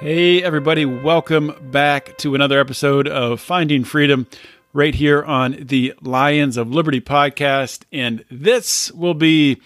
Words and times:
Hey, 0.00 0.42
everybody, 0.42 0.86
welcome 0.86 1.54
back 1.70 2.16
to 2.18 2.34
another 2.34 2.58
episode 2.58 3.06
of 3.06 3.38
Finding 3.38 3.84
Freedom 3.84 4.26
right 4.72 4.94
here 4.94 5.22
on 5.22 5.58
the 5.60 5.92
Lions 6.00 6.56
of 6.56 6.72
Liberty 6.72 7.02
podcast. 7.02 7.82
And 7.92 8.24
this 8.30 8.90
will 8.92 9.12
be 9.12 9.60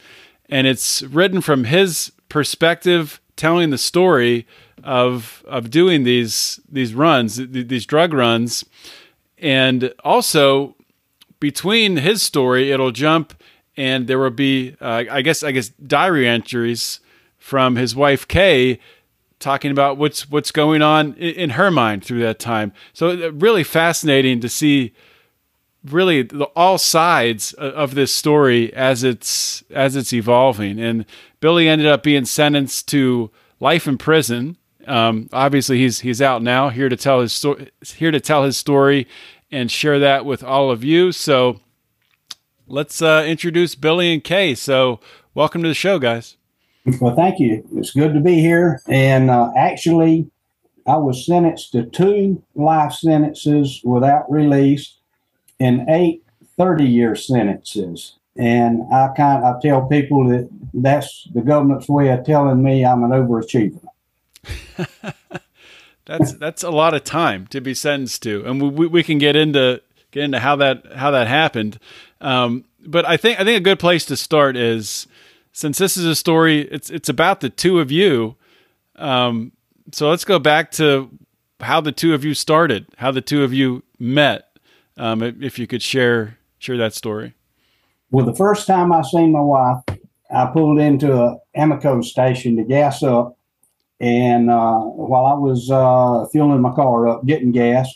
And 0.48 0.66
it's 0.66 1.02
written 1.02 1.40
from 1.40 1.64
his 1.64 2.12
perspective, 2.28 3.20
telling 3.36 3.70
the 3.70 3.78
story 3.78 4.46
of 4.84 5.44
of 5.46 5.70
doing 5.70 6.04
these 6.04 6.60
these 6.70 6.94
runs, 6.94 7.36
th- 7.36 7.68
these 7.68 7.86
drug 7.86 8.12
runs. 8.12 8.64
And 9.38 9.94
also 10.04 10.76
between 11.38 11.96
his 11.96 12.22
story, 12.22 12.70
it'll 12.70 12.90
jump 12.90 13.34
and 13.76 14.06
there 14.06 14.18
will 14.18 14.30
be 14.30 14.76
uh, 14.80 15.04
I 15.10 15.22
guess 15.22 15.42
I 15.42 15.52
guess 15.52 15.68
diary 15.68 16.28
entries 16.28 17.00
from 17.38 17.76
his 17.76 17.96
wife 17.96 18.28
Kay 18.28 18.78
talking 19.38 19.70
about 19.70 19.96
what's 19.96 20.30
what's 20.30 20.52
going 20.52 20.82
on 20.82 21.14
in, 21.14 21.34
in 21.34 21.50
her 21.50 21.70
mind 21.70 22.04
through 22.04 22.20
that 22.20 22.38
time. 22.38 22.72
So 22.92 23.10
uh, 23.10 23.32
really 23.32 23.64
fascinating 23.64 24.40
to 24.40 24.48
see 24.48 24.92
really 25.84 26.22
the, 26.22 26.44
all 26.54 26.78
sides 26.78 27.54
of 27.54 27.94
this 27.94 28.14
story 28.14 28.72
as 28.74 29.02
it's 29.02 29.64
as 29.70 29.96
it's 29.96 30.12
evolving. 30.12 30.78
And 30.78 31.06
Billy 31.40 31.68
ended 31.68 31.86
up 31.86 32.02
being 32.02 32.26
sentenced 32.26 32.86
to 32.88 33.30
life 33.58 33.88
in 33.88 33.98
prison. 33.98 34.56
Um, 34.90 35.28
obviously, 35.32 35.78
he's 35.78 36.00
he's 36.00 36.20
out 36.20 36.42
now, 36.42 36.68
here 36.68 36.88
to 36.88 36.96
tell 36.96 37.20
his 37.20 37.32
sto- 37.32 37.64
here 37.84 38.10
to 38.10 38.20
tell 38.20 38.44
his 38.44 38.56
story 38.56 39.06
and 39.52 39.70
share 39.70 40.00
that 40.00 40.24
with 40.24 40.42
all 40.42 40.70
of 40.70 40.82
you. 40.82 41.12
So 41.12 41.60
let's 42.66 43.00
uh, 43.00 43.24
introduce 43.26 43.74
Billy 43.74 44.12
and 44.12 44.22
Kay. 44.22 44.54
So 44.54 45.00
welcome 45.34 45.62
to 45.62 45.68
the 45.68 45.74
show, 45.74 45.98
guys. 45.98 46.36
Well, 47.00 47.14
thank 47.14 47.38
you. 47.38 47.64
It's 47.74 47.92
good 47.92 48.14
to 48.14 48.20
be 48.20 48.40
here. 48.40 48.80
And 48.88 49.30
uh, 49.30 49.52
actually, 49.56 50.30
I 50.86 50.96
was 50.96 51.24
sentenced 51.24 51.72
to 51.72 51.84
two 51.84 52.42
life 52.54 52.92
sentences 52.92 53.80
without 53.84 54.30
release 54.30 54.96
and 55.60 55.88
eight 55.88 56.24
30 56.56 56.84
year 56.84 57.14
sentences. 57.14 58.16
And 58.36 58.82
I 58.92 59.08
kind 59.16 59.44
I 59.44 59.54
tell 59.60 59.86
people 59.86 60.28
that 60.30 60.48
that's 60.74 61.28
the 61.34 61.42
government's 61.42 61.88
way 61.88 62.08
of 62.08 62.24
telling 62.24 62.62
me 62.62 62.84
I'm 62.84 63.04
an 63.04 63.10
overachiever. 63.10 63.84
That's 66.06 66.32
that's 66.32 66.64
a 66.64 66.70
lot 66.70 66.94
of 66.94 67.04
time 67.04 67.46
to 67.48 67.60
be 67.60 67.72
sentenced 67.72 68.24
to, 68.24 68.44
and 68.44 68.60
we, 68.60 68.88
we 68.88 69.02
can 69.04 69.18
get 69.18 69.36
into 69.36 69.80
get 70.10 70.24
into 70.24 70.40
how 70.40 70.56
that 70.56 70.84
how 70.96 71.12
that 71.12 71.28
happened. 71.28 71.78
Um, 72.20 72.64
but 72.84 73.06
I 73.06 73.16
think 73.16 73.38
I 73.38 73.44
think 73.44 73.58
a 73.58 73.62
good 73.62 73.78
place 73.78 74.04
to 74.06 74.16
start 74.16 74.56
is 74.56 75.06
since 75.52 75.78
this 75.78 75.96
is 75.96 76.04
a 76.04 76.16
story, 76.16 76.62
it's 76.62 76.90
it's 76.90 77.08
about 77.08 77.40
the 77.40 77.48
two 77.48 77.78
of 77.78 77.92
you. 77.92 78.34
Um, 78.96 79.52
so 79.92 80.10
let's 80.10 80.24
go 80.24 80.40
back 80.40 80.72
to 80.72 81.10
how 81.60 81.80
the 81.80 81.92
two 81.92 82.12
of 82.12 82.24
you 82.24 82.34
started, 82.34 82.86
how 82.96 83.12
the 83.12 83.20
two 83.20 83.44
of 83.44 83.52
you 83.52 83.84
met. 84.00 84.46
Um, 84.96 85.22
if 85.22 85.60
you 85.60 85.68
could 85.68 85.82
share 85.82 86.38
share 86.58 86.76
that 86.76 86.92
story. 86.92 87.34
Well, 88.10 88.26
the 88.26 88.34
first 88.34 88.66
time 88.66 88.92
I 88.92 89.02
seen 89.02 89.30
my 89.30 89.40
wife, 89.40 89.84
I 90.34 90.46
pulled 90.46 90.80
into 90.80 91.16
a 91.16 91.38
Amoco 91.56 92.04
station 92.04 92.56
to 92.56 92.64
gas 92.64 93.02
up. 93.04 93.36
And 94.00 94.50
uh, 94.50 94.80
while 94.80 95.26
I 95.26 95.34
was 95.34 95.70
uh, 95.70 96.26
fueling 96.32 96.62
my 96.62 96.72
car 96.72 97.08
up, 97.08 97.26
getting 97.26 97.52
gas, 97.52 97.92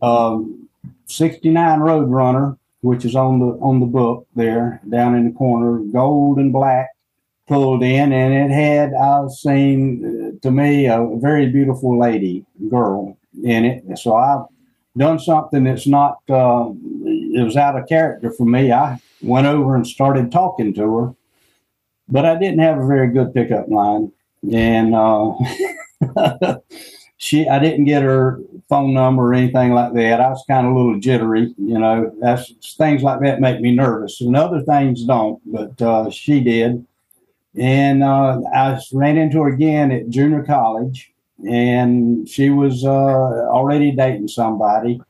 um, 0.00 0.68
69 1.06 1.80
Roadrunner, 1.80 2.58
which 2.80 3.04
is 3.04 3.14
on 3.14 3.38
the 3.38 3.46
on 3.60 3.80
the 3.80 3.86
book 3.86 4.26
there, 4.34 4.80
down 4.88 5.14
in 5.14 5.26
the 5.26 5.32
corner, 5.32 5.78
gold 5.92 6.38
and 6.38 6.52
black, 6.52 6.88
pulled 7.46 7.82
in, 7.82 8.12
and 8.12 8.50
it 8.50 8.54
had 8.54 8.94
I've 8.94 9.30
seen 9.30 10.04
uh, 10.04 10.38
to 10.40 10.50
me 10.50 10.86
a 10.86 11.06
very 11.16 11.48
beautiful 11.50 11.98
lady 11.98 12.44
girl 12.70 13.18
in 13.44 13.64
it. 13.64 13.98
So 13.98 14.16
I've 14.16 14.46
done 14.96 15.18
something 15.18 15.64
that's 15.64 15.86
not 15.86 16.18
uh, 16.28 16.70
it 17.04 17.44
was 17.44 17.56
out 17.56 17.78
of 17.78 17.88
character 17.88 18.30
for 18.30 18.46
me. 18.46 18.72
I 18.72 18.98
went 19.20 19.46
over 19.46 19.76
and 19.76 19.86
started 19.86 20.32
talking 20.32 20.74
to 20.74 20.96
her, 20.96 21.14
but 22.08 22.24
I 22.24 22.38
didn't 22.38 22.60
have 22.60 22.78
a 22.78 22.86
very 22.86 23.08
good 23.08 23.34
pickup 23.34 23.68
line, 23.68 24.12
and 24.50 24.94
uh, 24.94 25.34
she 27.16 27.48
I 27.48 27.58
didn't 27.58 27.84
get 27.84 28.02
her 28.02 28.40
phone 28.68 28.94
number 28.94 29.28
or 29.28 29.34
anything 29.34 29.72
like 29.72 29.92
that. 29.94 30.20
I 30.20 30.30
was 30.30 30.44
kind 30.48 30.66
of 30.66 30.72
a 30.72 30.76
little 30.76 30.98
jittery, 30.98 31.54
you 31.58 31.78
know. 31.78 32.12
That's 32.20 32.52
things 32.76 33.02
like 33.02 33.20
that 33.20 33.40
make 33.40 33.60
me 33.60 33.74
nervous, 33.74 34.20
and 34.20 34.36
other 34.36 34.62
things 34.62 35.04
don't, 35.04 35.40
but 35.46 35.80
uh, 35.80 36.10
she 36.10 36.40
did. 36.40 36.84
And 37.54 38.02
uh, 38.02 38.40
I 38.54 38.80
ran 38.92 39.18
into 39.18 39.42
her 39.42 39.48
again 39.48 39.92
at 39.92 40.08
junior 40.08 40.42
college, 40.42 41.12
and 41.46 42.28
she 42.28 42.50
was 42.50 42.84
uh, 42.84 42.88
already 42.88 43.92
dating 43.92 44.28
somebody. 44.28 45.00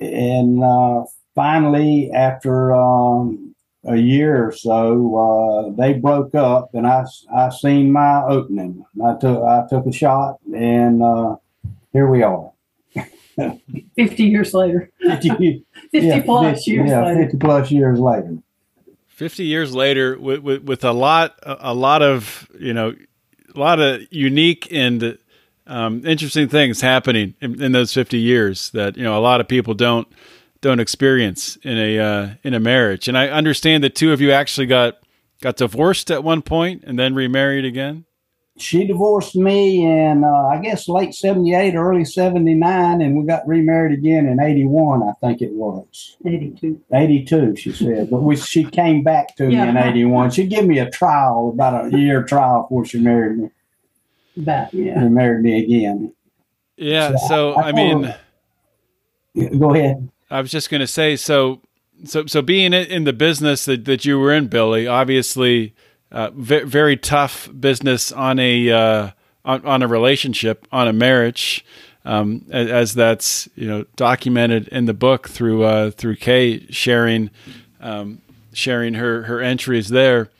And 0.00 0.64
uh, 0.64 1.04
finally, 1.34 2.10
after 2.12 2.74
um, 2.74 3.49
a 3.84 3.96
year 3.96 4.46
or 4.46 4.52
so, 4.52 5.16
uh, 5.16 5.76
they 5.76 5.94
broke 5.94 6.34
up, 6.34 6.70
and 6.74 6.86
I 6.86 7.04
I 7.34 7.48
seen 7.50 7.92
my 7.92 8.22
opening. 8.22 8.84
I 9.02 9.14
took 9.14 9.42
I 9.42 9.64
took 9.68 9.86
a 9.86 9.92
shot, 9.92 10.38
and 10.54 11.02
uh, 11.02 11.36
here 11.92 12.08
we 12.08 12.22
are. 12.22 12.52
50 13.96 14.24
years 14.24 14.52
later. 14.52 14.90
50, 15.00 15.64
50 15.92 16.06
yeah, 16.06 16.22
plus 16.22 16.56
50 16.58 16.70
years 16.70 16.90
yeah, 16.90 17.04
later. 17.04 17.22
50 17.22 17.38
plus 17.38 17.70
years 17.70 17.98
later. 17.98 18.38
50 19.08 19.44
years 19.44 19.74
later 19.74 20.18
with, 20.18 20.40
with, 20.40 20.62
with 20.64 20.84
a 20.84 20.92
lot 20.92 21.38
a 21.42 21.74
lot 21.74 22.00
of 22.00 22.48
you 22.58 22.72
know 22.72 22.94
a 23.54 23.58
lot 23.58 23.78
of 23.78 24.00
unique 24.10 24.66
and 24.70 25.18
um, 25.66 26.04
interesting 26.06 26.48
things 26.48 26.80
happening 26.80 27.34
in, 27.40 27.62
in, 27.62 27.72
those 27.72 27.92
50 27.92 28.18
years 28.18 28.70
that 28.70 28.96
you 28.96 29.04
know 29.04 29.18
a 29.18 29.20
lot 29.20 29.40
of 29.40 29.46
people 29.46 29.74
don't 29.74 30.08
don't 30.60 30.80
experience 30.80 31.56
in 31.62 31.78
a 31.78 31.98
uh, 31.98 32.28
in 32.42 32.54
a 32.54 32.60
marriage 32.60 33.08
and 33.08 33.16
i 33.16 33.28
understand 33.28 33.82
that 33.84 33.94
two 33.94 34.12
of 34.12 34.20
you 34.20 34.30
actually 34.32 34.66
got 34.66 34.98
got 35.40 35.56
divorced 35.56 36.10
at 36.10 36.22
one 36.24 36.42
point 36.42 36.84
and 36.86 36.98
then 36.98 37.14
remarried 37.14 37.64
again 37.64 38.04
she 38.58 38.86
divorced 38.86 39.36
me 39.36 39.86
in 39.86 40.22
uh, 40.22 40.28
I 40.48 40.60
guess 40.60 40.86
late 40.86 41.14
'78, 41.14 41.74
early 41.76 42.04
'79, 42.04 43.00
and 43.00 43.16
we 43.16 43.24
got 43.24 43.46
remarried 43.48 43.96
again 43.96 44.26
in 44.26 44.38
'81. 44.38 45.02
I 45.02 45.12
think 45.26 45.40
it 45.40 45.52
was 45.52 46.16
82. 46.26 46.78
'82. 46.92 47.56
She 47.56 47.72
said, 47.72 48.10
but 48.10 48.20
we 48.20 48.36
she 48.36 48.64
came 48.64 49.02
back 49.02 49.34
to 49.36 49.50
Yeah. 49.50 49.64
me 49.64 49.70
in 49.70 49.76
'81. 49.78 50.32
She 50.32 50.46
gave 50.46 50.66
me 50.66 50.78
a 50.78 50.90
trial, 50.90 51.52
about 51.54 51.94
a 51.94 51.98
year 51.98 52.22
trial 52.22 52.64
before 52.64 52.84
she 52.84 52.98
married 52.98 53.38
me. 53.38 53.48
That, 54.36 54.74
yeah. 54.74 55.00
And 55.00 55.14
married 55.14 55.42
me 55.42 55.64
again. 55.64 56.12
yeah 56.76 57.16
So 57.16 57.28
so 57.28 57.52
I- 57.54 57.62
I 57.62 57.68
i 57.68 57.72
mean 57.72 58.14
told 59.34 59.58
Go 59.58 59.74
ahead. 59.74 60.06
I 60.30 60.40
was 60.40 60.50
just 60.50 60.70
going 60.70 60.80
to 60.80 60.86
say, 60.86 61.16
so, 61.16 61.60
so, 62.04 62.26
so 62.26 62.40
being 62.40 62.72
in 62.72 63.04
the 63.04 63.12
business 63.12 63.64
that, 63.64 63.84
that 63.84 64.04
you 64.04 64.18
were 64.18 64.32
in, 64.32 64.46
Billy, 64.46 64.86
obviously, 64.86 65.74
uh, 66.12 66.30
ve- 66.34 66.62
very 66.62 66.96
tough 66.96 67.48
business 67.58 68.12
on 68.12 68.38
a 68.38 68.70
uh, 68.70 69.10
on, 69.44 69.64
on 69.64 69.82
a 69.82 69.88
relationship, 69.88 70.66
on 70.72 70.88
a 70.88 70.92
marriage, 70.92 71.64
um, 72.04 72.46
as, 72.50 72.68
as 72.68 72.94
that's 72.94 73.48
you 73.54 73.66
know 73.66 73.84
documented 73.96 74.68
in 74.68 74.86
the 74.86 74.94
book 74.94 75.28
through 75.28 75.64
uh, 75.64 75.90
through 75.90 76.16
Kay 76.16 76.66
sharing 76.70 77.30
um, 77.80 78.20
sharing 78.52 78.94
her 78.94 79.24
her 79.24 79.40
entries 79.40 79.88
there. 79.88 80.30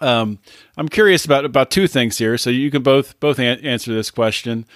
Um, 0.00 0.38
I'm 0.76 0.88
curious 0.88 1.24
about 1.24 1.44
about 1.44 1.70
two 1.70 1.86
things 1.86 2.18
here, 2.18 2.38
so 2.38 2.50
you 2.50 2.70
can 2.70 2.82
both 2.82 3.18
both 3.20 3.38
an- 3.38 3.64
answer 3.64 3.92
this 3.92 4.10
question. 4.10 4.66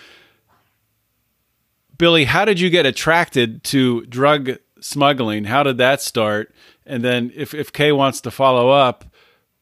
Billy, 2.04 2.26
how 2.26 2.44
did 2.44 2.60
you 2.60 2.68
get 2.68 2.84
attracted 2.84 3.64
to 3.64 4.04
drug 4.04 4.58
smuggling? 4.78 5.44
How 5.44 5.62
did 5.62 5.78
that 5.78 6.02
start? 6.02 6.54
And 6.84 7.02
then, 7.02 7.32
if 7.34 7.54
if 7.54 7.72
Kay 7.72 7.92
wants 7.92 8.20
to 8.20 8.30
follow 8.30 8.68
up, 8.68 9.06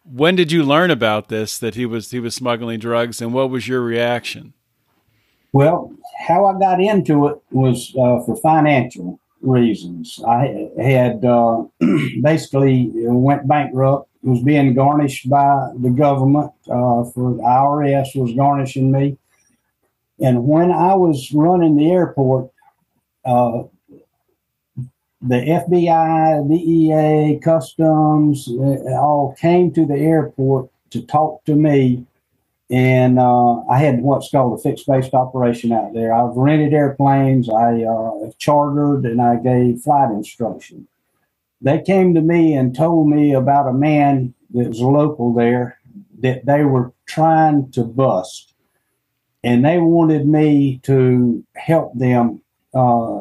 when 0.03 0.35
did 0.35 0.51
you 0.51 0.65
learn 0.65 0.91
about 0.91 1.29
this 1.29 1.57
that 1.61 1.77
he 1.77 1.87
was 1.87 2.11
he 2.11 2.19
was 2.19 2.35
smuggling 2.35 2.81
drugs, 2.81 3.23
and 3.23 3.33
what 3.33 3.49
was 3.49 3.69
your 3.69 3.81
reaction? 3.81 4.55
Well, 5.53 5.93
how 6.27 6.47
I 6.47 6.59
got 6.59 6.81
into 6.81 7.29
it 7.29 7.39
was 7.53 7.95
uh, 7.95 8.19
for 8.27 8.35
financial 8.43 9.21
reasons. 9.41 10.21
I 10.27 10.69
had 10.83 11.25
uh, 11.25 11.63
basically 12.23 12.91
went 12.93 13.47
bankrupt, 13.47 14.11
was 14.25 14.43
being 14.43 14.75
garnished 14.75 15.31
by 15.31 15.71
the 15.79 15.91
government 15.91 16.51
uh, 16.67 17.05
for 17.05 17.35
the 17.35 17.43
IRS 17.45 18.17
was 18.17 18.35
garnishing 18.35 18.91
me. 18.91 19.17
And 20.23 20.47
when 20.47 20.71
I 20.71 20.95
was 20.95 21.33
running 21.33 21.77
the 21.77 21.91
airport, 21.91 22.51
uh, 23.25 23.65
the 25.21 25.37
FBI, 25.37 26.49
DEA, 26.49 27.41
Customs, 27.41 28.49
uh, 28.49 28.95
all 28.95 29.35
came 29.39 29.73
to 29.73 29.85
the 29.87 29.97
airport 29.97 30.71
to 30.91 31.03
talk 31.03 31.45
to 31.45 31.55
me 31.55 32.07
and 32.73 33.19
uh, 33.19 33.63
I 33.67 33.79
had 33.79 34.01
what's 34.01 34.31
called 34.31 34.59
a 34.59 34.63
fixed 34.63 34.87
based 34.87 35.13
operation 35.13 35.73
out 35.73 35.93
there. 35.93 36.15
I've 36.15 36.35
rented 36.35 36.73
airplanes, 36.73 37.51
I 37.51 37.83
uh, 37.83 38.31
chartered, 38.39 39.05
and 39.05 39.21
I 39.21 39.37
gave 39.37 39.83
flight 39.83 40.11
instruction. 40.11 40.89
They 41.61 41.83
came 41.83 42.15
to 42.15 42.23
me 42.23 42.55
and 42.55 42.75
told 42.75 43.11
me 43.11 43.35
about 43.35 43.69
a 43.69 43.75
man 43.75 44.33
that 44.55 44.69
was 44.69 44.81
local 44.81 45.35
there 45.35 45.79
that 46.21 46.47
they 46.47 46.65
were 46.65 46.93
trying 47.05 47.71
to 47.73 47.85
bust, 47.85 48.52
and 49.45 49.65
they 49.65 49.79
wanted 49.79 50.27
me 50.27 50.81
to 50.85 51.45
help 51.57 51.93
them 51.95 52.41
uh, 52.75 53.21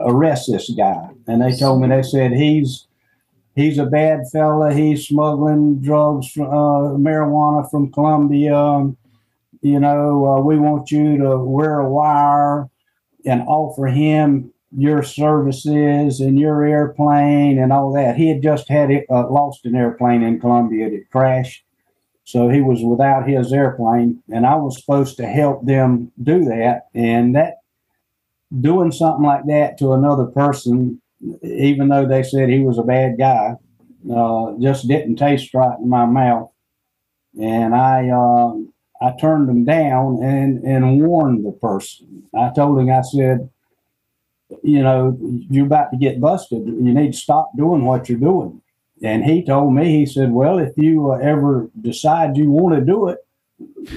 arrest 0.00 0.50
this 0.50 0.70
guy. 0.70 1.08
And 1.26 1.40
they 1.40 1.56
told 1.56 1.80
me 1.80 1.88
they 1.88 2.02
said 2.02 2.32
he's 2.32 2.86
he's 3.54 3.78
a 3.78 3.86
bad 3.86 4.28
fella. 4.32 4.72
He's 4.72 5.06
smuggling 5.06 5.80
drugs, 5.80 6.36
uh, 6.36 6.96
marijuana 6.98 7.70
from 7.70 7.92
Colombia. 7.92 8.92
You 9.62 9.80
know, 9.80 10.26
uh, 10.26 10.40
we 10.40 10.58
want 10.58 10.90
you 10.90 11.18
to 11.18 11.38
wear 11.38 11.80
a 11.80 11.88
wire 11.88 12.68
and 13.26 13.42
offer 13.42 13.86
him 13.86 14.52
your 14.76 15.02
services 15.02 16.20
and 16.20 16.38
your 16.38 16.64
airplane 16.64 17.58
and 17.58 17.72
all 17.72 17.92
that. 17.92 18.16
He 18.16 18.28
had 18.28 18.42
just 18.42 18.68
had 18.68 18.90
it, 18.90 19.04
uh, 19.10 19.28
lost 19.28 19.66
an 19.66 19.74
airplane 19.74 20.22
in 20.22 20.40
Colombia 20.40 20.88
that 20.90 21.10
crashed. 21.10 21.64
So 22.30 22.48
he 22.48 22.60
was 22.60 22.82
without 22.82 23.28
his 23.28 23.52
airplane, 23.52 24.22
and 24.32 24.46
I 24.46 24.54
was 24.56 24.78
supposed 24.78 25.16
to 25.16 25.26
help 25.26 25.64
them 25.64 26.12
do 26.22 26.44
that. 26.44 26.88
And 26.94 27.34
that 27.34 27.58
doing 28.60 28.92
something 28.92 29.24
like 29.24 29.46
that 29.46 29.78
to 29.78 29.92
another 29.92 30.26
person 30.26 31.00
even 31.42 31.88
though 31.88 32.06
they 32.06 32.22
said 32.22 32.48
he 32.48 32.60
was 32.60 32.78
a 32.78 32.82
bad 32.82 33.18
guy, 33.18 33.54
uh, 34.14 34.52
just 34.60 34.88
didn't 34.88 35.16
taste 35.16 35.52
right 35.54 35.78
in 35.78 35.88
my 35.88 36.06
mouth. 36.06 36.50
And 37.40 37.74
I 37.74 38.08
uh, 38.08 38.54
I 39.02 39.16
turned 39.18 39.48
him 39.48 39.64
down 39.64 40.22
and, 40.22 40.64
and 40.64 41.00
warned 41.00 41.44
the 41.44 41.52
person. 41.52 42.24
I 42.34 42.50
told 42.54 42.78
him, 42.78 42.90
I 42.90 43.02
said, 43.02 43.48
you 44.62 44.82
know, 44.82 45.16
you're 45.48 45.66
about 45.66 45.90
to 45.92 45.96
get 45.96 46.20
busted. 46.20 46.66
You 46.66 46.94
need 46.94 47.12
to 47.12 47.18
stop 47.18 47.50
doing 47.56 47.84
what 47.84 48.08
you're 48.08 48.18
doing. 48.18 48.60
And 49.02 49.24
he 49.24 49.44
told 49.44 49.74
me, 49.74 49.86
he 49.98 50.06
said, 50.06 50.32
well, 50.32 50.58
if 50.58 50.76
you 50.76 51.12
uh, 51.12 51.16
ever 51.16 51.70
decide 51.80 52.36
you 52.36 52.50
want 52.50 52.74
to 52.76 52.84
do 52.84 53.08
it, 53.08 53.18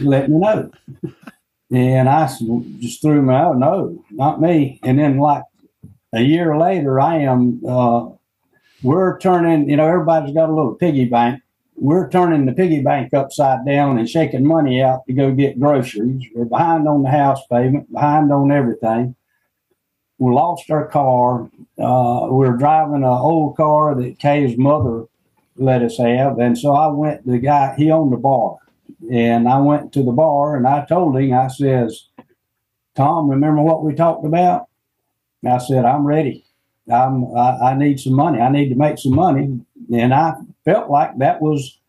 let 0.01 0.29
me 0.29 0.37
know. 0.37 0.71
and 1.71 2.07
I 2.07 2.27
just 2.79 3.01
threw 3.01 3.19
him 3.19 3.29
out, 3.29 3.57
no, 3.57 4.03
not 4.11 4.41
me. 4.41 4.79
And 4.83 4.97
then, 4.97 5.17
like 5.17 5.43
a 6.13 6.21
year 6.21 6.57
later, 6.57 6.99
I 6.99 7.17
am. 7.19 7.61
Uh, 7.67 8.09
we're 8.81 9.17
turning. 9.19 9.69
You 9.69 9.77
know, 9.77 9.87
everybody's 9.87 10.33
got 10.33 10.49
a 10.49 10.53
little 10.53 10.75
piggy 10.75 11.05
bank. 11.05 11.41
We're 11.75 12.09
turning 12.09 12.45
the 12.45 12.53
piggy 12.53 12.81
bank 12.81 13.13
upside 13.13 13.65
down 13.65 13.97
and 13.97 14.09
shaking 14.09 14.45
money 14.45 14.81
out 14.81 15.05
to 15.07 15.13
go 15.13 15.31
get 15.31 15.59
groceries. 15.59 16.23
We're 16.35 16.45
behind 16.45 16.87
on 16.87 17.03
the 17.03 17.09
house 17.09 17.41
payment, 17.51 17.91
behind 17.91 18.31
on 18.31 18.51
everything. 18.51 19.15
We 20.23 20.33
lost 20.33 20.71
our 20.71 20.87
car. 20.87 21.49
Uh, 21.77 22.27
we 22.31 22.47
were 22.47 22.55
driving 22.55 22.95
an 22.95 23.03
old 23.03 23.57
car 23.57 23.93
that 23.95 24.19
Kay's 24.19 24.57
mother 24.57 25.05
let 25.57 25.81
us 25.81 25.97
have, 25.97 26.39
and 26.39 26.57
so 26.57 26.73
I 26.73 26.87
went. 26.87 27.27
The 27.27 27.39
guy 27.39 27.75
he 27.77 27.91
owned 27.91 28.13
the 28.13 28.17
bar, 28.17 28.57
and 29.11 29.49
I 29.49 29.59
went 29.59 29.91
to 29.93 30.03
the 30.03 30.13
bar 30.13 30.55
and 30.55 30.65
I 30.65 30.85
told 30.85 31.17
him. 31.17 31.33
I 31.33 31.49
says, 31.49 32.07
"Tom, 32.95 33.29
remember 33.29 33.61
what 33.61 33.83
we 33.83 33.95
talked 33.95 34.25
about?" 34.25 34.67
I 35.45 35.57
said, 35.57 35.85
I'm 35.85 36.05
ready. 36.05 36.45
I'm, 36.91 37.35
I, 37.35 37.71
I 37.71 37.77
need 37.77 37.99
some 37.99 38.13
money. 38.13 38.39
I 38.39 38.49
need 38.49 38.69
to 38.69 38.75
make 38.75 38.97
some 38.97 39.15
money. 39.15 39.59
And 39.93 40.13
I 40.13 40.35
felt 40.65 40.89
like 40.89 41.17
that 41.17 41.41
was, 41.41 41.79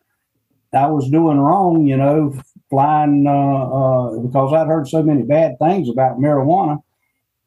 I 0.72 0.86
was 0.86 1.08
doing 1.08 1.38
wrong, 1.38 1.86
you 1.86 1.96
know, 1.96 2.36
flying, 2.70 3.26
uh, 3.26 3.30
uh, 3.30 4.18
because 4.18 4.52
I'd 4.52 4.66
heard 4.66 4.88
so 4.88 5.02
many 5.02 5.22
bad 5.22 5.58
things 5.58 5.88
about 5.88 6.18
marijuana. 6.18 6.82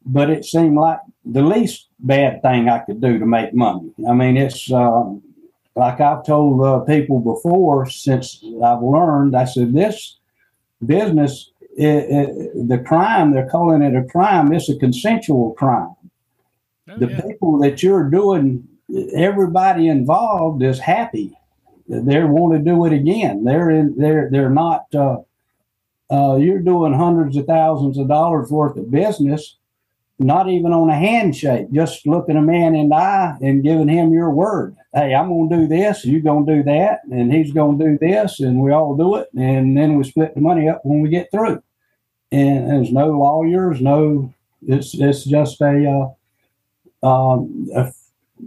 But 0.08 0.30
it 0.30 0.44
seemed 0.44 0.76
like 0.76 1.00
the 1.24 1.42
least 1.42 1.88
bad 2.00 2.42
thing 2.42 2.68
I 2.68 2.78
could 2.80 3.00
do 3.00 3.18
to 3.18 3.26
make 3.26 3.54
money. 3.54 3.92
I 4.08 4.14
mean, 4.14 4.36
it's 4.36 4.72
um, 4.72 5.22
like 5.76 6.00
I've 6.00 6.24
told 6.24 6.64
uh, 6.64 6.80
people 6.80 7.20
before 7.20 7.88
since 7.88 8.42
I've 8.64 8.82
learned, 8.82 9.36
I 9.36 9.44
said, 9.44 9.74
this 9.74 10.18
business, 10.84 11.50
it, 11.76 11.84
it, 12.10 12.68
the 12.68 12.78
crime, 12.78 13.32
they're 13.32 13.48
calling 13.48 13.82
it 13.82 13.94
a 13.94 14.04
crime, 14.04 14.52
it's 14.52 14.68
a 14.70 14.76
consensual 14.76 15.52
crime 15.52 15.94
Oh, 16.88 16.98
the 16.98 17.08
yeah. 17.08 17.20
people 17.20 17.58
that 17.58 17.82
you're 17.82 18.08
doing, 18.08 18.66
everybody 19.14 19.88
involved 19.88 20.62
is 20.62 20.78
happy. 20.78 21.36
They 21.86 22.22
want 22.24 22.54
to 22.54 22.58
do 22.58 22.84
it 22.86 22.92
again. 22.92 23.44
They're 23.44 23.70
in. 23.70 23.96
They're 23.96 24.28
they're 24.30 24.50
not. 24.50 24.86
Uh, 24.94 25.18
uh, 26.10 26.36
you're 26.36 26.60
doing 26.60 26.94
hundreds 26.94 27.36
of 27.36 27.46
thousands 27.46 27.98
of 27.98 28.08
dollars 28.08 28.50
worth 28.50 28.76
of 28.76 28.90
business, 28.90 29.57
not 30.18 30.48
even 30.48 30.72
on 30.72 30.90
a 30.90 30.94
handshake. 30.94 31.70
Just 31.72 32.06
looking 32.06 32.36
a 32.36 32.42
man 32.42 32.74
in 32.74 32.88
the 32.88 32.96
eye 32.96 33.36
and 33.40 33.62
giving 33.62 33.88
him 33.88 34.12
your 34.12 34.30
word. 34.30 34.76
Hey, 34.92 35.14
I'm 35.14 35.28
going 35.28 35.48
to 35.50 35.56
do 35.56 35.66
this. 35.66 36.04
You're 36.04 36.20
going 36.20 36.46
to 36.46 36.56
do 36.56 36.62
that, 36.64 37.00
and 37.10 37.32
he's 37.32 37.52
going 37.52 37.78
to 37.78 37.84
do 37.84 37.98
this, 37.98 38.40
and 38.40 38.60
we 38.60 38.72
all 38.72 38.96
do 38.96 39.16
it, 39.16 39.28
and 39.36 39.76
then 39.76 39.96
we 39.96 40.04
split 40.04 40.34
the 40.34 40.40
money 40.40 40.68
up 40.68 40.80
when 40.84 41.00
we 41.00 41.08
get 41.08 41.30
through. 41.30 41.62
And 42.32 42.68
there's 42.68 42.92
no 42.92 43.08
lawyers, 43.08 43.80
no. 43.80 44.32
It's 44.66 44.94
it's 44.94 45.24
just 45.24 45.60
a. 45.60 45.86
Uh, 45.86 46.14
um, 47.02 47.68
a 47.74 47.92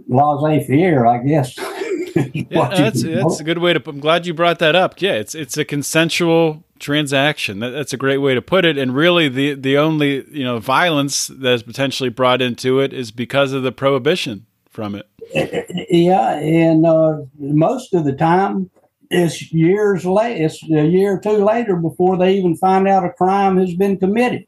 laissez 0.08 0.66
faire, 0.66 1.06
I 1.06 1.18
guess. 1.18 1.58
Yeah, 2.34 2.68
that's 2.68 3.02
that's 3.02 3.40
a 3.40 3.44
good 3.44 3.58
way 3.58 3.72
to. 3.72 3.80
Put 3.80 3.94
I'm 3.94 4.00
glad 4.00 4.26
you 4.26 4.34
brought 4.34 4.58
that 4.58 4.74
up. 4.74 5.00
Yeah, 5.00 5.14
it's 5.14 5.34
it's 5.34 5.56
a 5.56 5.64
consensual 5.64 6.64
transaction. 6.78 7.60
That, 7.60 7.70
that's 7.70 7.92
a 7.92 7.96
great 7.96 8.18
way 8.18 8.34
to 8.34 8.42
put 8.42 8.64
it. 8.64 8.76
And 8.76 8.94
really, 8.94 9.28
the 9.28 9.54
the 9.54 9.78
only 9.78 10.26
you 10.30 10.44
know 10.44 10.58
violence 10.58 11.28
that 11.28 11.52
is 11.52 11.62
potentially 11.62 12.10
brought 12.10 12.42
into 12.42 12.80
it 12.80 12.92
is 12.92 13.10
because 13.10 13.52
of 13.52 13.62
the 13.62 13.72
prohibition 13.72 14.46
from 14.68 14.94
it. 14.94 15.08
Yeah, 15.90 16.36
and 16.38 16.86
uh, 16.86 17.18
most 17.38 17.92
of 17.92 18.04
the 18.04 18.14
time, 18.14 18.70
it's 19.10 19.52
years 19.52 20.06
late. 20.06 20.40
It's 20.40 20.62
a 20.64 20.86
year 20.86 21.14
or 21.14 21.20
two 21.20 21.44
later 21.44 21.76
before 21.76 22.16
they 22.16 22.34
even 22.34 22.56
find 22.56 22.88
out 22.88 23.04
a 23.04 23.10
crime 23.10 23.58
has 23.58 23.74
been 23.74 23.98
committed. 23.98 24.46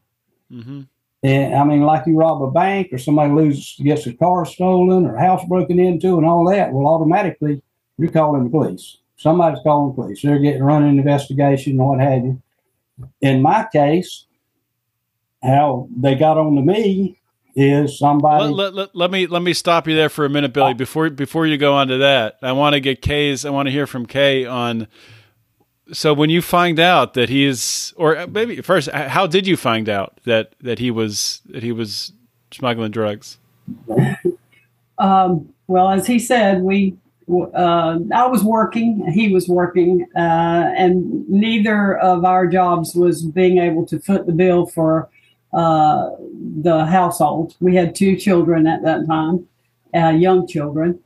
Mm-hmm. 0.50 0.82
And, 1.24 1.54
I 1.54 1.64
mean, 1.64 1.80
like 1.80 2.06
you 2.06 2.18
rob 2.18 2.42
a 2.42 2.50
bank 2.50 2.92
or 2.92 2.98
somebody 2.98 3.32
loses, 3.32 3.76
gets 3.82 4.06
a 4.06 4.12
car 4.12 4.44
stolen 4.44 5.06
or 5.06 5.16
house 5.16 5.42
broken 5.48 5.80
into 5.80 6.18
and 6.18 6.26
all 6.26 6.46
that. 6.50 6.70
Well, 6.70 6.86
automatically 6.86 7.62
you're 7.96 8.10
calling 8.10 8.44
the 8.44 8.50
police. 8.50 8.98
Somebody's 9.16 9.62
calling 9.62 9.88
the 9.88 10.02
police. 10.02 10.20
They're 10.20 10.38
getting 10.38 10.62
running 10.62 10.90
an 10.90 10.98
investigation 10.98 11.80
or 11.80 11.96
what 11.96 12.00
have 12.00 12.24
you. 12.24 12.42
In 13.22 13.40
my 13.40 13.66
case, 13.72 14.26
how 15.42 15.88
they 15.96 16.14
got 16.14 16.36
on 16.36 16.56
to 16.56 16.62
me 16.62 17.18
is 17.56 17.98
somebody. 17.98 18.52
Let, 18.52 18.74
let, 18.74 18.94
let, 18.94 19.10
me 19.10 19.26
let 19.26 19.40
me 19.40 19.54
stop 19.54 19.88
you 19.88 19.94
there 19.94 20.10
for 20.10 20.26
a 20.26 20.30
minute, 20.30 20.52
Billy. 20.52 20.74
Before 20.74 21.08
before 21.08 21.46
you 21.46 21.56
go 21.56 21.72
on 21.72 21.88
to 21.88 21.98
that, 21.98 22.38
I 22.42 22.52
want 22.52 22.74
to 22.74 22.80
get 22.80 23.00
Kay's. 23.00 23.46
I 23.46 23.50
want 23.50 23.66
to 23.66 23.72
hear 23.72 23.86
from 23.86 24.04
Kay 24.04 24.44
on. 24.44 24.88
So 25.92 26.14
when 26.14 26.30
you 26.30 26.40
find 26.40 26.80
out 26.80 27.14
that 27.14 27.28
he 27.28 27.44
is, 27.44 27.92
or 27.96 28.26
maybe 28.26 28.60
first, 28.62 28.90
how 28.90 29.26
did 29.26 29.46
you 29.46 29.56
find 29.56 29.88
out 29.88 30.18
that 30.24 30.54
that 30.60 30.78
he 30.78 30.90
was 30.90 31.42
that 31.46 31.62
he 31.62 31.72
was 31.72 32.12
smuggling 32.50 32.90
drugs? 32.90 33.38
Um, 34.98 35.52
well, 35.66 35.90
as 35.90 36.06
he 36.06 36.18
said, 36.18 36.62
we 36.62 36.96
uh, 37.28 37.98
I 38.14 38.26
was 38.26 38.44
working, 38.44 39.10
he 39.12 39.32
was 39.32 39.48
working, 39.48 40.06
uh, 40.14 40.72
and 40.76 41.28
neither 41.28 41.96
of 41.98 42.24
our 42.24 42.46
jobs 42.46 42.94
was 42.94 43.22
being 43.22 43.58
able 43.58 43.86
to 43.86 43.98
foot 43.98 44.26
the 44.26 44.32
bill 44.32 44.66
for 44.66 45.08
uh, 45.52 46.10
the 46.62 46.84
household. 46.84 47.56
We 47.60 47.76
had 47.76 47.94
two 47.94 48.16
children 48.16 48.66
at 48.66 48.82
that 48.82 49.06
time, 49.06 49.48
uh, 49.94 50.10
young 50.10 50.46
children. 50.46 51.00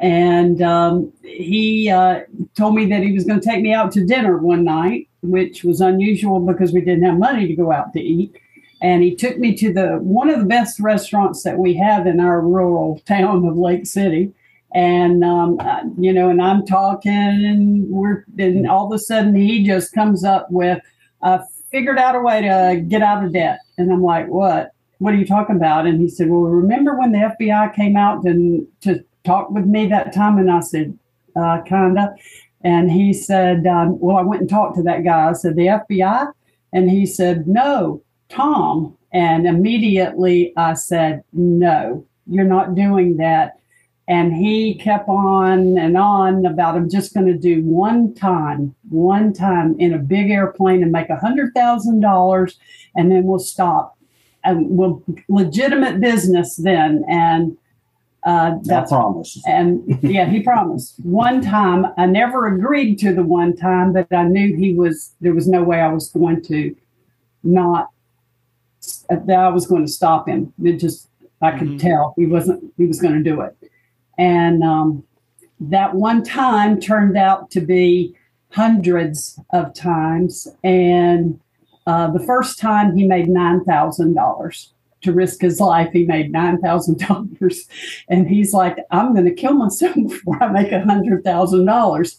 And 0.00 0.60
um, 0.60 1.12
he 1.22 1.88
uh, 1.90 2.20
told 2.56 2.74
me 2.74 2.86
that 2.86 3.02
he 3.02 3.12
was 3.12 3.24
going 3.24 3.40
to 3.40 3.48
take 3.48 3.62
me 3.62 3.72
out 3.72 3.92
to 3.92 4.04
dinner 4.04 4.38
one 4.38 4.64
night, 4.64 5.08
which 5.22 5.64
was 5.64 5.80
unusual 5.80 6.40
because 6.40 6.72
we 6.72 6.80
didn't 6.80 7.04
have 7.04 7.18
money 7.18 7.46
to 7.46 7.54
go 7.54 7.72
out 7.72 7.92
to 7.92 8.00
eat. 8.00 8.34
And 8.82 9.02
he 9.02 9.14
took 9.14 9.38
me 9.38 9.54
to 9.56 9.72
the 9.72 9.98
one 9.98 10.28
of 10.28 10.40
the 10.40 10.44
best 10.44 10.80
restaurants 10.80 11.42
that 11.44 11.58
we 11.58 11.74
have 11.74 12.06
in 12.06 12.20
our 12.20 12.40
rural 12.40 13.00
town 13.06 13.46
of 13.46 13.56
Lake 13.56 13.86
City 13.86 14.32
and 14.74 15.24
um, 15.24 15.56
you 15.96 16.12
know, 16.12 16.28
and 16.28 16.42
I'm 16.42 16.66
talking, 16.66 17.12
and 17.12 17.88
we're, 17.88 18.24
and 18.38 18.68
all 18.68 18.86
of 18.86 18.92
a 18.92 18.98
sudden 18.98 19.34
he 19.36 19.64
just 19.64 19.94
comes 19.94 20.24
up 20.24 20.48
with, 20.50 20.82
"I 21.22 21.40
figured 21.70 21.98
out 21.98 22.16
a 22.16 22.20
way 22.20 22.42
to 22.42 22.84
get 22.86 23.00
out 23.00 23.24
of 23.24 23.32
debt," 23.32 23.60
and 23.78 23.92
I'm 23.92 24.02
like, 24.02 24.26
"What? 24.26 24.72
What 24.98 25.14
are 25.14 25.16
you 25.16 25.26
talking 25.26 25.56
about?" 25.56 25.86
And 25.86 26.00
he 26.00 26.08
said, 26.08 26.28
"Well, 26.28 26.40
remember 26.40 26.98
when 26.98 27.12
the 27.12 27.18
FBI 27.18 27.72
came 27.76 27.96
out 27.96 28.24
and 28.24 28.66
to 28.80 29.04
talk 29.24 29.50
with 29.50 29.66
me 29.66 29.86
that 29.86 30.12
time?" 30.12 30.38
And 30.38 30.50
I 30.50 30.60
said, 30.60 30.96
uh, 31.36 31.60
"Kinda." 31.62 32.14
And 32.62 32.90
he 32.90 33.12
said, 33.12 33.66
um, 33.66 33.98
"Well, 34.00 34.16
I 34.16 34.22
went 34.22 34.42
and 34.42 34.50
talked 34.50 34.76
to 34.76 34.82
that 34.84 35.04
guy." 35.04 35.28
I 35.28 35.32
said, 35.32 35.56
"The 35.56 35.68
FBI," 35.68 36.28
and 36.72 36.90
he 36.90 37.06
said, 37.06 37.46
"No, 37.46 38.00
Tom." 38.28 38.96
And 39.12 39.46
immediately 39.46 40.52
I 40.56 40.74
said, 40.74 41.22
"No, 41.32 42.04
you're 42.26 42.44
not 42.44 42.74
doing 42.74 43.16
that." 43.18 43.58
And 44.06 44.34
he 44.34 44.74
kept 44.74 45.08
on 45.08 45.78
and 45.78 45.96
on 45.96 46.44
about 46.44 46.76
I'm 46.76 46.90
just 46.90 47.14
going 47.14 47.26
to 47.26 47.38
do 47.38 47.62
one 47.62 48.12
time, 48.14 48.74
one 48.90 49.32
time 49.32 49.76
in 49.78 49.94
a 49.94 49.98
big 49.98 50.30
airplane 50.30 50.82
and 50.82 50.92
make 50.92 51.08
a 51.08 51.16
hundred 51.16 51.54
thousand 51.54 52.00
dollars, 52.00 52.58
and 52.94 53.10
then 53.10 53.24
we'll 53.24 53.38
stop. 53.38 53.96
And 54.42 54.68
we'll 54.68 55.02
legitimate 55.28 56.00
business 56.00 56.56
then. 56.56 57.02
And 57.08 57.56
uh, 58.24 58.54
that's 58.62 58.90
I 58.90 58.96
promise. 58.96 59.42
And 59.46 59.98
yeah, 60.02 60.26
he 60.26 60.40
promised. 60.40 60.94
One 61.02 61.40
time, 61.42 61.86
I 61.98 62.06
never 62.06 62.46
agreed 62.46 62.98
to 63.00 63.14
the 63.14 63.22
one 63.22 63.54
time, 63.54 63.92
but 63.92 64.12
I 64.12 64.24
knew 64.24 64.56
he 64.56 64.74
was. 64.74 65.14
There 65.20 65.34
was 65.34 65.46
no 65.46 65.62
way 65.62 65.80
I 65.80 65.88
was 65.88 66.10
going 66.10 66.42
to 66.44 66.74
not 67.42 67.90
that 69.08 69.38
I 69.38 69.48
was 69.48 69.66
going 69.66 69.84
to 69.84 69.92
stop 69.92 70.28
him. 70.28 70.52
It 70.62 70.78
just 70.78 71.08
I 71.42 71.52
could 71.52 71.68
mm-hmm. 71.68 71.88
tell 71.88 72.14
he 72.16 72.26
wasn't. 72.26 72.72
He 72.76 72.86
was 72.86 73.00
going 73.00 73.14
to 73.14 73.22
do 73.22 73.40
it. 73.42 73.56
And 74.16 74.62
um, 74.62 75.04
that 75.60 75.94
one 75.94 76.22
time 76.22 76.80
turned 76.80 77.16
out 77.16 77.50
to 77.52 77.60
be 77.60 78.14
hundreds 78.50 79.38
of 79.52 79.74
times. 79.74 80.46
And 80.62 81.40
uh, 81.86 82.10
the 82.10 82.20
first 82.20 82.58
time 82.58 82.96
he 82.96 83.06
made 83.06 83.26
$9,000 83.26 84.68
to 85.04 85.12
risk 85.12 85.40
his 85.40 85.60
life. 85.60 85.92
He 85.92 86.04
made 86.04 86.32
$9,000. 86.32 87.68
And 88.08 88.28
he's 88.28 88.52
like, 88.52 88.76
I'm 88.90 89.12
going 89.12 89.26
to 89.26 89.34
kill 89.34 89.54
myself 89.54 89.94
before 90.08 90.42
I 90.42 90.48
make 90.50 90.72
a 90.72 90.80
$100,000. 90.80 92.16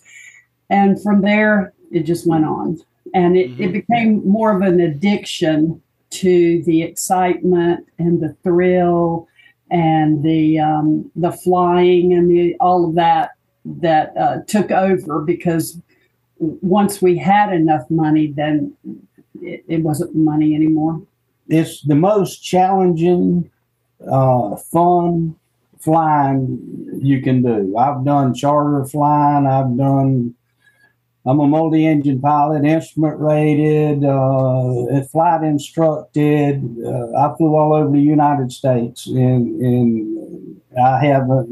And 0.70 1.02
from 1.02 1.22
there, 1.22 1.74
it 1.92 2.04
just 2.04 2.28
went 2.28 2.46
on. 2.46 2.80
And 3.14 3.38
it, 3.38 3.52
mm-hmm. 3.52 3.64
it 3.64 3.72
became 3.74 4.28
more 4.28 4.56
of 4.56 4.62
an 4.62 4.80
addiction 4.80 5.82
to 6.12 6.64
the 6.64 6.82
excitement 6.82 7.86
and 8.00 8.22
the 8.22 8.36
thrill 8.44 9.28
and 9.72 10.24
the 10.24 10.60
um, 10.60 11.12
the 11.16 11.32
flying 11.32 12.14
and 12.14 12.30
the 12.30 12.56
all 12.60 12.88
of 12.88 12.96
that 12.96 13.32
that 13.66 14.16
uh, 14.16 14.38
took 14.48 14.72
over 14.72 15.22
because 15.22 15.82
once 16.38 17.02
we 17.02 17.18
had 17.18 17.52
enough 17.52 17.90
money, 17.90 18.28
then 18.28 18.76
it, 19.42 19.64
it 19.68 19.82
wasn't 19.82 20.16
money 20.16 20.54
anymore. 20.56 21.02
It's 21.48 21.82
the 21.82 21.96
most 21.96 22.40
challenging, 22.40 23.50
uh, 24.10 24.56
fun 24.56 25.36
flying 25.80 27.00
you 27.02 27.22
can 27.22 27.44
do. 27.44 27.78
I've 27.78 28.04
done 28.04 28.34
charter 28.34 28.86
flying. 28.86 29.46
I've 29.46 29.78
done 29.78 30.36
I'm 31.28 31.40
a 31.40 31.48
multi-engine 31.48 32.22
pilot, 32.22 32.64
instrument 32.66 33.20
rated, 33.20 34.06
uh, 34.06 35.02
flight 35.06 35.44
instructed. 35.44 36.64
Uh, 36.86 37.18
I 37.18 37.36
flew 37.36 37.56
all 37.56 37.74
over 37.74 37.92
the 37.92 38.00
United 38.00 38.52
States, 38.52 39.08
and, 39.08 39.60
and 39.60 40.62
I 40.80 41.04
have 41.04 41.28
a, 41.32 41.48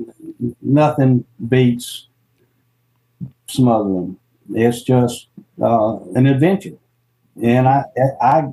nothing 0.62 1.26
beats 1.50 2.08
smuggling. 3.48 4.18
It's 4.52 4.84
just 4.84 5.28
uh, 5.60 5.98
an 6.14 6.28
adventure, 6.28 6.78
and 7.42 7.68
I, 7.68 7.86
I, 8.22 8.44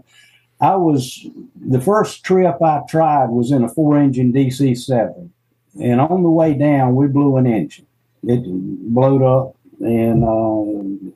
I 0.61 0.77
was 0.77 1.27
the 1.61 1.81
first 1.81 2.25
trip 2.25 2.61
I 2.63 2.83
tried 2.89 3.31
was 3.31 3.51
in 3.51 3.65
a 3.65 3.69
four-engine 3.69 4.33
DC 4.33 4.77
seven, 4.79 5.33
and 5.81 6.01
on 6.01 6.23
the 6.23 6.31
way 6.31 6.55
down 6.55 6.97
we 6.97 7.07
blew 7.07 7.37
an 7.37 7.47
engine. 7.47 7.87
It 8.23 8.43
blowed 8.45 9.23
up 9.23 9.57
and 9.81 10.25
uh, 10.25 11.11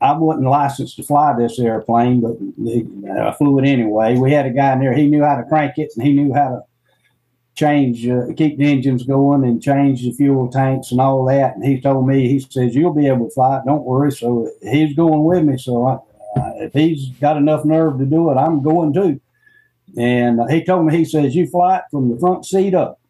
I 0.00 0.16
wasn't 0.16 0.46
licensed 0.46 0.96
to 0.96 1.02
fly 1.02 1.34
this 1.36 1.58
airplane, 1.58 2.20
but 2.20 2.36
I 3.10 3.32
flew 3.32 3.58
it 3.58 3.66
anyway. 3.66 4.16
We 4.16 4.32
had 4.32 4.46
a 4.46 4.50
guy 4.50 4.72
in 4.74 4.80
there; 4.80 4.94
he 4.94 5.08
knew 5.08 5.24
how 5.24 5.36
to 5.36 5.44
crank 5.44 5.78
it, 5.78 5.92
and 5.96 6.06
he 6.06 6.12
knew 6.12 6.32
how 6.32 6.48
to 6.48 6.60
change, 7.54 8.06
uh, 8.06 8.26
keep 8.36 8.58
the 8.58 8.70
engines 8.70 9.04
going, 9.04 9.42
and 9.44 9.62
change 9.62 10.02
the 10.02 10.12
fuel 10.12 10.48
tanks 10.48 10.92
and 10.92 11.00
all 11.00 11.24
that. 11.24 11.56
And 11.56 11.64
he 11.64 11.80
told 11.80 12.06
me, 12.06 12.28
he 12.28 12.38
says, 12.38 12.74
"You'll 12.76 12.94
be 12.94 13.08
able 13.08 13.26
to 13.26 13.34
fly 13.34 13.58
it. 13.58 13.62
Don't 13.66 13.84
worry." 13.84 14.12
So 14.12 14.50
he's 14.62 14.94
going 14.94 15.24
with 15.24 15.44
me. 15.44 15.56
So 15.58 15.86
I, 15.86 15.98
if 16.36 16.72
he's 16.72 17.10
got 17.20 17.36
enough 17.36 17.64
nerve 17.64 17.98
to 17.98 18.04
do 18.04 18.30
it, 18.30 18.34
I'm 18.34 18.62
going 18.62 18.92
too. 18.92 19.20
And 19.98 20.40
uh, 20.40 20.46
he 20.46 20.64
told 20.64 20.86
me, 20.86 20.96
he 20.96 21.04
says, 21.04 21.34
"You 21.34 21.46
fly 21.46 21.78
it 21.78 21.84
from 21.90 22.10
the 22.10 22.18
front 22.18 22.44
seat 22.44 22.74
up." 22.74 23.00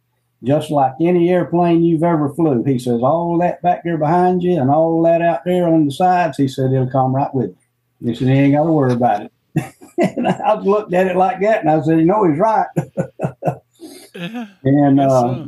just 0.45 0.71
like 0.71 0.93
any 1.01 1.31
airplane 1.31 1.83
you've 1.83 2.03
ever 2.03 2.33
flew. 2.35 2.63
He 2.63 2.79
says, 2.79 3.01
all 3.03 3.39
that 3.39 3.63
back 3.63 3.83
there 3.85 3.97
behind 3.97 4.43
you 4.43 4.61
and 4.61 4.71
all 4.71 5.03
that 5.03 5.23
out 5.23 5.45
there 5.45 5.67
on 5.67 5.87
the 5.87 5.91
sides, 5.91 6.37
he 6.37 6.47
said, 6.47 6.73
it'll 6.73 6.91
come 6.91 7.17
right 7.17 7.35
with 7.35 7.57
you. 8.01 8.11
He 8.11 8.15
said, 8.15 8.29
he 8.29 8.35
ain't 8.35 8.55
got 8.55 8.65
to 8.65 8.71
worry 8.71 8.93
about 8.93 9.23
it. 9.23 9.33
and 10.17 10.29
I 10.29 10.55
looked 10.61 10.93
at 10.93 11.07
it 11.07 11.17
like 11.17 11.41
that 11.41 11.61
and 11.61 11.71
I 11.71 11.81
said, 11.81 11.99
you 11.99 12.05
know, 12.05 12.29
he's 12.29 12.39
right. 12.39 12.67
yeah, 14.15 14.47
and 14.63 15.01
uh, 15.01 15.45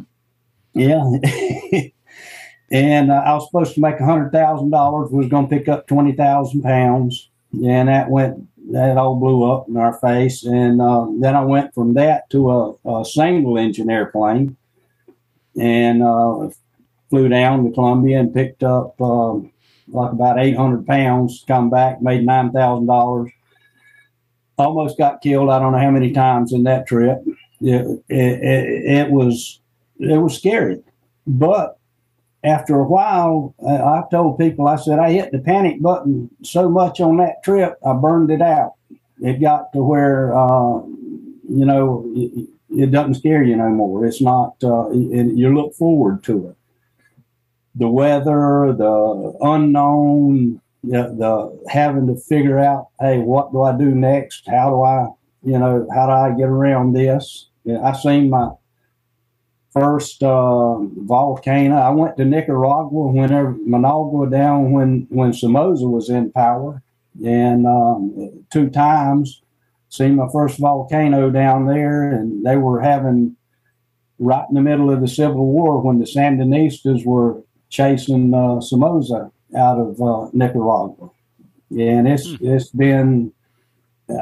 yeah. 0.75 1.03
and 2.71 3.11
uh, 3.11 3.23
I 3.27 3.35
was 3.35 3.47
supposed 3.47 3.75
to 3.75 3.81
make 3.81 3.99
a 3.99 4.05
hundred 4.05 4.31
thousand 4.31 4.71
dollars. 4.71 5.11
Was 5.11 5.29
going 5.29 5.49
to 5.49 5.57
pick 5.57 5.69
up 5.69 5.87
twenty 5.87 6.13
thousand 6.13 6.63
pounds, 6.63 7.31
and 7.65 7.88
that 7.88 8.11
went. 8.11 8.45
That 8.71 8.99
all 8.99 9.17
blew 9.17 9.50
up 9.50 9.67
in 9.67 9.79
our 9.79 9.95
face, 9.95 10.45
and 10.45 10.83
uh, 10.83 11.07
then 11.21 11.35
I 11.35 11.43
went 11.43 11.73
from 11.73 11.95
that 11.95 12.29
to 12.31 12.50
a, 12.50 13.00
a 13.00 13.03
single 13.03 13.57
engine 13.57 13.88
airplane, 13.88 14.59
and 15.59 16.03
uh, 16.03 16.50
flew 17.09 17.29
down 17.29 17.65
to 17.65 17.71
Colombia 17.73 18.21
and 18.21 18.35
picked 18.35 18.62
up 18.62 19.00
um, 19.00 19.50
like 19.88 20.12
about 20.12 20.38
800 20.38 20.87
pounds. 20.87 21.45
Come 21.49 21.71
back, 21.71 22.03
made 22.03 22.25
nine 22.25 22.53
thousand 22.53 22.87
dollars. 22.87 23.31
Almost 24.59 24.99
got 24.99 25.23
killed. 25.23 25.50
I 25.50 25.59
don't 25.61 25.73
know 25.73 25.79
how 25.79 25.91
many 25.91 26.12
times 26.12 26.53
in 26.53 26.65
that 26.65 26.87
trip. 26.87 27.19
It, 27.61 28.03
it, 28.09 28.43
it, 28.43 28.85
it 28.85 29.11
was 29.11 29.61
it 29.99 30.19
was 30.19 30.37
scary, 30.37 30.83
but 31.27 31.78
after 32.45 32.76
a 32.76 32.85
while, 32.85 33.54
uh, 33.62 33.85
I 33.85 34.02
told 34.11 34.38
people, 34.38 34.68
I 34.68 34.76
said, 34.76 34.99
I 34.99 35.11
hit 35.11 35.33
the 35.33 35.40
panic 35.40 35.83
button 35.83 36.30
so 36.42 36.68
much 36.68 37.00
on 37.00 37.16
that 37.16 37.42
trip, 37.42 37.76
I 37.85 37.95
burned 37.95 38.30
it 38.30 38.42
out. 38.42 38.75
It 39.21 39.40
got 39.40 39.73
to 39.73 39.83
where, 39.83 40.37
uh, 40.37 40.78
you 41.49 41.64
know, 41.64 42.04
it, 42.14 42.49
it, 42.71 42.90
doesn't 42.92 43.14
scare 43.14 43.42
you 43.42 43.57
no 43.57 43.68
more. 43.71 44.07
It's 44.07 44.21
not, 44.21 44.54
uh, 44.62 44.90
you 44.90 45.52
look 45.52 45.75
forward 45.75 46.23
to 46.25 46.50
it. 46.50 46.57
The 47.75 47.88
weather, 47.88 48.73
the 48.76 49.37
unknown, 49.40 50.61
the, 50.85 51.14
the 51.18 51.71
having 51.71 52.07
to 52.07 52.16
figure 52.16 52.59
out, 52.61 52.88
hey, 53.00 53.18
what 53.18 53.50
do 53.50 53.62
I 53.62 53.76
do 53.76 53.90
next? 53.90 54.47
How 54.47 54.71
do 54.71 54.83
I, 54.83 55.09
you 55.42 55.59
know, 55.59 55.88
how 55.92 56.07
do 56.07 56.12
I 56.12 56.38
get 56.38 56.49
around 56.49 56.92
this? 56.92 57.49
I've 57.83 57.99
seen 57.99 58.30
my 58.30 58.50
first 59.73 60.23
uh, 60.23 60.77
volcano. 60.79 61.77
I 61.77 61.91
went 61.91 62.17
to 62.17 62.25
Nicaragua 62.25 63.09
whenever 63.09 63.57
Managua 63.65 64.29
down 64.31 64.73
when 64.73 65.07
when 65.11 65.33
Somoza 65.33 65.87
was 65.87 66.09
in 66.09 66.33
power, 66.33 66.83
and 67.25 67.67
um, 67.67 68.45
two 68.51 68.71
times 68.71 69.43
seen 69.91 70.17
my 70.17 70.29
first 70.33 70.59
volcano 70.59 71.31
down 71.31 71.67
there, 71.67 72.13
and 72.13 72.45
they 72.45 72.57
were 72.57 72.81
having 72.81 73.37
right 74.19 74.47
in 74.49 74.55
the 74.55 74.61
middle 74.61 74.91
of 74.91 75.01
the 75.01 75.09
Civil 75.09 75.47
War 75.47 75.81
when 75.81 75.99
the 75.99 76.05
Sandinistas 76.05 77.05
were 77.05 77.43
chasing 77.69 78.35
uh, 78.35 78.61
Somoza 78.61 79.31
out 79.57 79.79
of 79.79 80.01
uh, 80.01 80.29
Nicaragua, 80.33 81.11
and 81.71 82.09
it's 82.09 82.35
hmm. 82.35 82.47
it's 82.47 82.71
been. 82.71 83.33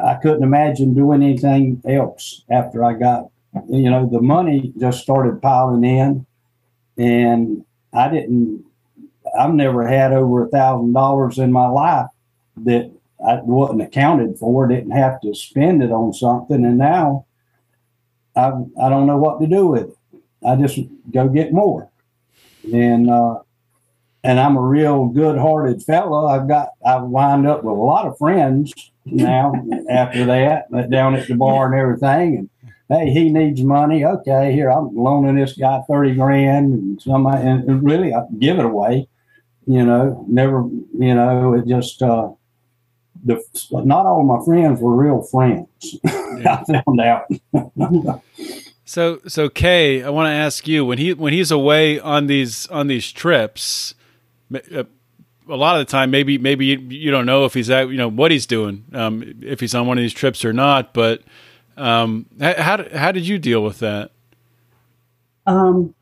I 0.03 0.15
couldn't 0.21 0.43
imagine 0.43 0.95
doing 0.95 1.23
anything 1.23 1.81
else 1.89 2.43
after 2.51 2.83
I 2.83 2.95
got 2.95 3.31
you 3.69 3.91
know, 3.91 4.09
the 4.09 4.21
money 4.21 4.73
just 4.79 5.03
started 5.03 5.43
piling 5.43 5.85
in, 5.85 6.27
and 6.97 7.65
I 7.93 8.09
didn't. 8.09 8.65
I've 9.39 9.55
never 9.55 9.87
had 9.87 10.13
over 10.13 10.45
a 10.45 10.49
thousand 10.49 10.93
dollars 10.93 11.39
in 11.39 11.53
my 11.53 11.67
life 11.67 12.07
that 12.59 12.91
I 13.27 13.41
wasn't 13.43 13.83
accounted 13.83 14.39
for. 14.39 14.67
Didn't 14.67 14.93
have 14.93 15.21
to 15.23 15.35
spend 15.35 15.83
it 15.83 15.91
on 15.91 16.13
something, 16.13 16.65
and 16.65 16.79
now 16.79 17.27
I 18.35 18.49
I 18.81 18.89
don't 18.89 19.07
know 19.07 19.19
what 19.19 19.41
to 19.41 19.47
do 19.47 19.67
with 19.67 19.91
it. 19.91 19.97
I 20.47 20.57
just 20.57 20.79
go 21.11 21.29
get 21.29 21.53
more, 21.53 21.89
and 22.73 23.11
uh, 23.11 23.41
and 24.23 24.39
I'm 24.39 24.57
a 24.57 24.63
real 24.63 25.07
good-hearted 25.07 25.83
fellow. 25.83 26.27
I've 26.27 26.49
got 26.49 26.71
I've 26.85 27.05
wound 27.05 27.47
up 27.47 27.65
with 27.65 27.77
a 27.77 27.81
lot 27.81 28.07
of 28.07 28.19
friends 28.19 28.73
now 29.05 29.55
after 29.91 30.25
that 30.27 30.91
down 30.91 31.15
at 31.15 31.29
the 31.29 31.35
bar 31.35 31.73
and 31.73 31.81
everything, 31.81 32.37
and 32.37 32.51
hey, 32.89 33.11
he 33.11 33.31
needs 33.31 33.63
money. 33.63 34.05
Okay, 34.05 34.53
here 34.53 34.71
I'm 34.71 34.95
loaning 34.95 35.37
this 35.37 35.55
guy 35.55 35.83
thirty 35.89 36.15
grand, 36.15 36.73
and 36.73 37.03
somebody, 37.03 37.47
and 37.47 37.85
really 37.85 38.15
I 38.15 38.23
give 38.39 38.59
it 38.59 38.65
away. 38.65 39.09
You 39.67 39.85
know, 39.85 40.25
never. 40.29 40.69
You 40.99 41.15
know, 41.15 41.55
it 41.55 41.67
just 41.67 42.03
uh, 42.03 42.31
the 43.25 43.43
not 43.73 44.07
all 44.07 44.23
my 44.23 44.45
friends 44.45 44.81
were 44.81 44.95
real 44.95 45.23
friends. 45.23 45.69
Yeah. 46.37 46.63
I 46.69 46.83
found 46.85 47.01
out. 47.01 48.23
so, 48.85 49.21
so 49.27 49.49
Kay, 49.49 50.03
I 50.03 50.11
want 50.11 50.27
to 50.27 50.33
ask 50.33 50.69
you 50.69 50.85
when 50.85 50.99
he 50.99 51.15
when 51.15 51.33
he's 51.33 51.51
away 51.51 51.99
on 51.99 52.27
these 52.27 52.67
on 52.67 52.89
these 52.89 53.11
trips. 53.11 53.95
Uh, 54.53 54.85
a 55.49 55.57
lot 55.57 55.81
of 55.81 55.87
the 55.87 55.91
time, 55.91 56.11
maybe 56.11 56.37
maybe 56.37 56.67
you, 56.67 56.79
you 56.79 57.11
don't 57.11 57.25
know 57.25 57.47
if 57.47 57.55
he's 57.55 57.71
at 57.71 57.89
you 57.89 57.97
know 57.97 58.11
what 58.11 58.31
he's 58.31 58.45
doing, 58.45 58.85
um, 58.93 59.41
if 59.41 59.61
he's 59.61 59.75
on 59.75 59.87
one 59.87 59.97
of 59.97 60.03
these 60.03 60.13
trips 60.13 60.45
or 60.45 60.53
not. 60.53 60.93
But 60.93 61.23
um, 61.77 62.27
how 62.41 62.85
how 62.95 63.13
did 63.13 63.27
you 63.27 63.39
deal 63.39 63.63
with 63.63 63.79
that? 63.81 64.11
Um, 65.47 65.95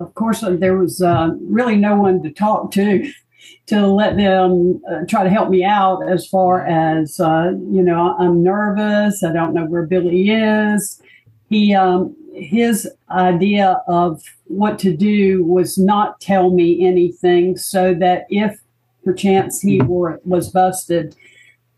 of 0.00 0.14
course, 0.14 0.42
uh, 0.42 0.56
there 0.56 0.76
was 0.76 1.02
uh, 1.02 1.30
really 1.40 1.76
no 1.76 1.96
one 1.96 2.22
to 2.22 2.30
talk 2.30 2.70
to 2.72 3.10
to 3.66 3.86
let 3.86 4.16
them 4.16 4.82
uh, 4.90 5.00
try 5.08 5.24
to 5.24 5.30
help 5.30 5.50
me 5.50 5.64
out 5.64 6.00
as 6.08 6.26
far 6.26 6.64
as 6.66 7.20
uh, 7.20 7.52
you 7.70 7.82
know 7.82 8.16
i'm 8.18 8.42
nervous. 8.42 9.22
I 9.22 9.32
don't 9.32 9.54
know 9.54 9.66
where 9.66 9.86
billy 9.86 10.30
is. 10.30 11.02
He 11.48 11.74
um, 11.74 12.16
his 12.34 12.90
idea 13.10 13.80
of 13.86 14.22
what 14.44 14.78
to 14.80 14.96
do 14.96 15.44
was 15.44 15.78
not 15.78 16.20
tell 16.20 16.50
me 16.50 16.84
anything 16.86 17.56
so 17.56 17.94
that 17.94 18.26
if 18.28 18.58
perchance 19.04 19.60
he 19.60 19.80
were 19.82 20.20
was 20.24 20.50
busted 20.50 21.14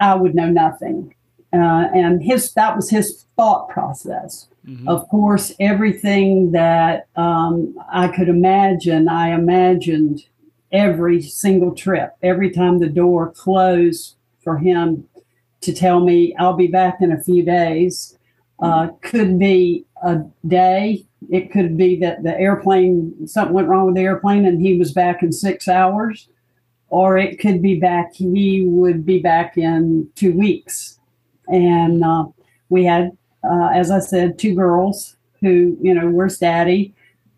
i 0.01 0.15
would 0.15 0.35
know 0.35 0.49
nothing 0.49 1.15
uh, 1.57 1.89
and 1.95 2.23
his 2.23 2.53
that 2.55 2.77
was 2.77 2.91
his 2.91 3.27
thought 3.37 3.69
process. 3.69 4.49
Mm-hmm. 4.67 4.89
Of 4.89 5.09
course, 5.09 5.53
everything 5.61 6.53
that 6.53 7.07
um, 7.17 7.75
I 7.91 8.09
could 8.09 8.29
imagine, 8.29 9.09
I 9.09 9.33
imagined 9.33 10.25
every 10.73 11.23
single 11.23 11.75
trip. 11.75 12.15
Every 12.23 12.51
time 12.51 12.79
the 12.79 12.89
door 12.89 13.31
closed 13.31 14.17
for 14.43 14.59
him 14.59 15.09
to 15.61 15.73
tell 15.73 16.01
me, 16.01 16.35
"I'll 16.39 16.57
be 16.57 16.67
back 16.67 17.01
in 17.01 17.13
a 17.13 17.23
few 17.23 17.45
days," 17.45 18.19
uh, 18.59 18.89
could 19.03 19.39
be 19.39 19.85
a 20.03 20.23
day. 20.47 21.07
It 21.31 21.53
could 21.53 21.77
be 21.77 21.97
that 22.01 22.23
the 22.23 22.39
airplane 22.39 23.27
something 23.27 23.55
went 23.55 23.69
wrong 23.69 23.87
with 23.87 23.95
the 23.95 24.03
airplane 24.03 24.45
and 24.45 24.61
he 24.61 24.79
was 24.79 24.93
back 24.93 25.23
in 25.23 25.33
six 25.33 25.69
hours, 25.69 26.29
or 26.89 27.17
it 27.19 27.39
could 27.39 27.63
be 27.63 27.79
back. 27.79 28.15
He 28.15 28.63
would 28.63 29.07
be 29.07 29.21
back 29.21 29.57
in 29.57 30.09
two 30.15 30.33
weeks 30.37 30.96
and 31.49 32.05
uh, 32.05 32.27
we 32.69 32.85
had, 32.85 33.17
uh, 33.45 33.69
as 33.75 33.91
I 33.91 34.01
said, 34.01 34.39
two 34.39 34.55
girls 34.55 35.17
who, 35.41 35.77
you 35.81 35.95
know, 35.95 36.09
were 36.09 36.29
daddy. 36.29 36.95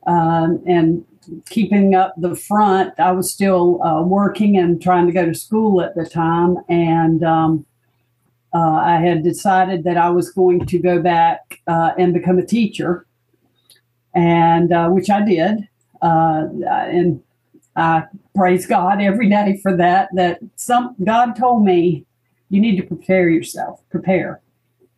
Um, 0.06 0.62
and 0.66 1.04
keeping 1.50 1.94
up 1.94 2.14
the 2.16 2.34
front, 2.34 2.98
I 2.98 3.12
was 3.12 3.30
still 3.30 3.82
uh, 3.82 4.02
working 4.02 4.56
and 4.56 4.80
trying 4.80 5.06
to 5.06 5.12
go 5.12 5.26
to 5.26 5.34
school 5.34 5.82
at 5.82 5.94
the 5.94 6.06
time. 6.06 6.56
And 6.68 7.22
um, 7.22 7.66
uh, 8.54 8.80
I 8.82 8.96
had 8.96 9.22
decided 9.22 9.84
that 9.84 9.98
I 9.98 10.10
was 10.10 10.30
going 10.30 10.64
to 10.64 10.78
go 10.78 11.02
back 11.02 11.60
uh, 11.66 11.92
and 11.98 12.14
become 12.14 12.38
a 12.38 12.46
teacher, 12.46 13.06
and 14.14 14.72
uh, 14.72 14.88
which 14.88 15.10
I 15.10 15.22
did. 15.22 15.68
and 16.00 17.22
I 17.76 18.04
praise 18.34 18.66
God 18.66 19.00
every 19.00 19.28
day 19.28 19.60
for 19.62 19.76
that. 19.76 20.08
That 20.14 20.40
some 20.56 20.96
God 21.04 21.36
told 21.36 21.64
me 21.64 22.06
you 22.50 22.60
need 22.60 22.76
to 22.76 22.86
prepare 22.86 23.28
yourself, 23.28 23.82
prepare. 23.90 24.40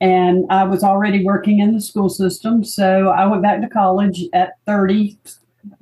And 0.00 0.46
I 0.50 0.64
was 0.64 0.82
already 0.82 1.24
working 1.24 1.58
in 1.58 1.74
the 1.74 1.80
school 1.80 2.08
system. 2.08 2.64
So 2.64 3.08
I 3.08 3.26
went 3.26 3.42
back 3.42 3.60
to 3.60 3.68
college 3.68 4.24
at 4.32 4.54
30, 4.66 5.18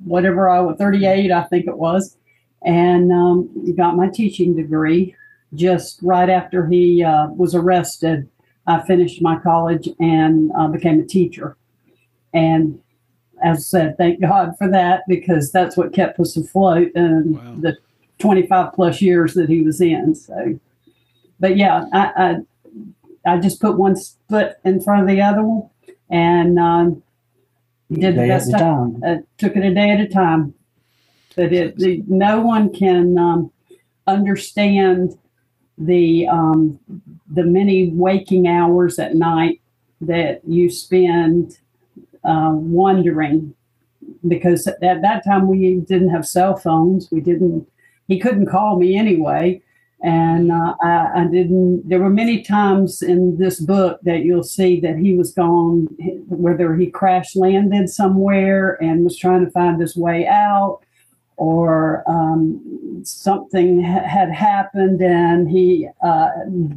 whatever 0.03 0.49
I 0.49 0.59
was, 0.59 0.77
38, 0.77 1.31
I 1.31 1.43
think 1.43 1.67
it 1.67 1.77
was, 1.77 2.17
and 2.63 3.11
um, 3.13 3.75
got 3.75 3.95
my 3.95 4.09
teaching 4.09 4.55
degree. 4.55 5.15
Just 5.53 5.99
right 6.03 6.29
after 6.29 6.67
he 6.67 7.03
uh, 7.03 7.27
was 7.29 7.55
arrested, 7.55 8.29
I 8.67 8.81
finished 8.85 9.21
my 9.21 9.39
college 9.39 9.89
and 9.99 10.51
uh, 10.57 10.67
became 10.67 10.99
a 10.99 11.05
teacher. 11.05 11.55
And 12.33 12.79
as 13.41 13.57
I 13.57 13.61
said, 13.61 13.97
thank 13.97 14.21
God 14.21 14.55
for 14.57 14.69
that 14.69 15.03
because 15.07 15.51
that's 15.51 15.77
what 15.77 15.93
kept 15.93 16.19
us 16.19 16.37
afloat 16.37 16.91
in 16.93 17.33
wow. 17.33 17.55
the 17.57 17.77
25 18.19 18.73
plus 18.73 19.01
years 19.01 19.33
that 19.33 19.49
he 19.49 19.61
was 19.61 19.81
in. 19.81 20.13
So 20.13 20.59
but 21.39 21.57
yeah, 21.57 21.85
I, 21.93 22.11
I, 23.25 23.33
I 23.33 23.39
just 23.39 23.61
put 23.61 23.77
one 23.77 23.95
foot 24.29 24.53
in 24.63 24.81
front 24.81 25.01
of 25.01 25.07
the 25.07 25.21
other 25.21 25.43
one 25.43 25.69
and 26.09 26.59
um, 26.59 27.03
did 27.91 28.15
the 28.15 28.27
best 28.27 28.53
I 28.53 28.59
uh, 28.59 29.17
took 29.37 29.55
it 29.55 29.65
a 29.65 29.73
day 29.73 29.91
at 29.91 29.99
a 29.99 30.07
time. 30.07 30.53
But 31.35 31.53
it, 31.53 31.77
the, 31.77 32.03
no 32.07 32.41
one 32.41 32.73
can 32.73 33.17
um, 33.17 33.51
understand 34.07 35.17
the 35.77 36.27
um, 36.27 36.79
the 37.31 37.43
many 37.43 37.89
waking 37.89 38.47
hours 38.47 38.99
at 38.99 39.15
night 39.15 39.61
that 40.01 40.41
you 40.45 40.69
spend 40.69 41.57
uh, 42.23 42.51
wondering 42.53 43.55
because 44.27 44.67
at 44.67 44.79
that 44.81 45.23
time 45.25 45.47
we 45.47 45.75
didn't 45.75 46.09
have 46.09 46.27
cell 46.27 46.55
phones. 46.55 47.09
We 47.11 47.21
didn't. 47.21 47.67
He 48.07 48.19
couldn't 48.19 48.47
call 48.47 48.77
me 48.77 48.97
anyway. 48.97 49.61
And 50.01 50.51
uh, 50.51 50.75
I, 50.81 51.09
I, 51.15 51.23
didn't, 51.25 51.87
there 51.89 51.99
were 51.99 52.09
many 52.09 52.41
times 52.41 53.01
in 53.01 53.37
this 53.37 53.59
book 53.59 53.99
that 54.03 54.23
you'll 54.23 54.43
see 54.43 54.79
that 54.79 54.97
he 54.97 55.13
was 55.13 55.33
gone, 55.33 55.87
whether 56.29 56.75
he 56.75 56.89
crash 56.89 57.35
landed 57.35 57.89
somewhere 57.89 58.81
and 58.81 59.03
was 59.03 59.17
trying 59.17 59.43
to 59.43 59.51
find 59.51 59.81
his 59.81 59.97
way 59.97 60.25
out, 60.25 60.79
or 61.35 62.03
um, 62.07 63.01
something 63.03 63.83
ha- 63.83 64.05
had 64.05 64.29
happened 64.31 65.01
and 65.01 65.49
he 65.49 65.87
uh, 66.01 66.29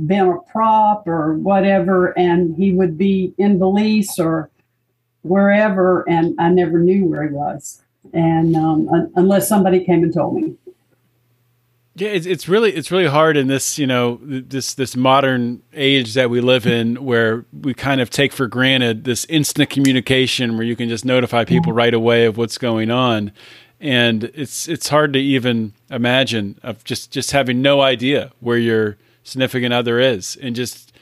been 0.07 0.29
a 0.29 0.39
prop 0.51 1.07
or 1.07 1.35
whatever, 1.35 2.17
and 2.19 2.57
he 2.57 2.73
would 2.73 2.99
be 2.99 3.35
in 3.39 3.59
Belize 3.59 4.19
or 4.19 4.51
wherever, 5.23 6.09
and 6.09 6.35
I 6.41 6.49
never 6.49 6.81
knew 6.81 7.07
where 7.07 7.29
he 7.29 7.35
was. 7.35 7.83
And 8.13 8.57
um, 8.57 8.89
un- 8.89 9.13
unless 9.15 9.49
somebody 9.49 9.85
came 9.85 10.03
and 10.03 10.13
told 10.13 10.35
me. 10.35 10.55
Yeah, 11.94 12.09
it's 12.09 12.24
it's 12.24 12.48
really 12.48 12.72
it's 12.72 12.90
really 12.90 13.07
hard 13.07 13.37
in 13.37 13.48
this 13.48 13.78
you 13.78 13.87
know 13.87 14.18
this 14.22 14.74
this 14.74 14.96
modern 14.96 15.62
age 15.74 16.14
that 16.14 16.31
we 16.31 16.40
live 16.40 16.66
in 16.66 17.05
where 17.05 17.44
we 17.52 17.74
kind 17.74 18.00
of 18.00 18.09
take 18.09 18.33
for 18.33 18.46
granted 18.46 19.05
this 19.05 19.26
instant 19.26 19.68
communication 19.68 20.57
where 20.57 20.64
you 20.64 20.74
can 20.74 20.88
just 20.88 21.05
notify 21.05 21.44
people 21.44 21.72
mm-hmm. 21.72 21.78
right 21.78 21.92
away 21.92 22.24
of 22.24 22.38
what's 22.38 22.57
going 22.57 22.90
on, 22.90 23.31
and 23.78 24.24
it's 24.35 24.68
it's 24.68 24.88
hard 24.88 25.12
to 25.12 25.18
even 25.18 25.74
imagine 25.90 26.59
of 26.62 26.83
just 26.83 27.11
just 27.11 27.33
having 27.33 27.61
no 27.61 27.83
idea 27.83 28.33
where 28.40 28.59
your 28.59 28.96
significant 29.22 29.74
other 29.74 30.00
is, 30.00 30.37
and 30.40 30.57
just 30.57 30.94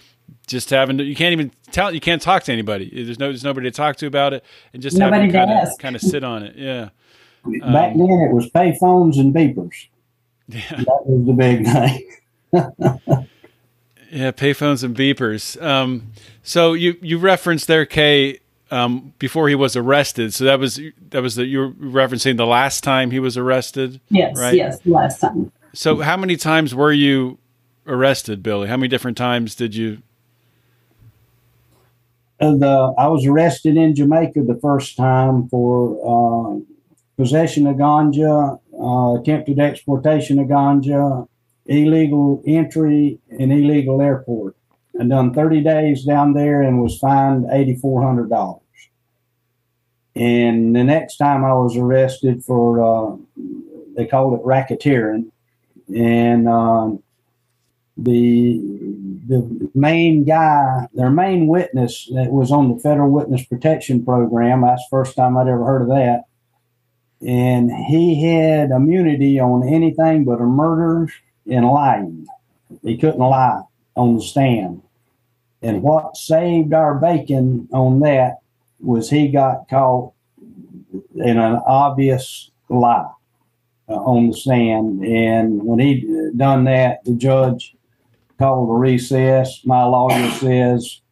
just 0.48 0.70
having 0.70 0.98
to, 0.98 1.04
you 1.04 1.14
can't 1.14 1.32
even 1.32 1.52
tell 1.70 1.94
you 1.94 2.00
can't 2.00 2.20
talk 2.20 2.42
to 2.42 2.52
anybody. 2.52 2.90
There's 3.04 3.20
no 3.20 3.26
there's 3.28 3.44
nobody 3.44 3.70
to 3.70 3.76
talk 3.76 3.94
to 3.98 4.08
about 4.08 4.32
it, 4.32 4.44
and 4.72 4.82
just 4.82 4.98
Nobody 4.98 5.26
having 5.26 5.32
to 5.32 5.38
kind 5.38 5.68
of 5.68 5.78
kind 5.78 5.94
of 5.94 6.02
sit 6.02 6.24
on 6.24 6.42
it. 6.42 6.56
Yeah, 6.56 6.88
Back 7.44 7.92
um, 7.92 7.98
then, 7.98 8.28
it 8.28 8.34
was 8.34 8.50
pay 8.50 8.76
phones 8.78 9.16
and 9.18 9.34
beepers. 9.34 9.86
Yeah. 10.52 10.76
That 10.76 11.02
was 11.06 11.26
the 11.26 11.32
big 11.32 11.66
thing. 11.66 13.26
Yeah, 14.12 14.32
payphones 14.32 14.82
and 14.82 14.96
beepers. 14.96 15.60
Um, 15.62 16.10
so 16.42 16.72
you 16.72 16.96
you 17.00 17.16
referenced 17.16 17.68
there, 17.68 17.86
Kay, 17.86 18.40
um, 18.72 19.14
before 19.20 19.48
he 19.48 19.54
was 19.54 19.76
arrested. 19.76 20.34
So 20.34 20.42
that 20.46 20.58
was 20.58 20.80
that 21.10 21.22
was 21.22 21.36
the 21.36 21.46
you 21.46 21.60
were 21.60 21.70
referencing 21.70 22.36
the 22.36 22.44
last 22.46 22.82
time 22.82 23.12
he 23.12 23.20
was 23.20 23.36
arrested. 23.36 24.00
Yes, 24.08 24.36
Right. 24.36 24.54
yes, 24.56 24.80
last 24.84 25.20
time. 25.20 25.52
So 25.74 26.00
how 26.00 26.16
many 26.16 26.34
times 26.36 26.74
were 26.74 26.90
you 26.92 27.38
arrested, 27.86 28.42
Billy? 28.42 28.66
How 28.66 28.76
many 28.76 28.88
different 28.88 29.16
times 29.16 29.54
did 29.54 29.76
you? 29.76 29.98
Uh, 32.40 32.56
the 32.56 32.94
I 32.98 33.06
was 33.06 33.24
arrested 33.26 33.76
in 33.76 33.94
Jamaica 33.94 34.42
the 34.42 34.58
first 34.60 34.96
time 34.96 35.48
for 35.50 36.56
uh, 36.56 36.58
possession 37.20 37.66
of 37.66 37.76
ganja, 37.76 38.58
uh, 38.80 39.20
attempted 39.20 39.58
exportation 39.58 40.38
of 40.38 40.46
ganja, 40.46 41.28
illegal 41.66 42.42
entry, 42.46 43.18
and 43.38 43.52
illegal 43.52 44.00
airport. 44.00 44.56
I 44.98 45.04
done 45.04 45.34
30 45.34 45.62
days 45.62 46.04
down 46.04 46.32
there 46.32 46.62
and 46.62 46.80
was 46.80 46.98
fined 46.98 47.44
$8,400. 47.44 48.60
And 50.16 50.74
the 50.74 50.82
next 50.82 51.18
time 51.18 51.44
I 51.44 51.52
was 51.52 51.76
arrested 51.76 52.42
for, 52.42 52.64
uh, 52.82 53.16
they 53.96 54.06
called 54.06 54.40
it 54.40 54.44
racketeering, 54.44 55.30
and 55.94 56.48
um, 56.48 57.02
the 57.96 58.60
the 59.28 59.70
main 59.74 60.24
guy, 60.24 60.88
their 60.94 61.10
main 61.10 61.46
witness 61.46 62.10
that 62.14 62.30
was 62.32 62.50
on 62.50 62.74
the 62.74 62.80
federal 62.80 63.10
witness 63.10 63.44
protection 63.44 64.04
program. 64.04 64.62
That's 64.62 64.82
the 64.82 64.88
first 64.90 65.14
time 65.14 65.36
I'd 65.36 65.48
ever 65.48 65.64
heard 65.64 65.82
of 65.82 65.88
that. 65.88 66.24
And 67.26 67.70
he 67.70 68.24
had 68.24 68.70
immunity 68.70 69.38
on 69.38 69.68
anything 69.68 70.24
but 70.24 70.40
a 70.40 70.44
murder 70.44 71.12
and 71.50 71.66
lying. 71.66 72.26
He 72.82 72.96
couldn't 72.96 73.18
lie 73.18 73.62
on 73.94 74.16
the 74.16 74.22
stand. 74.22 74.82
And 75.62 75.82
what 75.82 76.16
saved 76.16 76.72
our 76.72 76.94
bacon 76.94 77.68
on 77.72 78.00
that 78.00 78.38
was 78.78 79.10
he 79.10 79.28
got 79.28 79.68
caught 79.68 80.12
in 81.14 81.38
an 81.38 81.60
obvious 81.66 82.50
lie 82.70 83.10
uh, 83.88 83.94
on 83.94 84.28
the 84.28 84.36
stand. 84.36 85.04
And 85.04 85.62
when 85.62 85.78
he 85.78 86.30
done 86.34 86.64
that, 86.64 87.04
the 87.04 87.14
judge 87.14 87.74
called 88.38 88.70
a 88.70 88.72
recess. 88.72 89.60
My 89.66 89.84
lawyer 89.84 90.30
says, 90.30 91.02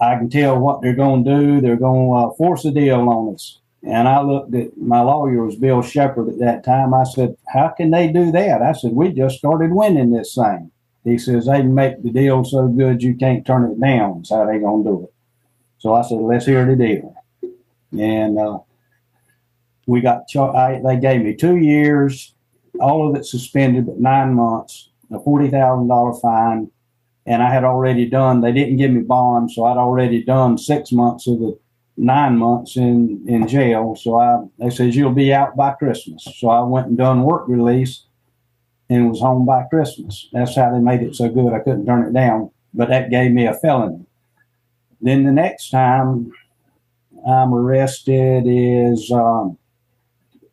I 0.00 0.16
can 0.16 0.30
tell 0.30 0.58
what 0.58 0.82
they're 0.82 0.94
going 0.94 1.24
to 1.24 1.30
do. 1.30 1.60
They're 1.60 1.76
going 1.76 2.08
to 2.08 2.28
uh, 2.28 2.34
force 2.34 2.64
a 2.64 2.70
deal 2.70 3.00
on 3.08 3.34
us. 3.34 3.58
And 3.86 4.08
I 4.08 4.20
looked 4.20 4.52
at 4.54 4.76
my 4.76 5.00
lawyer 5.00 5.44
was 5.44 5.54
Bill 5.54 5.80
Shepard 5.80 6.28
at 6.28 6.38
that 6.40 6.64
time. 6.64 6.92
I 6.92 7.04
said, 7.04 7.36
How 7.48 7.68
can 7.68 7.90
they 7.90 8.08
do 8.08 8.32
that? 8.32 8.60
I 8.60 8.72
said, 8.72 8.92
We 8.92 9.12
just 9.12 9.38
started 9.38 9.70
winning 9.72 10.10
this 10.10 10.34
thing. 10.34 10.72
He 11.04 11.18
says, 11.18 11.46
They 11.46 11.62
make 11.62 12.02
the 12.02 12.10
deal 12.10 12.44
so 12.44 12.66
good 12.66 13.02
you 13.02 13.14
can't 13.14 13.46
turn 13.46 13.70
it 13.70 13.80
down. 13.80 14.18
That's 14.18 14.30
how 14.30 14.44
they 14.44 14.58
to 14.58 14.82
do 14.84 15.04
it. 15.04 15.14
So 15.78 15.94
I 15.94 16.02
said, 16.02 16.18
Let's 16.18 16.46
hear 16.46 16.66
the 16.66 16.74
deal. 16.74 17.14
And 17.96 18.38
uh, 18.38 18.58
we 19.86 20.00
got, 20.00 20.26
char- 20.26 20.56
I, 20.56 20.80
they 20.84 20.98
gave 20.98 21.22
me 21.22 21.36
two 21.36 21.56
years, 21.56 22.34
all 22.80 23.08
of 23.08 23.14
it 23.14 23.24
suspended, 23.24 23.86
but 23.86 24.00
nine 24.00 24.34
months 24.34 24.90
a 25.12 25.20
forty 25.20 25.48
thousand 25.48 25.88
dollar 25.88 26.12
fine, 26.14 26.70
and 27.26 27.42
I 27.42 27.52
had 27.52 27.64
already 27.64 28.06
done. 28.06 28.40
They 28.40 28.52
didn't 28.52 28.76
give 28.76 28.90
me 28.90 29.02
bond, 29.02 29.50
so 29.52 29.64
I'd 29.64 29.76
already 29.76 30.22
done 30.22 30.58
six 30.58 30.92
months 30.92 31.26
of 31.26 31.38
the 31.38 31.58
nine 31.96 32.36
months 32.36 32.76
in 32.76 33.24
in 33.26 33.48
jail. 33.48 33.96
So 33.96 34.18
I 34.18 34.44
they 34.58 34.70
says 34.70 34.96
you'll 34.96 35.12
be 35.12 35.32
out 35.32 35.56
by 35.56 35.72
Christmas. 35.72 36.26
So 36.38 36.48
I 36.48 36.62
went 36.62 36.88
and 36.88 36.98
done 36.98 37.22
work 37.22 37.48
release, 37.48 38.04
and 38.88 39.10
was 39.10 39.20
home 39.20 39.46
by 39.46 39.64
Christmas. 39.64 40.28
That's 40.32 40.56
how 40.56 40.72
they 40.72 40.80
made 40.80 41.02
it 41.02 41.14
so 41.14 41.28
good. 41.28 41.52
I 41.52 41.60
couldn't 41.60 41.86
turn 41.86 42.06
it 42.06 42.12
down, 42.12 42.50
but 42.74 42.88
that 42.88 43.10
gave 43.10 43.32
me 43.32 43.46
a 43.46 43.54
felony. 43.54 44.04
Then 45.00 45.24
the 45.24 45.32
next 45.32 45.70
time 45.70 46.32
I'm 47.26 47.52
arrested 47.52 48.44
is 48.46 49.10
um, 49.10 49.58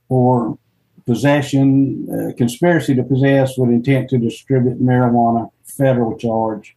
for 0.08 0.58
possession, 1.06 2.08
uh, 2.10 2.36
conspiracy 2.38 2.96
to 2.96 3.04
possess 3.04 3.58
with 3.58 3.70
intent 3.70 4.10
to 4.10 4.18
distribute 4.18 4.82
marijuana, 4.82 5.52
federal 5.64 6.18
charge. 6.18 6.76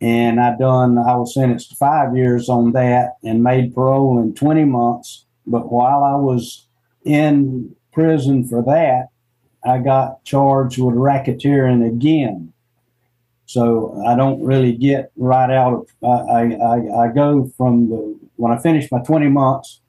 And 0.00 0.40
I 0.40 0.56
done, 0.56 0.98
I 0.98 1.14
was 1.16 1.34
sentenced 1.34 1.70
to 1.70 1.76
five 1.76 2.16
years 2.16 2.48
on 2.48 2.72
that 2.72 3.16
and 3.22 3.42
made 3.42 3.74
parole 3.74 4.18
in 4.20 4.34
20 4.34 4.64
months. 4.64 5.26
But 5.46 5.70
while 5.70 6.02
I 6.02 6.16
was 6.16 6.66
in 7.04 7.74
prison 7.92 8.46
for 8.46 8.62
that, 8.62 9.08
I 9.64 9.78
got 9.78 10.24
charged 10.24 10.78
with 10.78 10.94
racketeering 10.94 11.86
again. 11.86 12.52
So 13.44 14.00
I 14.06 14.14
don't 14.16 14.42
really 14.42 14.72
get 14.72 15.10
right 15.16 15.50
out 15.50 15.74
of, 15.74 15.88
I, 16.02 16.54
I, 16.54 17.04
I 17.04 17.12
go 17.12 17.50
from 17.56 17.90
the, 17.90 18.18
when 18.36 18.52
I 18.52 18.58
finish 18.58 18.90
my 18.90 19.00
20 19.02 19.28
months, 19.28 19.80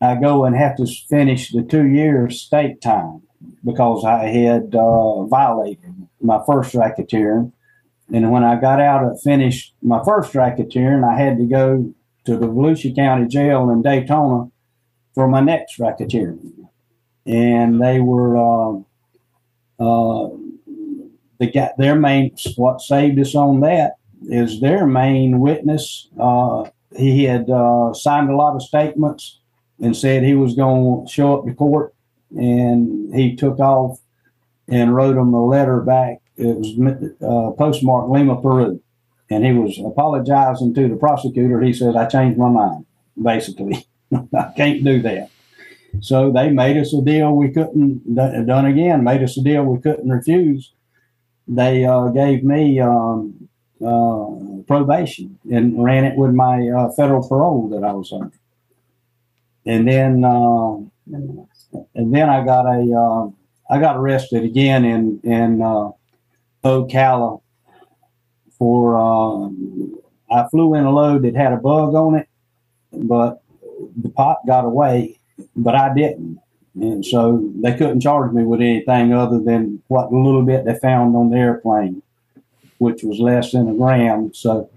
I 0.00 0.14
go 0.16 0.44
and 0.44 0.56
have 0.56 0.76
to 0.76 0.86
finish 1.08 1.52
the 1.52 1.62
two 1.62 1.86
years 1.86 2.40
state 2.40 2.80
time 2.80 3.22
because 3.64 4.04
I 4.04 4.26
had 4.28 4.74
uh, 4.74 5.24
violated 5.24 6.08
my 6.20 6.40
first 6.46 6.74
racketeering. 6.74 7.52
And 8.12 8.30
when 8.30 8.44
I 8.44 8.60
got 8.60 8.80
out 8.80 9.02
and 9.02 9.20
finished 9.20 9.74
my 9.82 10.02
first 10.04 10.32
racketeering, 10.32 11.04
I 11.04 11.18
had 11.18 11.38
to 11.38 11.44
go 11.44 11.92
to 12.24 12.36
the 12.36 12.46
Volusia 12.46 12.94
County 12.94 13.26
Jail 13.26 13.70
in 13.70 13.82
Daytona 13.82 14.50
for 15.14 15.28
my 15.28 15.40
next 15.40 15.78
racketeering. 15.78 16.68
And 17.24 17.82
they 17.82 18.00
were, 18.00 18.36
uh, 18.36 18.78
uh, 19.80 20.30
the 21.38 21.50
guy, 21.52 21.72
their 21.78 21.96
main, 21.96 22.34
what 22.56 22.80
saved 22.80 23.18
us 23.18 23.34
on 23.34 23.60
that 23.60 23.96
is 24.28 24.60
their 24.60 24.86
main 24.86 25.40
witness. 25.40 26.08
Uh, 26.18 26.64
he 26.96 27.24
had 27.24 27.50
uh, 27.50 27.92
signed 27.92 28.30
a 28.30 28.36
lot 28.36 28.54
of 28.54 28.62
statements 28.62 29.40
and 29.80 29.96
said 29.96 30.22
he 30.22 30.34
was 30.34 30.54
going 30.54 31.06
to 31.06 31.12
show 31.12 31.38
up 31.38 31.46
to 31.46 31.54
court. 31.54 31.94
And 32.36 33.14
he 33.14 33.36
took 33.36 33.58
off 33.58 33.98
and 34.68 34.94
wrote 34.94 35.16
him 35.16 35.34
a 35.34 35.44
letter 35.44 35.80
back. 35.80 36.22
It 36.36 36.56
was 36.56 36.76
uh, 37.22 37.50
postmarked 37.56 38.10
Lima, 38.10 38.40
Peru. 38.40 38.80
And 39.28 39.44
he 39.44 39.52
was 39.52 39.78
apologizing 39.78 40.74
to 40.74 40.88
the 40.88 40.96
prosecutor. 40.96 41.60
He 41.60 41.72
said, 41.72 41.96
I 41.96 42.06
changed 42.06 42.38
my 42.38 42.48
mind, 42.48 42.86
basically. 43.20 43.86
I 44.12 44.52
can't 44.56 44.84
do 44.84 45.02
that. 45.02 45.30
So 46.00 46.30
they 46.30 46.50
made 46.50 46.76
us 46.76 46.92
a 46.92 47.02
deal 47.02 47.32
we 47.32 47.50
couldn't, 47.50 48.14
done 48.14 48.66
again, 48.66 49.02
made 49.02 49.22
us 49.22 49.36
a 49.36 49.42
deal 49.42 49.64
we 49.64 49.80
couldn't 49.80 50.08
refuse. 50.08 50.72
They 51.48 51.84
uh, 51.84 52.08
gave 52.08 52.44
me 52.44 52.78
um, 52.80 53.48
uh, 53.84 54.62
probation 54.66 55.38
and 55.50 55.82
ran 55.82 56.04
it 56.04 56.16
with 56.16 56.32
my 56.32 56.68
uh, 56.68 56.92
federal 56.92 57.26
parole 57.26 57.68
that 57.70 57.82
I 57.82 57.92
was 57.92 58.12
under 58.12 58.32
and 59.66 59.86
then 59.86 60.24
uh, 60.24 60.76
and 61.94 62.14
then 62.14 62.30
I 62.30 62.44
got 62.44 62.66
a 62.66 62.80
uh, 62.92 63.74
I 63.74 63.80
got 63.80 63.96
arrested 63.96 64.44
again 64.44 64.84
in 64.84 65.20
in 65.24 65.60
uh, 65.60 65.90
Ocala 66.66 67.40
for 68.58 68.96
uh, 68.96 69.48
I 70.30 70.48
flew 70.48 70.74
in 70.74 70.84
a 70.84 70.90
load 70.90 71.22
that 71.22 71.34
had 71.34 71.52
a 71.52 71.56
bug 71.56 71.94
on 71.94 72.14
it, 72.16 72.28
but 72.92 73.42
the 73.96 74.08
pot 74.08 74.38
got 74.46 74.64
away, 74.64 75.18
but 75.54 75.74
I 75.74 75.94
didn't, 75.94 76.40
and 76.80 77.04
so 77.04 77.50
they 77.62 77.72
couldn't 77.72 78.00
charge 78.00 78.32
me 78.32 78.44
with 78.44 78.60
anything 78.60 79.12
other 79.12 79.38
than 79.38 79.82
what 79.88 80.12
little 80.12 80.42
bit 80.42 80.64
they 80.64 80.78
found 80.78 81.16
on 81.16 81.30
the 81.30 81.38
airplane, 81.38 82.02
which 82.78 83.02
was 83.02 83.18
less 83.18 83.52
than 83.52 83.68
a 83.68 83.74
gram. 83.74 84.32
So 84.34 84.68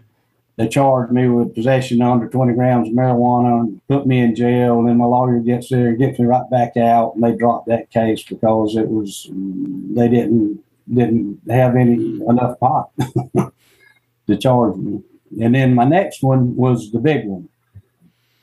they 0.56 0.68
charged 0.68 1.12
me 1.12 1.28
with 1.28 1.56
possession 1.56 2.02
under 2.02 2.28
20 2.28 2.54
grams 2.54 2.90
of 2.90 2.94
marijuana 2.94 3.62
and 3.62 3.88
put 3.88 4.06
me 4.06 4.20
in 4.20 4.36
jail. 4.36 4.80
And 4.80 4.88
then 4.88 4.98
my 4.98 5.06
lawyer 5.06 5.40
gets 5.40 5.70
there 5.70 5.88
and 5.88 5.98
gets 5.98 6.20
me 6.20 6.26
right 6.26 6.50
back 6.50 6.78
out. 6.78 7.16
And 7.16 7.24
they 7.24 7.36
dropped 7.36 7.68
that 7.68 7.90
case 7.92 8.24
because 8.24 8.76
it 8.76 8.90
was, 8.90 9.28
they 9.32 10.10
didn't, 10.10 10.62
didn't 10.94 11.40
have 11.50 11.76
any 11.76 12.20
enough 12.28 12.60
pot 12.60 12.92
to 14.28 14.38
charge 14.38 14.76
me. 14.78 15.02
And 15.42 15.54
then 15.54 15.76
my 15.76 15.86
next 15.86 16.24
one 16.24 16.56
was 16.56 16.92
the 16.92 17.00
big 17.00 17.26
one. 17.26 17.50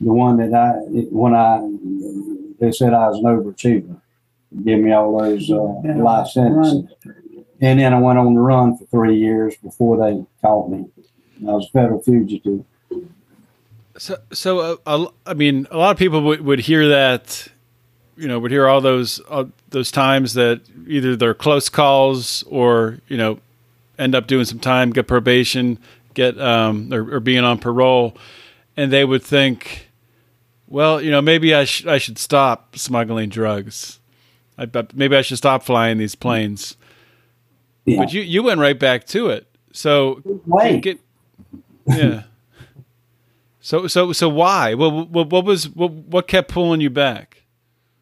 The 0.00 0.12
one 0.12 0.36
that 0.36 0.54
I, 0.54 0.72
when 1.10 1.34
I, 1.34 1.60
they 2.60 2.70
said 2.70 2.92
I 2.92 3.08
was 3.08 3.18
an 3.18 3.24
overachiever. 3.24 4.00
Give 4.64 4.78
me 4.78 4.92
all 4.92 5.18
those 5.18 5.50
uh, 5.50 5.62
life 5.96 6.28
sentences. 6.28 6.84
And 7.60 7.80
then 7.80 7.92
I 7.92 7.98
went 7.98 8.18
on 8.18 8.34
the 8.34 8.40
run 8.40 8.76
for 8.76 8.84
three 8.86 9.16
years 9.16 9.56
before 9.56 9.96
they 9.96 10.24
caught 10.42 10.70
me. 10.70 10.86
I 11.46 11.52
was 11.52 11.66
a 11.66 11.70
federal 11.70 12.02
fugitive. 12.02 12.64
So, 13.98 14.18
so 14.32 14.78
uh, 14.86 15.06
I 15.24 15.34
mean, 15.34 15.66
a 15.70 15.78
lot 15.78 15.90
of 15.90 15.98
people 15.98 16.22
would, 16.22 16.42
would 16.42 16.60
hear 16.60 16.88
that 16.88 17.48
you 18.16 18.28
know 18.28 18.38
would 18.38 18.50
hear 18.50 18.66
all 18.66 18.80
those 18.80 19.20
uh, 19.28 19.44
those 19.70 19.90
times 19.90 20.34
that 20.34 20.60
either 20.86 21.16
they're 21.16 21.34
close 21.34 21.68
calls 21.68 22.42
or 22.44 22.98
you 23.08 23.16
know 23.16 23.38
end 23.98 24.14
up 24.14 24.26
doing 24.26 24.44
some 24.44 24.58
time, 24.58 24.90
get 24.90 25.06
probation, 25.06 25.78
get 26.14 26.38
um, 26.40 26.92
or, 26.92 27.16
or 27.16 27.20
being 27.20 27.44
on 27.44 27.58
parole, 27.58 28.16
and 28.76 28.92
they 28.92 29.04
would 29.04 29.22
think, 29.22 29.88
well, 30.66 31.00
you 31.00 31.10
know, 31.10 31.22
maybe 31.22 31.54
I 31.54 31.64
sh- 31.64 31.86
I 31.86 31.98
should 31.98 32.18
stop 32.18 32.76
smuggling 32.76 33.28
drugs. 33.28 34.00
I, 34.58 34.66
maybe 34.94 35.16
I 35.16 35.22
should 35.22 35.38
stop 35.38 35.62
flying 35.62 35.98
these 35.98 36.14
planes. 36.14 36.76
Yeah. 37.84 37.98
But 37.98 38.12
you 38.12 38.22
you 38.22 38.42
went 38.42 38.60
right 38.60 38.78
back 38.78 39.06
to 39.08 39.28
it. 39.28 39.46
So 39.72 40.22
get, 40.80 40.98
yeah. 41.86 42.24
so 43.60 43.86
so 43.86 44.12
so 44.12 44.28
why? 44.28 44.74
What 44.74 45.08
what, 45.10 45.30
what 45.30 45.44
was 45.44 45.68
what, 45.68 45.92
what 45.92 46.26
kept 46.26 46.50
pulling 46.50 46.80
you 46.80 46.90
back? 46.90 47.42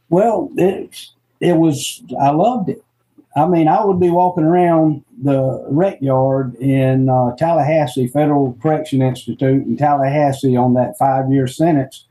Well, 0.08 0.50
it 0.56 1.08
it 1.40 1.56
was 1.56 2.02
I 2.20 2.30
loved 2.30 2.68
it. 2.68 2.84
I 3.36 3.46
mean, 3.46 3.66
I 3.66 3.84
would 3.84 3.98
be 3.98 4.10
walking 4.10 4.44
around 4.44 5.04
the 5.22 5.64
rec 5.68 6.00
yard 6.00 6.54
in 6.56 7.08
uh, 7.08 7.34
Tallahassee 7.36 8.06
Federal 8.06 8.56
Correction 8.62 9.02
Institute 9.02 9.66
in 9.66 9.76
Tallahassee 9.76 10.56
on 10.56 10.74
that 10.74 10.96
five 10.98 11.32
year 11.32 11.48
sentence, 11.48 12.06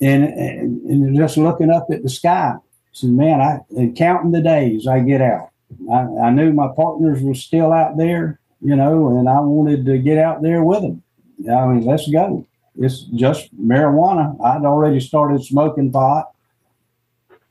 and, 0.00 0.24
and, 0.24 0.82
and 0.82 1.16
just 1.16 1.38
looking 1.38 1.70
up 1.70 1.86
at 1.90 2.02
the 2.02 2.10
sky. 2.10 2.54
Said, 2.92 3.10
man, 3.10 3.40
I 3.40 3.60
and 3.70 3.96
counting 3.96 4.32
the 4.32 4.42
days 4.42 4.86
I 4.86 5.00
get 5.00 5.22
out. 5.22 5.50
I, 5.90 6.00
I 6.24 6.30
knew 6.30 6.52
my 6.52 6.68
partners 6.74 7.22
were 7.22 7.34
still 7.34 7.72
out 7.72 7.96
there, 7.96 8.40
you 8.60 8.76
know, 8.76 9.18
and 9.18 9.28
I 9.28 9.40
wanted 9.40 9.86
to 9.86 9.98
get 9.98 10.18
out 10.18 10.42
there 10.42 10.62
with 10.62 10.82
them. 10.82 11.02
I 11.50 11.66
mean, 11.66 11.84
let's 11.84 12.10
go. 12.10 12.46
It's 12.76 13.02
just 13.14 13.54
marijuana. 13.56 14.38
I'd 14.42 14.64
already 14.64 15.00
started 15.00 15.44
smoking 15.44 15.92
pot 15.92 16.32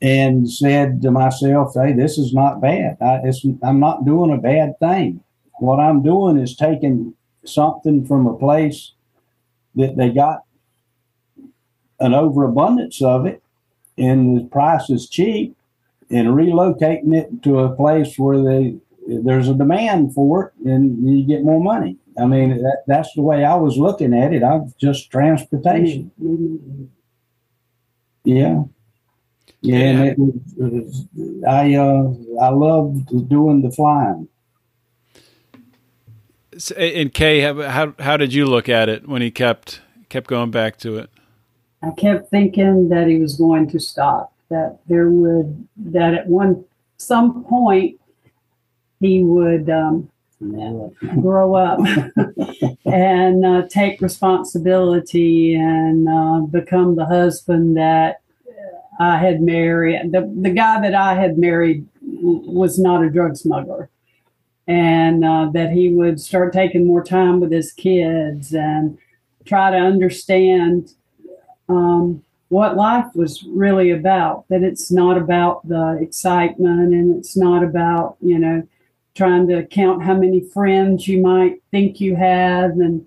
and 0.01 0.49
said 0.49 1.01
to 1.01 1.11
myself, 1.11 1.73
"Hey, 1.73 1.93
this 1.93 2.17
is 2.17 2.33
not 2.33 2.61
bad. 2.61 2.97
I, 3.01 3.21
I'm 3.63 3.79
not 3.79 4.05
doing 4.05 4.31
a 4.31 4.37
bad 4.37 4.79
thing. 4.79 5.23
What 5.59 5.79
I'm 5.79 6.03
doing 6.03 6.37
is 6.37 6.55
taking 6.55 7.13
something 7.45 8.05
from 8.05 8.27
a 8.27 8.37
place 8.37 8.93
that 9.75 9.97
they 9.97 10.09
got 10.09 10.41
an 11.99 12.13
overabundance 12.13 13.01
of 13.01 13.25
it, 13.25 13.41
and 13.97 14.37
the 14.37 14.45
price 14.45 14.89
is 14.89 15.09
cheap, 15.09 15.55
and 16.09 16.29
relocating 16.29 17.15
it 17.15 17.41
to 17.43 17.59
a 17.59 17.75
place 17.75 18.19
where 18.19 18.41
they 18.41 18.75
there's 19.07 19.49
a 19.49 19.53
demand 19.53 20.13
for 20.13 20.47
it, 20.47 20.69
and 20.69 21.07
you 21.07 21.25
get 21.25 21.43
more 21.43 21.63
money. 21.63 21.97
I 22.19 22.25
mean, 22.25 22.61
that, 22.61 22.83
that's 22.87 23.13
the 23.13 23.21
way 23.21 23.45
I 23.45 23.55
was 23.55 23.77
looking 23.77 24.13
at 24.13 24.33
it. 24.33 24.43
I'm 24.43 24.73
just 24.79 25.11
transportation. 25.11 26.11
Mm-hmm. 26.21 26.85
Yeah. 29.61 29.77
Yeah, 29.77 29.83
and 29.83 30.07
it 30.07 30.19
was, 30.19 30.35
it 30.57 30.73
was, 30.73 31.05
I 31.47 31.75
uh, 31.75 32.13
I 32.43 32.49
loved 32.49 33.29
doing 33.29 33.61
the 33.61 33.71
flying. 33.71 34.27
And 36.75 37.13
Kay, 37.13 37.41
how 37.41 37.93
how 37.99 38.17
did 38.17 38.33
you 38.33 38.45
look 38.45 38.69
at 38.69 38.89
it 38.89 39.07
when 39.07 39.21
he 39.21 39.31
kept 39.31 39.81
kept 40.09 40.27
going 40.27 40.51
back 40.51 40.77
to 40.79 40.97
it? 40.97 41.09
I 41.81 41.91
kept 41.91 42.29
thinking 42.29 42.89
that 42.89 43.07
he 43.07 43.19
was 43.19 43.35
going 43.35 43.69
to 43.69 43.79
stop. 43.79 44.33
That 44.49 44.79
there 44.87 45.09
would 45.09 45.67
that 45.77 46.13
at 46.13 46.27
one 46.27 46.63
some 46.97 47.43
point 47.43 47.99
he 48.99 49.23
would 49.23 49.69
um, 49.69 50.09
grow 51.21 51.55
up 51.55 51.79
and 52.85 53.45
uh, 53.45 53.67
take 53.69 54.01
responsibility 54.01 55.55
and 55.55 56.07
uh, 56.07 56.39
become 56.41 56.95
the 56.95 57.05
husband 57.05 57.77
that 57.77 58.21
I 58.99 59.17
had 59.17 59.41
married. 59.41 60.11
The, 60.11 60.31
the 60.41 60.49
guy 60.49 60.81
that 60.81 60.95
I 60.95 61.13
had 61.13 61.37
married 61.37 61.87
was 62.01 62.79
not 62.79 63.03
a 63.03 63.09
drug 63.09 63.35
smuggler. 63.35 63.89
And 64.67 65.23
uh, 65.23 65.49
that 65.53 65.71
he 65.71 65.89
would 65.89 66.19
start 66.19 66.51
taking 66.51 66.85
more 66.85 67.03
time 67.03 67.39
with 67.39 67.51
his 67.51 67.71
kids 67.71 68.53
and 68.53 68.97
try 69.45 69.71
to 69.71 69.77
understand 69.77 70.91
um, 71.69 72.23
what 72.49 72.75
life 72.75 73.05
was 73.15 73.43
really 73.47 73.91
about. 73.91 74.45
That 74.49 74.63
it's 74.63 74.91
not 74.91 75.17
about 75.17 75.67
the 75.67 75.97
excitement 76.01 76.93
and 76.93 77.17
it's 77.17 77.37
not 77.37 77.63
about, 77.63 78.17
you 78.21 78.39
know, 78.39 78.67
trying 79.15 79.47
to 79.47 79.65
count 79.65 80.03
how 80.03 80.15
many 80.15 80.41
friends 80.41 81.07
you 81.07 81.21
might 81.21 81.61
think 81.71 82.01
you 82.01 82.15
have 82.15 82.71
and 82.71 83.05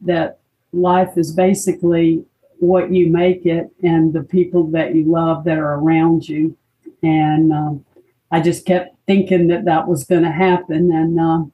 that 0.00 0.38
life 0.72 1.16
is 1.16 1.32
basically 1.32 2.24
what 2.64 2.92
you 2.92 3.10
make 3.10 3.46
it 3.46 3.70
and 3.82 4.12
the 4.12 4.22
people 4.22 4.66
that 4.68 4.94
you 4.94 5.04
love 5.04 5.44
that 5.44 5.58
are 5.58 5.74
around 5.74 6.28
you. 6.28 6.56
And 7.02 7.52
um, 7.52 7.84
I 8.30 8.40
just 8.40 8.66
kept 8.66 8.96
thinking 9.06 9.48
that 9.48 9.64
that 9.66 9.86
was 9.86 10.04
going 10.04 10.22
to 10.22 10.30
happen. 10.30 10.90
And 10.92 11.20
uh, 11.20 11.44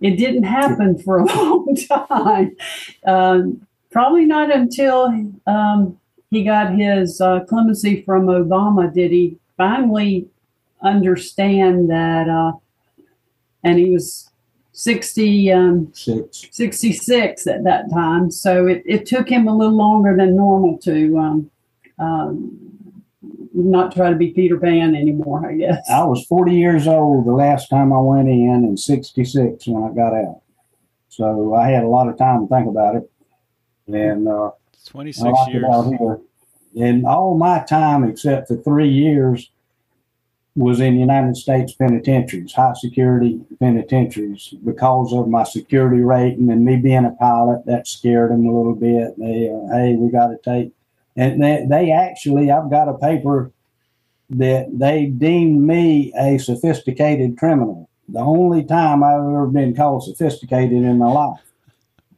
it 0.00 0.16
didn't 0.16 0.44
happen 0.44 0.98
for 0.98 1.18
a 1.18 1.24
long 1.36 1.76
time. 1.76 2.56
Um, 3.06 3.66
probably 3.90 4.24
not 4.24 4.54
until 4.54 5.32
um, 5.46 5.98
he 6.30 6.44
got 6.44 6.74
his 6.74 7.20
uh, 7.20 7.40
clemency 7.40 8.02
from 8.02 8.26
Obama 8.26 8.92
did 8.92 9.10
he 9.10 9.38
finally 9.56 10.28
understand 10.82 11.90
that. 11.90 12.28
Uh, 12.28 12.52
and 13.62 13.78
he 13.78 13.90
was 13.90 14.29
60, 14.80 15.52
um, 15.52 15.92
66 15.92 17.46
at 17.46 17.64
that 17.64 17.90
time. 17.90 18.30
So 18.30 18.66
it, 18.66 18.82
it 18.86 19.04
took 19.04 19.28
him 19.28 19.46
a 19.46 19.54
little 19.54 19.76
longer 19.76 20.16
than 20.16 20.34
normal 20.34 20.78
to 20.78 21.18
um, 21.18 21.50
um, 21.98 22.58
not 23.52 23.94
try 23.94 24.08
to 24.08 24.16
be 24.16 24.30
Peter 24.30 24.58
Pan 24.58 24.96
anymore, 24.96 25.46
I 25.46 25.54
guess. 25.54 25.86
I 25.90 26.02
was 26.04 26.24
40 26.24 26.54
years 26.54 26.86
old 26.86 27.26
the 27.26 27.32
last 27.32 27.68
time 27.68 27.92
I 27.92 28.00
went 28.00 28.28
in 28.28 28.64
and 28.66 28.80
66 28.80 29.66
when 29.66 29.82
I 29.82 29.94
got 29.94 30.14
out. 30.14 30.40
So 31.10 31.54
I 31.54 31.68
had 31.68 31.84
a 31.84 31.88
lot 31.88 32.08
of 32.08 32.16
time 32.16 32.48
to 32.48 32.54
think 32.54 32.66
about 32.66 32.96
it. 32.96 33.10
And 33.86 34.28
uh, 34.28 34.52
26 34.86 35.26
years. 35.48 35.64
And 36.80 37.04
all 37.04 37.36
my 37.36 37.62
time, 37.64 38.04
except 38.04 38.48
for 38.48 38.56
three 38.56 38.88
years, 38.88 39.50
was 40.56 40.80
in 40.80 40.98
United 40.98 41.36
States 41.36 41.72
penitentiaries, 41.72 42.52
high 42.52 42.74
security 42.74 43.40
penitentiaries, 43.60 44.54
because 44.64 45.12
of 45.12 45.28
my 45.28 45.44
security 45.44 46.02
rating 46.02 46.50
and 46.50 46.64
me 46.64 46.76
being 46.76 47.04
a 47.04 47.12
pilot. 47.12 47.64
That 47.66 47.86
scared 47.86 48.32
them 48.32 48.46
a 48.46 48.56
little 48.56 48.74
bit. 48.74 49.18
They, 49.18 49.48
uh, 49.48 49.76
hey, 49.76 49.94
we 49.94 50.10
got 50.10 50.28
to 50.28 50.38
take, 50.44 50.72
and 51.16 51.42
they, 51.42 51.66
they 51.68 51.92
actually, 51.92 52.50
I've 52.50 52.70
got 52.70 52.88
a 52.88 52.98
paper 52.98 53.52
that 54.30 54.66
they 54.78 55.06
deemed 55.06 55.62
me 55.62 56.12
a 56.16 56.38
sophisticated 56.38 57.36
criminal. 57.36 57.88
The 58.08 58.20
only 58.20 58.64
time 58.64 59.02
I've 59.04 59.20
ever 59.20 59.46
been 59.46 59.74
called 59.74 60.04
sophisticated 60.04 60.82
in 60.82 60.98
my 60.98 61.10
life. 61.10 61.40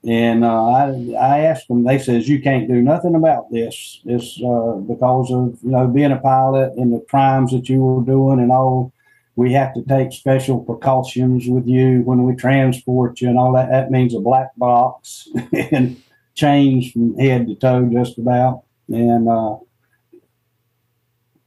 And 0.04 0.44
uh, 0.44 0.64
I, 0.64 1.14
I 1.18 1.38
asked 1.40 1.68
them. 1.68 1.84
They 1.84 1.98
says 1.98 2.28
you 2.28 2.42
can't 2.42 2.66
do 2.66 2.82
nothing 2.82 3.14
about 3.14 3.50
this. 3.52 4.00
It's 4.04 4.40
uh, 4.42 4.78
because 4.78 5.30
of 5.30 5.58
you 5.62 5.70
know 5.70 5.86
being 5.86 6.10
a 6.10 6.18
pilot 6.18 6.72
and 6.76 6.92
the 6.92 7.04
crimes 7.08 7.52
that 7.52 7.68
you 7.68 7.80
were 7.80 8.04
doing 8.04 8.40
and 8.40 8.50
all. 8.50 8.92
We 9.34 9.54
have 9.54 9.72
to 9.74 9.82
take 9.82 10.12
special 10.12 10.60
precautions 10.60 11.48
with 11.48 11.66
you 11.66 12.02
when 12.02 12.24
we 12.24 12.34
transport 12.34 13.20
you 13.22 13.28
and 13.28 13.38
all 13.38 13.54
that. 13.54 13.70
That 13.70 13.90
means 13.90 14.14
a 14.14 14.20
black 14.20 14.48
box 14.58 15.26
and 15.72 16.02
chains 16.34 16.92
from 16.92 17.16
head 17.16 17.46
to 17.46 17.54
toe, 17.54 17.88
just 17.90 18.18
about. 18.18 18.64
And 18.88 19.28
uh, 19.28 19.56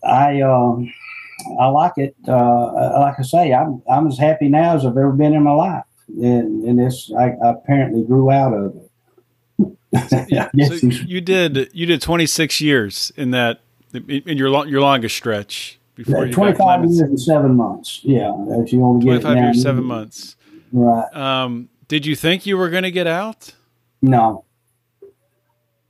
I 0.03 0.41
uh, 0.41 0.77
I 1.59 1.67
like 1.67 1.97
it. 1.97 2.15
Uh, 2.27 2.99
like 2.99 3.19
I 3.19 3.23
say, 3.23 3.53
I'm 3.53 3.83
I'm 3.87 4.07
as 4.07 4.17
happy 4.17 4.47
now 4.47 4.75
as 4.75 4.85
I've 4.85 4.97
ever 4.97 5.11
been 5.11 5.33
in 5.33 5.43
my 5.43 5.51
life 5.51 5.83
and, 6.07 6.63
and 6.63 6.79
this 6.79 7.11
I, 7.17 7.31
I 7.31 7.51
apparently 7.51 8.03
grew 8.03 8.31
out 8.31 8.53
of 8.53 8.75
it. 8.75 10.27
yeah, 10.29 10.49
so 10.67 10.87
you 10.87 11.21
did 11.21 11.69
you 11.73 11.85
did 11.85 12.01
26 12.01 12.61
years 12.61 13.11
in 13.15 13.31
that 13.31 13.61
in 13.93 14.37
your 14.37 14.67
your 14.67 14.81
longest 14.81 15.15
stretch 15.15 15.79
before 15.95 16.25
yeah, 16.25 16.33
25 16.33 16.83
years 16.85 16.99
and 16.99 17.19
seven 17.19 17.55
months. 17.55 18.01
Yeah, 18.03 18.33
if 18.49 18.73
you 18.73 18.83
only 18.83 19.05
25 19.05 19.37
years 19.37 19.61
seven 19.61 19.83
months. 19.83 20.35
Right. 20.71 21.13
Um, 21.15 21.69
did 21.87 22.05
you 22.05 22.15
think 22.15 22.45
you 22.45 22.57
were 22.57 22.69
going 22.69 22.83
to 22.83 22.91
get 22.91 23.07
out? 23.07 23.53
No, 24.01 24.43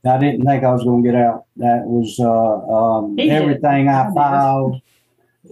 I 0.04 0.18
didn't 0.18 0.44
think 0.44 0.62
I 0.62 0.72
was 0.72 0.84
going 0.84 1.02
to 1.02 1.10
get 1.10 1.20
out. 1.20 1.46
That 1.56 1.82
was 1.86 2.18
uh, 2.20 2.72
um, 2.72 3.16
everything 3.18 3.88
I 3.88 4.12
filed 4.14 4.80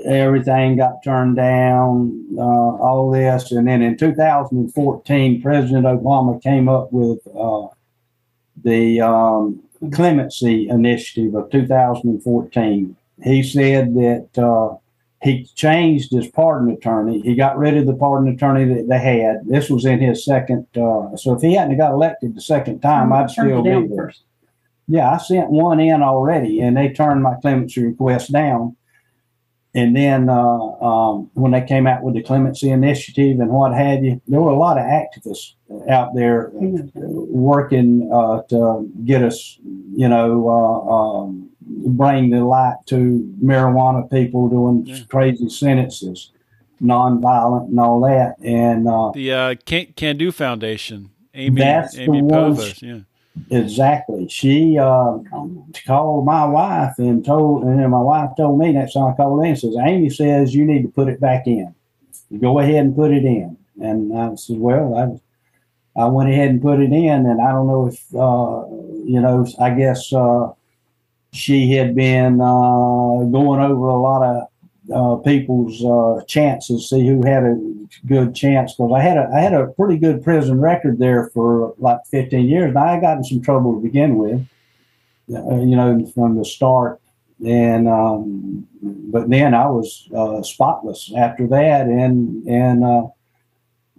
everything 0.04 0.76
got 0.76 1.02
turned 1.04 1.36
down, 1.36 2.26
uh, 2.36 2.40
all 2.40 3.10
this. 3.10 3.52
And 3.52 3.66
then 3.66 3.82
in 3.82 3.96
2014, 3.96 5.42
President 5.42 5.86
Obama 5.86 6.42
came 6.42 6.68
up 6.68 6.92
with 6.92 7.18
uh, 7.28 7.68
the 8.62 9.00
um, 9.00 9.62
clemency 9.92 10.68
initiative 10.68 11.34
of 11.34 11.50
2014. 11.50 12.96
He 13.22 13.42
said 13.42 13.94
that 13.94 14.28
uh, 14.38 14.76
he 15.22 15.44
changed 15.54 16.12
his 16.12 16.26
pardon 16.28 16.70
attorney. 16.70 17.20
He 17.20 17.34
got 17.34 17.56
rid 17.56 17.76
of 17.76 17.86
the 17.86 17.94
pardon 17.94 18.34
attorney 18.34 18.66
that 18.74 18.88
they 18.88 18.98
had. 18.98 19.46
This 19.46 19.70
was 19.70 19.84
in 19.84 20.00
his 20.00 20.24
second. 20.24 20.66
Uh, 20.76 21.16
so 21.16 21.34
if 21.34 21.42
he 21.42 21.54
hadn't 21.54 21.78
got 21.78 21.92
elected 21.92 22.34
the 22.34 22.40
second 22.40 22.80
time, 22.80 23.12
I'd 23.12 23.30
still 23.30 23.62
be 23.62 23.86
there. 23.88 24.12
Yeah, 24.86 25.10
I 25.10 25.16
sent 25.16 25.50
one 25.50 25.80
in 25.80 26.02
already, 26.02 26.60
and 26.60 26.76
they 26.76 26.90
turned 26.90 27.22
my 27.22 27.36
clemency 27.40 27.82
request 27.82 28.32
down. 28.32 28.76
And 29.76 29.96
then 29.96 30.28
uh, 30.28 30.34
um, 30.80 31.30
when 31.34 31.50
they 31.50 31.62
came 31.62 31.86
out 31.88 32.02
with 32.04 32.14
the 32.14 32.22
clemency 32.22 32.70
initiative 32.70 33.40
and 33.40 33.50
what 33.50 33.74
have 33.74 34.04
you, 34.04 34.20
there 34.28 34.40
were 34.40 34.52
a 34.52 34.56
lot 34.56 34.78
of 34.78 34.84
activists 34.84 35.54
out 35.90 36.14
there 36.14 36.52
working 36.52 38.08
uh, 38.12 38.42
to 38.50 38.88
get 39.04 39.22
us, 39.22 39.58
you 39.96 40.08
know, 40.08 40.48
uh, 40.48 40.90
um, 40.94 41.50
bring 41.60 42.30
the 42.30 42.44
light 42.44 42.76
to 42.86 43.28
marijuana 43.42 44.08
people 44.10 44.48
doing 44.48 44.86
Yeah. 44.86 44.98
crazy 45.08 45.48
sentences, 45.48 46.30
nonviolent 46.80 47.68
and 47.68 47.80
all 47.80 48.00
that. 48.02 48.36
And 48.44 48.86
uh, 48.88 49.10
The 49.12 49.32
uh, 49.32 49.54
Can, 49.64 49.86
Can 49.96 50.16
Do 50.18 50.30
Foundation, 50.30 51.10
Amy, 51.34 51.62
Amy 51.62 52.22
Povah. 52.22 52.80
Yeah. 52.82 52.98
Exactly, 53.50 54.28
she 54.28 54.78
uh, 54.78 55.18
called 55.86 56.24
my 56.24 56.44
wife 56.44 56.94
and 56.98 57.24
told, 57.24 57.64
and 57.64 57.78
then 57.78 57.90
my 57.90 58.00
wife 58.00 58.30
told 58.36 58.58
me 58.58 58.72
that's 58.72 58.94
time 58.94 59.12
I 59.12 59.16
called 59.16 59.44
in, 59.44 59.56
says, 59.56 59.76
Amy 59.84 60.10
says 60.10 60.54
you 60.54 60.64
need 60.64 60.82
to 60.82 60.88
put 60.88 61.08
it 61.08 61.20
back 61.20 61.46
in. 61.46 61.74
Go 62.40 62.58
ahead 62.58 62.84
and 62.84 62.96
put 62.96 63.12
it 63.12 63.24
in. 63.24 63.56
And 63.80 64.16
I 64.16 64.34
said, 64.36 64.58
well, 64.58 65.20
I, 65.96 66.00
I 66.00 66.06
went 66.06 66.30
ahead 66.30 66.50
and 66.50 66.62
put 66.62 66.80
it 66.80 66.92
in, 66.92 67.26
and 67.26 67.40
I 67.40 67.52
don't 67.52 67.66
know 67.66 67.86
if, 67.86 68.14
uh, 68.14 68.66
you 69.04 69.20
know, 69.20 69.46
I 69.60 69.70
guess 69.70 70.12
uh, 70.12 70.52
she 71.32 71.72
had 71.72 71.94
been 71.94 72.40
uh, 72.40 73.24
going 73.30 73.60
over 73.60 73.88
a 73.88 74.00
lot 74.00 74.22
of 74.22 74.48
uh, 74.92 75.16
people's 75.16 75.82
uh, 75.84 76.24
chances, 76.26 76.88
see 76.88 77.06
who 77.06 77.24
had 77.24 77.44
a 77.44 77.58
good 78.06 78.34
chance. 78.34 78.74
Because 78.74 78.92
I 78.94 79.00
had 79.00 79.16
a 79.16 79.30
I 79.34 79.40
had 79.40 79.54
a 79.54 79.68
pretty 79.68 79.98
good 79.98 80.22
prison 80.22 80.60
record 80.60 80.98
there 80.98 81.30
for 81.30 81.74
like 81.78 82.00
15 82.10 82.46
years, 82.46 82.68
and 82.68 82.78
I 82.78 83.00
got 83.00 83.18
in 83.18 83.24
some 83.24 83.40
trouble 83.40 83.74
to 83.74 83.80
begin 83.80 84.16
with. 84.16 84.46
Uh, 85.34 85.56
you 85.60 85.74
know, 85.74 86.04
from 86.14 86.36
the 86.36 86.44
start, 86.44 87.00
and 87.46 87.88
um, 87.88 88.68
but 88.82 89.30
then 89.30 89.54
I 89.54 89.66
was 89.68 90.06
uh, 90.14 90.42
spotless 90.42 91.12
after 91.16 91.46
that, 91.48 91.86
and 91.86 92.46
and. 92.46 92.84
Uh, 92.84 93.06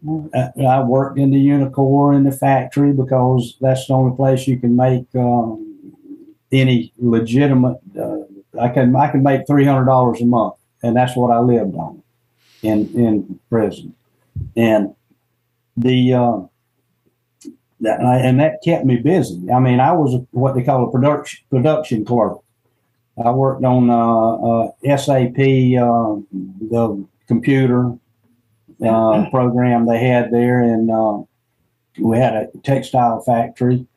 I 0.08 0.84
worked 0.84 1.18
in 1.18 1.32
the 1.32 1.48
UNICOR 1.48 2.16
in 2.16 2.26
the 2.26 2.32
factory 2.32 2.94
because 2.94 3.58
that's 3.60 3.88
the 3.88 3.94
only 3.96 4.16
place 4.16 4.48
you 4.48 4.60
can 4.60 4.76
make 4.76 5.08
um, 5.16 5.66
any 6.52 6.94
legitimate. 7.00 7.80
I 8.60 8.70
can 8.70 8.96
I 8.96 9.10
can 9.10 9.24
make 9.24 9.48
three 9.48 9.66
hundred 9.66 9.86
dollars 9.86 10.22
a 10.22 10.26
month, 10.26 10.56
and 10.86 10.96
that's 10.96 11.16
what 11.16 11.32
I 11.32 11.40
lived 11.40 11.76
on 11.76 12.02
in 12.62 12.88
in 12.96 13.40
prison, 13.50 13.94
and 14.56 14.96
the 15.76 16.14
uh, 16.14 16.40
that 17.82 18.00
and 18.00 18.40
that 18.40 18.62
kept 18.64 18.86
me 18.86 18.98
busy. 18.98 19.52
I 19.52 19.60
mean, 19.60 19.80
I 19.80 19.92
was 19.92 20.22
what 20.32 20.56
they 20.56 20.64
call 20.64 20.88
a 20.88 20.92
production 20.92 21.46
production 21.50 22.06
clerk. 22.06 22.40
I 23.24 23.32
worked 23.32 23.64
on 23.64 23.90
uh, 23.90 24.36
uh, 24.36 24.98
SAP, 24.98 25.40
uh, 25.40 26.20
the 26.70 27.06
computer 27.28 27.94
uh, 28.86 29.30
program 29.30 29.86
they 29.86 30.00
had 30.00 30.32
there, 30.32 30.62
and 30.62 30.92
uh, 30.92 31.20
we 31.98 32.18
had 32.18 32.34
a 32.34 32.48
textile 32.64 33.22
factory, 33.22 33.88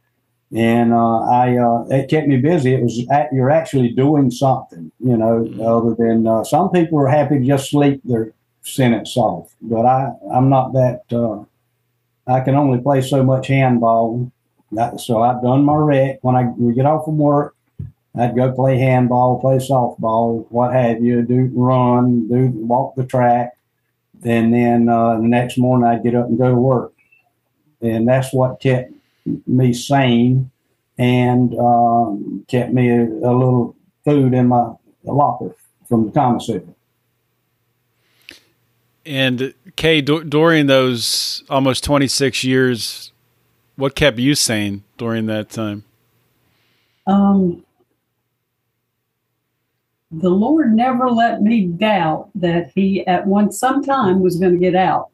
and 0.54 0.92
uh, 0.92 1.20
I 1.20 1.56
uh, 1.58 1.84
it 1.90 2.08
kept 2.08 2.26
me 2.28 2.38
busy. 2.38 2.74
It 2.74 2.82
was 2.82 3.04
at, 3.10 3.32
you're 3.32 3.50
actually 3.50 3.90
doing 3.90 4.30
something, 4.30 4.90
you 5.00 5.16
know, 5.16 5.46
other 5.62 5.94
than 5.94 6.26
uh, 6.26 6.44
some 6.44 6.70
people 6.70 6.98
are 6.98 7.08
happy 7.08 7.38
to 7.38 7.44
just 7.44 7.70
sleep 7.70 8.00
their 8.04 8.32
sentence 8.62 9.16
off, 9.16 9.54
but 9.60 9.84
I 9.86 10.12
I'm 10.32 10.48
not 10.48 10.72
that. 10.72 11.02
Uh, 11.12 11.44
I 12.30 12.40
can 12.40 12.54
only 12.54 12.80
play 12.80 13.00
so 13.00 13.22
much 13.22 13.46
handball, 13.46 14.30
That- 14.72 15.00
so 15.00 15.22
I've 15.22 15.42
done 15.42 15.64
my 15.64 15.74
rec. 15.74 16.18
When 16.22 16.36
I 16.36 16.44
we 16.56 16.74
get 16.74 16.86
off 16.86 17.04
from 17.04 17.18
work, 17.18 17.54
I'd 18.14 18.36
go 18.36 18.52
play 18.52 18.78
handball, 18.78 19.40
play 19.40 19.56
softball, 19.56 20.46
what 20.50 20.72
have 20.74 21.02
you, 21.02 21.22
do 21.22 21.50
run, 21.54 22.28
do 22.28 22.48
walk 22.66 22.94
the 22.96 23.04
track 23.04 23.54
and 24.24 24.52
then 24.52 24.88
uh, 24.88 25.16
the 25.16 25.22
next 25.22 25.58
morning 25.58 25.86
I'd 25.86 26.02
get 26.02 26.14
up 26.14 26.26
and 26.26 26.36
go 26.36 26.48
to 26.48 26.54
work, 26.56 26.92
and 27.80 28.08
that's 28.08 28.32
what 28.32 28.58
kept 28.60 28.92
me 29.46 29.72
sane 29.72 30.50
and 30.98 31.56
um, 31.58 32.44
kept 32.48 32.72
me 32.72 32.90
a, 32.90 33.02
a 33.04 33.32
little 33.32 33.76
food 34.04 34.34
in 34.34 34.48
my 34.48 34.72
locker 35.04 35.54
from 35.88 36.06
the 36.06 36.12
commissary. 36.12 36.66
And 39.06 39.54
Kay, 39.76 40.02
d- 40.02 40.24
during 40.24 40.66
those 40.66 41.42
almost 41.48 41.82
26 41.84 42.44
years, 42.44 43.12
what 43.76 43.94
kept 43.94 44.18
you 44.18 44.34
sane 44.34 44.84
during 44.98 45.26
that 45.26 45.48
time? 45.48 45.84
Um, 47.06 47.64
the 50.10 50.28
Lord 50.28 50.74
never 50.74 51.10
let 51.10 51.42
me 51.42 51.66
doubt 51.66 52.30
that 52.34 52.72
He 52.74 53.06
at 53.06 53.26
one 53.26 53.50
some 53.52 53.82
time 53.82 54.20
was 54.20 54.38
going 54.38 54.52
to 54.52 54.58
get 54.58 54.74
out, 54.74 55.08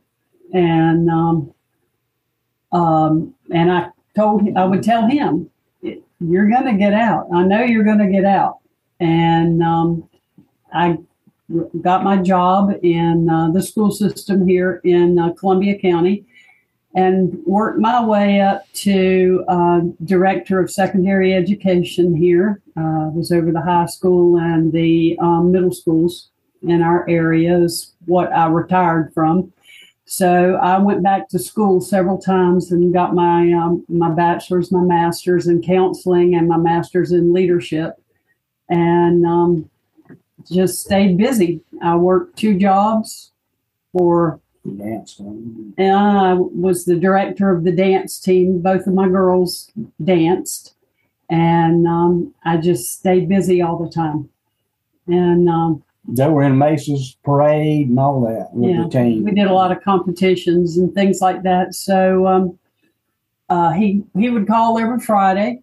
and 0.52 1.08
um, 1.08 1.54
um, 2.72 3.34
and 3.52 3.70
I 3.70 3.90
told 4.14 4.42
him 4.42 4.56
I 4.56 4.64
would 4.64 4.82
tell 4.82 5.06
him, 5.06 5.50
"You're 6.20 6.48
going 6.48 6.66
to 6.66 6.74
get 6.74 6.92
out. 6.92 7.28
I 7.32 7.44
know 7.44 7.62
you're 7.62 7.84
going 7.84 7.98
to 7.98 8.10
get 8.10 8.24
out." 8.24 8.58
And 9.00 9.62
um, 9.62 10.08
I 10.72 10.98
got 11.80 12.04
my 12.04 12.16
job 12.16 12.72
in 12.82 13.28
uh, 13.28 13.50
the 13.50 13.62
school 13.62 13.90
system 13.90 14.46
here 14.46 14.80
in 14.84 15.18
uh, 15.18 15.32
Columbia 15.34 15.78
County 15.78 16.24
and 16.94 17.42
worked 17.44 17.80
my 17.80 18.04
way 18.04 18.40
up 18.40 18.70
to 18.72 19.44
uh, 19.48 19.80
director 20.04 20.60
of 20.60 20.70
secondary 20.70 21.34
education 21.34 22.14
here. 22.14 22.62
Uh, 22.76 23.10
was 23.12 23.32
over 23.32 23.52
the 23.52 23.60
high 23.60 23.86
school 23.86 24.38
and 24.38 24.72
the 24.72 25.18
um, 25.20 25.50
middle 25.50 25.72
schools 25.72 26.30
in 26.62 26.82
our 26.82 27.08
area 27.08 27.58
is 27.58 27.94
what 28.06 28.32
I 28.32 28.46
retired 28.46 29.12
from. 29.12 29.52
So 30.06 30.56
I 30.56 30.78
went 30.78 31.02
back 31.02 31.28
to 31.30 31.38
school 31.38 31.80
several 31.80 32.18
times 32.18 32.70
and 32.70 32.92
got 32.92 33.14
my 33.14 33.52
um, 33.52 33.84
my 33.88 34.10
bachelor's, 34.10 34.70
my 34.70 34.82
master's 34.82 35.46
in 35.46 35.62
counseling, 35.62 36.34
and 36.34 36.46
my 36.46 36.58
master's 36.58 37.12
in 37.12 37.32
leadership, 37.32 37.94
and 38.68 39.24
um, 39.24 39.70
just 40.50 40.80
stayed 40.82 41.16
busy. 41.16 41.62
I 41.82 41.96
worked 41.96 42.38
two 42.38 42.58
jobs 42.58 43.32
for 43.92 44.40
Dance. 44.78 45.18
and 45.18 45.78
I 45.78 46.34
was 46.34 46.86
the 46.86 46.96
director 46.96 47.50
of 47.50 47.64
the 47.64 47.72
dance 47.72 48.18
team. 48.18 48.60
Both 48.60 48.86
of 48.86 48.94
my 48.94 49.08
girls 49.08 49.70
danced, 50.02 50.74
and 51.28 51.86
um, 51.86 52.34
I 52.44 52.56
just 52.56 52.98
stayed 52.98 53.28
busy 53.28 53.60
all 53.60 53.82
the 53.82 53.90
time. 53.90 54.30
And 55.06 55.50
um, 55.50 55.82
They 56.06 56.28
were 56.28 56.42
in 56.42 56.58
Macy's 56.58 57.16
parade 57.24 57.88
and 57.88 57.98
all 57.98 58.20
that 58.22 58.48
with 58.52 58.70
Yeah, 58.70 58.82
the 58.84 58.88
team. 58.90 59.24
we 59.24 59.30
did 59.32 59.46
a 59.46 59.52
lot 59.54 59.72
of 59.72 59.82
competitions 59.82 60.76
and 60.76 60.92
things 60.94 61.20
like 61.20 61.42
that. 61.44 61.74
So 61.74 62.26
um, 62.26 62.58
uh, 63.48 63.72
he 63.72 64.04
he 64.14 64.28
would 64.30 64.46
call 64.46 64.78
every 64.78 65.00
Friday, 65.00 65.60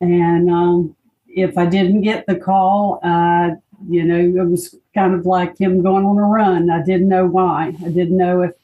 and 0.00 0.50
um, 0.50 0.96
if 1.28 1.58
I 1.58 1.66
didn't 1.66 2.00
get 2.02 2.24
the 2.26 2.36
call, 2.36 3.00
uh, 3.02 3.50
you 3.88 4.04
know, 4.04 4.42
it 4.42 4.48
was 4.48 4.74
kind 4.94 5.14
of 5.14 5.26
like 5.26 5.58
him 5.58 5.82
going 5.82 6.06
on 6.06 6.16
a 6.18 6.22
run. 6.26 6.70
I 6.70 6.82
didn't 6.82 7.08
know 7.08 7.26
why. 7.26 7.74
I 7.84 7.88
didn't 7.90 8.16
know 8.16 8.42
if 8.42 8.54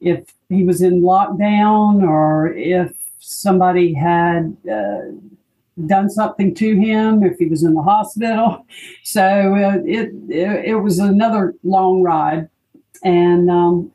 if 0.00 0.26
he 0.50 0.64
was 0.64 0.82
in 0.82 1.00
lockdown 1.00 2.02
or 2.02 2.48
if 2.54 2.92
somebody 3.18 3.94
had 3.94 4.54
uh, 4.70 5.02
done 5.86 6.10
something 6.10 6.54
to 6.54 6.76
him, 6.76 7.22
if 7.22 7.38
he 7.38 7.46
was 7.46 7.62
in 7.62 7.74
the 7.74 7.82
hospital. 7.82 8.66
So 9.04 9.22
uh, 9.22 9.78
it, 9.84 10.10
it 10.28 10.64
it 10.66 10.74
was 10.76 10.98
another 10.98 11.54
long 11.64 12.02
ride, 12.02 12.48
and 13.02 13.50
um, 13.50 13.92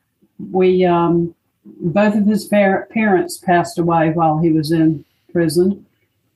we 0.52 0.86
um, 0.86 1.34
both 1.66 2.16
of 2.16 2.26
his 2.26 2.46
par- 2.46 2.88
parents 2.92 3.38
passed 3.38 3.78
away 3.78 4.12
while 4.12 4.38
he 4.40 4.52
was 4.52 4.72
in 4.72 5.06
prison, 5.32 5.86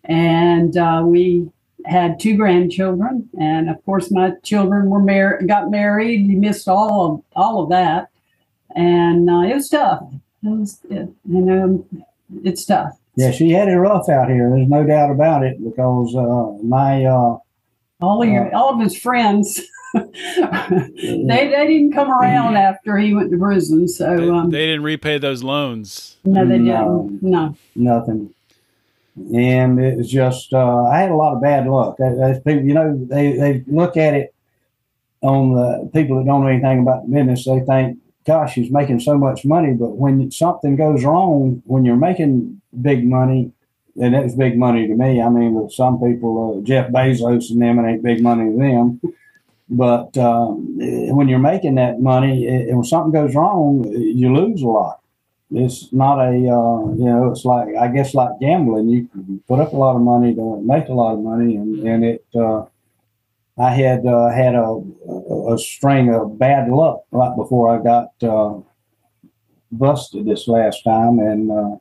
and 0.04 0.77
uh, 0.77 1.04
we 1.06 1.49
had 1.86 2.19
two 2.19 2.38
grandchildren, 2.38 3.30
and 3.39 3.69
of 3.69 3.84
course 3.86 4.12
my 4.12 4.32
children 4.43 4.89
were 4.89 5.01
married, 5.01 5.47
got 5.47 5.71
married. 5.71 6.21
He 6.21 6.36
missed 6.36 6.67
all 6.67 7.06
of 7.06 7.23
all 7.36 7.63
of 7.63 7.69
that, 7.69 8.09
and 8.76 9.30
uh, 9.30 9.41
it 9.41 9.55
was 9.55 9.70
tough. 9.70 10.03
It 10.43 10.49
was, 10.49 10.80
it, 10.89 11.09
you 11.26 11.41
know, 11.41 11.86
it's 12.43 12.65
tough. 12.65 13.01
Yeah, 13.16 13.32
she 13.32 13.51
had 13.51 13.68
it 13.68 13.76
rough 13.78 14.07
out 14.09 14.30
here. 14.30 14.49
There's 14.49 14.70
no 14.70 14.86
doubt 14.86 15.12
about 15.12 15.43
it 15.43 15.62
because 15.64 16.16
uh, 16.16 16.64
my 16.64 17.03
uh, 17.05 17.38
All 18.01 18.22
of 18.24 18.28
your, 18.30 18.53
all 18.55 18.74
of 18.74 18.80
his 18.80 18.97
friends, 18.97 19.62
they 19.93 20.01
they 21.03 21.68
didn't 21.68 21.93
come 21.93 22.09
around 22.12 22.55
after 22.55 22.97
he 22.97 23.14
went 23.14 23.32
to 23.32 23.38
prison. 23.38 23.82
They, 23.82 23.88
So 23.88 24.34
um, 24.34 24.49
they 24.49 24.66
didn't 24.66 24.84
repay 24.84 25.18
those 25.18 25.43
loans. 25.43 26.18
no, 26.24 26.45
they 26.45 26.57
No. 26.57 27.09
didn't. 27.09 27.24
No. 27.24 27.55
nothing. 27.76 28.34
And 29.36 29.78
it 29.80 29.97
was 29.97 30.09
just, 30.09 30.53
uh, 30.53 30.84
I 30.86 30.99
had 30.99 31.12
a 31.12 31.16
lot 31.16 31.36
of 31.36 31.41
bad 31.41 31.68
luck. 31.68 31.97
That- 31.97 32.16
that's 32.18 32.39
people, 32.39 32.64
you 32.64 32.74
know, 32.74 32.97
they, 33.09 33.34
they 33.34 33.64
look 33.68 33.97
at 33.97 34.14
it 34.14 34.34
on 35.22 35.53
the 35.53 35.89
people 35.93 36.18
that 36.18 36.26
don't 36.26 36.41
know 36.41 36.47
anything 36.47 36.80
about 36.80 37.05
the 37.05 37.12
business. 37.14 37.45
They 37.45 37.59
think, 37.59 37.99
gosh, 38.26 38.53
he's 38.53 38.72
making 38.72 39.01
so 39.01 39.18
much 39.18 39.43
money. 39.43 39.74
But 39.74 39.97
when 39.97 40.32
something 40.32 40.78
goes 40.78 41.03
wrong, 41.03 41.62
when 41.66 41.84
you're 41.84 41.97
making 41.97 42.61
big 42.80 43.05
money, 43.05 43.51
and 44.01 44.13
that's 44.13 44.36
big 44.36 44.57
money 44.57 44.88
to 44.88 44.93
me. 44.93 45.22
I 45.22 45.30
mean, 45.30 45.53
with 45.53 45.74
some 45.74 45.99
people, 45.99 46.59
uh, 46.59 46.65
Jeff 46.65 46.89
Bezos 46.91 47.51
and 47.51 47.61
them, 47.61 47.80
it 47.80 47.89
ain't 47.89 48.03
big 48.03 48.22
money 48.22 48.51
to 48.51 48.57
them. 48.57 49.01
But 49.69 50.17
um, 50.17 50.78
when 51.15 51.30
you're 51.30 51.39
making 51.39 51.76
that 51.76 52.01
money, 52.01 52.45
and 52.47 52.78
when 52.78 52.84
something 52.84 53.13
goes 53.13 53.36
wrong, 53.36 53.86
you 53.86 54.34
lose 54.34 54.61
a 54.61 54.67
lot. 54.67 54.99
It's 55.53 55.91
not 55.91 56.19
a, 56.19 56.30
uh, 56.30 56.93
you 56.95 57.05
know, 57.05 57.30
it's 57.32 57.43
like 57.43 57.69
I 57.76 57.88
guess 57.88 58.13
like 58.13 58.39
gambling. 58.39 58.89
You 58.89 59.41
put 59.47 59.59
up 59.59 59.74
a 59.74 59.78
lot 59.78 59.95
of 59.95 60.01
money 60.01 60.34
to 60.36 60.61
make 60.61 60.88
a 60.88 60.93
lot 60.93 61.13
of 61.13 61.19
money, 61.19 61.55
and 61.55 61.88
and 61.88 62.05
it. 62.05 62.26
Uh, 62.36 62.65
I 63.57 63.72
had 63.72 64.05
uh, 64.05 64.30
had 64.30 64.55
a, 64.55 64.82
a, 65.49 65.57
string 65.57 66.13
of 66.13 66.39
bad 66.39 66.69
luck 66.69 67.03
right 67.11 67.36
before 67.36 67.69
I 67.69 67.84
got 67.84 68.11
uh, 68.24 68.61
busted 69.72 70.26
this 70.26 70.47
last 70.47 70.84
time, 70.84 71.19
and 71.19 71.51
uh, 71.51 71.76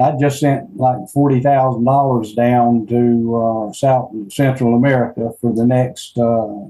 I 0.00 0.12
just 0.20 0.40
sent 0.40 0.76
like 0.76 1.08
forty 1.12 1.40
thousand 1.40 1.84
dollars 1.84 2.34
down 2.34 2.86
to 2.88 3.36
uh, 3.36 3.72
South 3.72 4.12
Central 4.32 4.74
America 4.74 5.30
for 5.40 5.54
the 5.54 5.66
next 5.66 6.18
uh, 6.18 6.66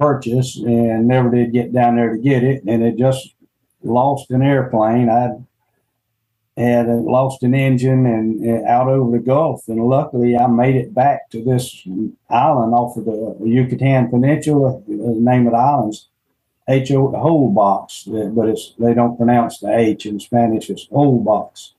purchase, 0.00 0.56
and 0.56 1.06
never 1.06 1.30
did 1.30 1.52
get 1.52 1.72
down 1.72 1.96
there 1.96 2.14
to 2.14 2.18
get 2.18 2.42
it, 2.42 2.64
and 2.64 2.82
it 2.82 2.96
just 2.96 3.34
lost 3.82 4.30
an 4.30 4.42
airplane. 4.42 5.08
I 5.08 5.30
had 6.56 6.88
lost 6.88 7.42
an 7.44 7.54
engine 7.54 8.04
and, 8.04 8.40
and, 8.40 8.66
out 8.66 8.88
over 8.88 9.16
the 9.16 9.22
Gulf, 9.22 9.68
and 9.68 9.82
luckily 9.86 10.36
I 10.36 10.46
made 10.48 10.74
it 10.74 10.92
back 10.92 11.30
to 11.30 11.42
this 11.42 11.86
island 12.28 12.74
off 12.74 12.96
of 12.96 13.04
the 13.04 13.36
Yucatan 13.44 14.10
Peninsula. 14.10 14.82
The 14.88 14.96
name 14.96 15.46
of 15.46 15.52
the 15.52 15.58
island's 15.58 16.08
H 16.68 16.90
O 16.90 17.08
Holbox, 17.12 18.34
but 18.34 18.48
it's 18.48 18.74
they 18.76 18.92
don't 18.92 19.16
pronounce 19.16 19.60
the 19.60 19.72
H 19.76 20.06
in 20.06 20.18
Spanish. 20.18 20.68
It's 20.68 20.88
Holbox 20.88 21.74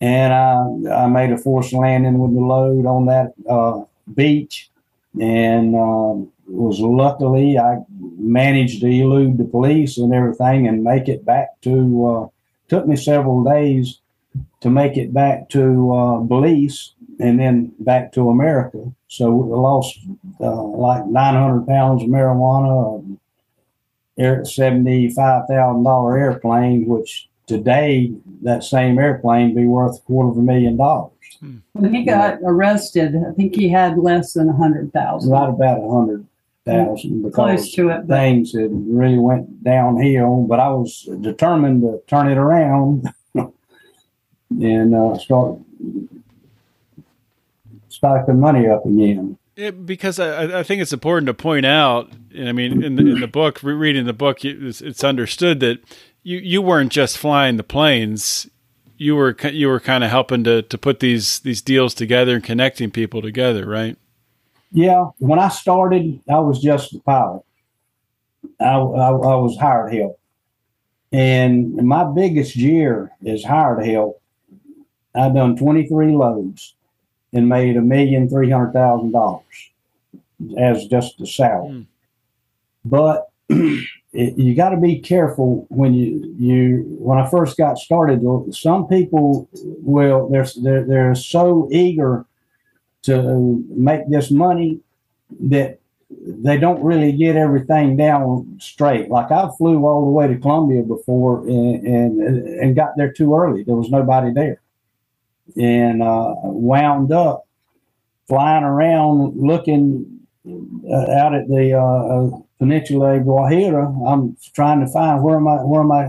and 0.00 0.32
I, 0.32 1.04
I 1.04 1.06
made 1.08 1.32
a 1.32 1.38
forced 1.38 1.72
landing 1.72 2.18
with 2.18 2.34
the 2.34 2.40
load 2.40 2.86
on 2.86 3.06
that 3.06 3.32
uh, 3.48 3.82
beach, 4.14 4.70
and 5.20 5.74
um, 5.74 6.30
was 6.46 6.80
luckily 6.80 7.58
I 7.58 7.78
managed 8.18 8.80
to 8.82 8.88
elude 8.88 9.38
the 9.38 9.44
police 9.44 9.98
and 9.98 10.14
everything 10.14 10.68
and 10.68 10.84
make 10.84 11.08
it 11.08 11.24
back 11.24 11.60
to. 11.62 12.06
Uh, 12.06 12.28
took 12.68 12.86
me 12.86 12.96
several 12.96 13.44
days 13.44 14.00
to 14.60 14.70
make 14.70 14.96
it 14.96 15.12
back 15.12 15.48
to 15.50 15.92
uh, 15.92 16.20
Belize 16.20 16.92
and 17.20 17.38
then 17.38 17.72
back 17.80 18.12
to 18.12 18.28
America. 18.28 18.92
So 19.08 19.30
we 19.30 19.56
lost 19.56 19.98
uh, 20.40 20.62
like 20.62 21.06
900 21.06 21.66
pounds 21.66 22.02
of 22.02 22.08
marijuana, 22.08 23.18
$75,000 24.18 26.20
airplane, 26.20 26.86
which 26.86 27.28
today 27.46 28.12
that 28.42 28.64
same 28.64 28.98
airplane 28.98 29.54
be 29.54 29.66
worth 29.66 29.98
a 29.98 30.02
quarter 30.02 30.30
of 30.30 30.38
a 30.38 30.42
million 30.42 30.76
dollars. 30.76 31.12
When 31.72 31.94
he 31.94 32.04
got 32.04 32.38
arrested, 32.44 33.14
I 33.16 33.32
think 33.32 33.54
he 33.54 33.68
had 33.68 33.98
less 33.98 34.32
than 34.32 34.48
a 34.48 34.56
hundred 34.56 34.92
thousand. 34.92 35.32
Right 35.32 35.48
about 35.48 35.82
a 35.82 35.90
hundred 35.90 36.26
thousand 36.64 37.22
because 37.22 37.34
Close 37.34 37.74
to 37.74 37.90
it, 37.90 38.06
things 38.06 38.52
had 38.52 38.70
really 38.72 39.18
went 39.18 39.62
downhill. 39.62 40.46
But 40.48 40.60
I 40.60 40.68
was 40.68 41.08
determined 41.20 41.82
to 41.82 42.02
turn 42.06 42.28
it 42.28 42.38
around 42.38 43.08
and 44.50 44.94
uh, 44.94 45.18
start 45.18 45.58
stocking 47.88 48.40
money 48.40 48.68
up 48.68 48.84
again. 48.84 49.38
It, 49.56 49.86
because 49.86 50.18
I, 50.18 50.60
I 50.60 50.62
think 50.62 50.82
it's 50.82 50.92
important 50.92 51.28
to 51.28 51.34
point 51.34 51.64
out, 51.64 52.12
and 52.34 52.46
I 52.46 52.52
mean, 52.52 52.82
in 52.82 52.96
the, 52.96 53.02
in 53.12 53.20
the 53.20 53.26
book, 53.26 53.62
reading 53.62 54.04
the 54.04 54.12
book, 54.12 54.44
it's, 54.44 54.82
it's 54.82 55.02
understood 55.02 55.60
that 55.60 55.78
you 56.26 56.38
you 56.38 56.60
weren't 56.60 56.90
just 56.90 57.16
flying 57.16 57.56
the 57.56 57.62
planes. 57.62 58.50
You 58.96 59.14
were 59.14 59.36
you 59.52 59.68
were 59.68 59.78
kind 59.78 60.02
of 60.02 60.10
helping 60.10 60.42
to 60.42 60.62
to 60.62 60.76
put 60.76 60.98
these 60.98 61.38
these 61.40 61.62
deals 61.62 61.94
together 61.94 62.34
and 62.34 62.42
connecting 62.42 62.90
people 62.90 63.22
together, 63.22 63.64
right? 63.64 63.96
Yeah. 64.72 65.10
When 65.18 65.38
I 65.38 65.48
started, 65.48 66.20
I 66.28 66.40
was 66.40 66.60
just 66.60 66.94
a 66.94 66.98
pilot. 66.98 67.44
I, 68.58 68.72
I, 68.72 69.08
I 69.08 69.36
was 69.36 69.56
hired 69.56 69.94
help, 69.94 70.18
and 71.12 71.76
my 71.76 72.02
biggest 72.02 72.56
year 72.56 73.12
is 73.22 73.44
hired 73.44 73.86
help. 73.86 74.20
I 75.14 75.28
done 75.28 75.56
twenty 75.56 75.86
three 75.86 76.12
loads 76.12 76.74
and 77.32 77.48
made 77.48 77.76
a 77.76 77.82
million 77.82 78.28
three 78.28 78.50
hundred 78.50 78.72
thousand 78.72 79.12
dollars 79.12 79.70
as 80.58 80.86
just 80.86 81.20
a 81.20 81.26
salary. 81.26 81.70
Mm. 81.70 81.86
But 82.84 83.28
it, 84.16 84.38
you 84.38 84.54
got 84.56 84.70
to 84.70 84.78
be 84.78 85.00
careful 85.00 85.66
when 85.70 85.94
you 85.94 86.34
you 86.38 86.86
when 87.00 87.18
I 87.18 87.28
first 87.30 87.56
got 87.58 87.78
started. 87.78 88.22
Some 88.52 88.88
people 88.88 89.48
will 89.54 90.28
they're 90.30 90.46
they're, 90.62 90.84
they're 90.86 91.16
so 91.16 91.68
eager 91.72 92.26
to 93.04 93.64
make 93.70 94.08
this 94.10 94.30
money 94.30 94.80
that 95.48 95.80
they 96.10 96.58
don't 96.58 96.82
really 96.84 97.12
get 97.12 97.36
everything 97.36 97.96
down 97.96 98.58
straight. 98.60 99.10
Like 99.10 99.32
I 99.32 99.48
flew 99.58 99.86
all 99.86 100.04
the 100.06 100.12
way 100.12 100.28
to 100.28 100.38
Colombia 100.38 100.82
before 100.82 101.46
and 101.48 101.86
and, 101.86 102.20
and 102.22 102.76
got 102.76 102.90
there 102.96 103.12
too 103.12 103.36
early. 103.36 103.64
There 103.64 103.76
was 103.76 103.90
nobody 103.90 104.32
there, 104.32 104.62
and 105.56 106.02
uh, 106.02 106.34
wound 106.44 107.12
up 107.12 107.46
flying 108.28 108.64
around 108.64 109.36
looking 109.36 110.20
uh, 110.48 111.10
out 111.12 111.34
at 111.34 111.48
the 111.48 111.74
uh, 111.74 112.38
Peninsula 112.58 113.20
Guajira. 113.20 113.86
I'm 114.06 114.36
trying 114.54 114.80
to 114.80 114.86
find 114.86 115.22
where 115.22 115.36
am 115.36 115.48
I 115.48 115.56
where 115.56 115.82
am 115.82 115.92
I 115.92 116.08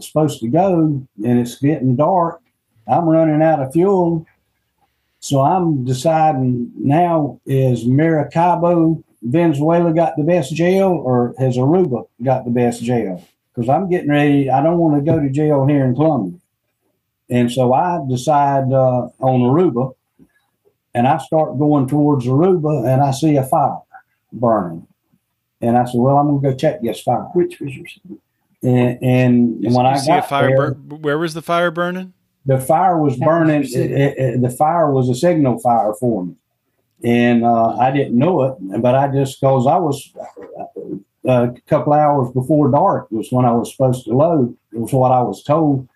supposed 0.00 0.40
to 0.40 0.48
go, 0.48 1.02
and 1.24 1.38
it's 1.38 1.58
getting 1.58 1.96
dark. 1.96 2.40
I'm 2.86 3.08
running 3.08 3.42
out 3.42 3.60
of 3.60 3.72
fuel, 3.72 4.26
so 5.20 5.40
I'm 5.40 5.84
deciding 5.84 6.72
now: 6.76 7.40
is 7.46 7.84
Maracaibo, 7.84 9.02
Venezuela, 9.22 9.92
got 9.92 10.16
the 10.16 10.22
best 10.22 10.54
jail, 10.54 10.90
or 10.90 11.34
has 11.38 11.56
Aruba 11.56 12.06
got 12.22 12.44
the 12.44 12.50
best 12.50 12.82
jail? 12.82 13.24
Because 13.54 13.68
I'm 13.68 13.90
getting 13.90 14.10
ready. 14.10 14.50
I 14.50 14.62
don't 14.62 14.78
want 14.78 15.04
to 15.04 15.10
go 15.10 15.18
to 15.20 15.30
jail 15.30 15.66
here 15.66 15.84
in 15.84 15.96
Colombia, 15.96 16.38
and 17.28 17.50
so 17.50 17.72
I 17.72 18.00
decide 18.08 18.72
uh, 18.72 19.08
on 19.18 19.40
Aruba, 19.40 19.94
and 20.94 21.08
I 21.08 21.18
start 21.18 21.58
going 21.58 21.88
towards 21.88 22.24
Aruba, 22.24 22.86
and 22.86 23.02
I 23.02 23.10
see 23.10 23.36
a 23.36 23.42
fire 23.42 23.80
burning 24.32 24.87
and 25.60 25.76
I 25.76 25.84
said, 25.84 26.00
well, 26.00 26.16
I'm 26.16 26.28
going 26.28 26.42
to 26.42 26.50
go 26.50 26.56
check 26.56 26.82
this 26.82 27.00
fire. 27.00 27.22
Which 27.34 27.60
was 27.60 27.74
your 27.74 27.86
and, 28.62 29.02
and 29.02 29.64
you, 29.64 29.70
when 29.70 29.86
you 29.86 29.92
I 29.92 29.96
see 29.96 30.08
got 30.08 30.24
a 30.24 30.28
fire, 30.28 30.48
there, 30.48 30.70
bur- 30.72 30.96
where 30.96 31.18
was 31.18 31.34
the 31.34 31.42
fire 31.42 31.70
burning? 31.70 32.12
The 32.46 32.58
fire 32.58 33.00
was 33.00 33.16
burning. 33.16 33.62
It, 33.64 33.76
it, 33.76 34.42
the 34.42 34.50
fire 34.50 34.90
was 34.90 35.08
a 35.08 35.14
signal 35.14 35.58
fire 35.58 35.92
for 36.00 36.26
me, 36.26 36.34
and 37.04 37.44
uh, 37.44 37.76
I 37.76 37.90
didn't 37.90 38.18
know 38.18 38.42
it. 38.42 38.80
But 38.80 38.94
I 38.94 39.08
just 39.08 39.40
because 39.40 39.66
I 39.66 39.76
was 39.76 40.12
uh, 41.28 41.48
a 41.52 41.60
couple 41.68 41.92
hours 41.92 42.32
before 42.32 42.70
dark 42.70 43.10
was 43.10 43.28
when 43.30 43.44
I 43.44 43.52
was 43.52 43.70
supposed 43.70 44.04
to 44.04 44.16
load. 44.16 44.56
It 44.72 44.78
was 44.78 44.92
what 44.92 45.12
I 45.12 45.22
was 45.22 45.42
told. 45.42 45.88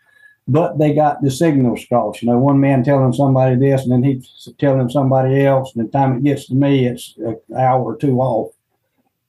But 0.48 0.78
they 0.78 0.92
got 0.92 1.22
the 1.22 1.30
signals 1.30 1.84
crossed. 1.86 2.20
You 2.20 2.28
know, 2.28 2.38
one 2.38 2.60
man 2.60 2.82
telling 2.82 3.12
somebody 3.12 3.56
this, 3.56 3.82
and 3.82 3.92
then 3.92 4.02
he's 4.02 4.48
telling 4.58 4.88
somebody 4.90 5.44
else. 5.44 5.74
And 5.74 5.86
the 5.86 5.90
time 5.90 6.18
it 6.18 6.24
gets 6.24 6.48
to 6.48 6.54
me, 6.54 6.86
it's 6.86 7.14
an 7.18 7.38
hour 7.56 7.82
or 7.82 7.96
two 7.96 8.20
off. 8.20 8.52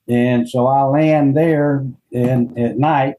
And 0.08 0.49
so 0.49 0.68
I 0.68 0.84
land 0.84 1.36
there 1.36 1.86
and 2.12 2.58
at 2.60 2.78
night 2.78 3.16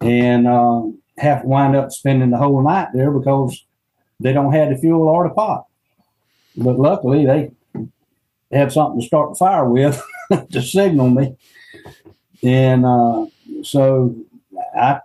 and 0.00 0.46
um, 0.48 0.98
have 1.18 1.42
to 1.42 1.48
wind 1.48 1.76
up 1.76 1.92
spending 1.92 2.30
the 2.30 2.36
whole 2.36 2.62
night 2.62 2.88
there 2.92 3.10
because 3.10 3.64
they 4.20 4.32
don't 4.32 4.52
have 4.52 4.70
the 4.70 4.76
fuel 4.76 5.08
or 5.08 5.28
the 5.28 5.34
pot. 5.34 5.66
But 6.56 6.78
luckily 6.78 7.26
they 7.26 7.50
had 8.50 8.72
something 8.72 9.00
to 9.00 9.06
start 9.06 9.30
the 9.30 9.36
fire 9.36 9.68
with 9.68 10.02
to 10.50 10.62
signal 10.62 11.10
me. 11.10 11.36
And 12.42 12.84
uh, 12.84 13.26
so 13.62 14.14
I 14.76 15.00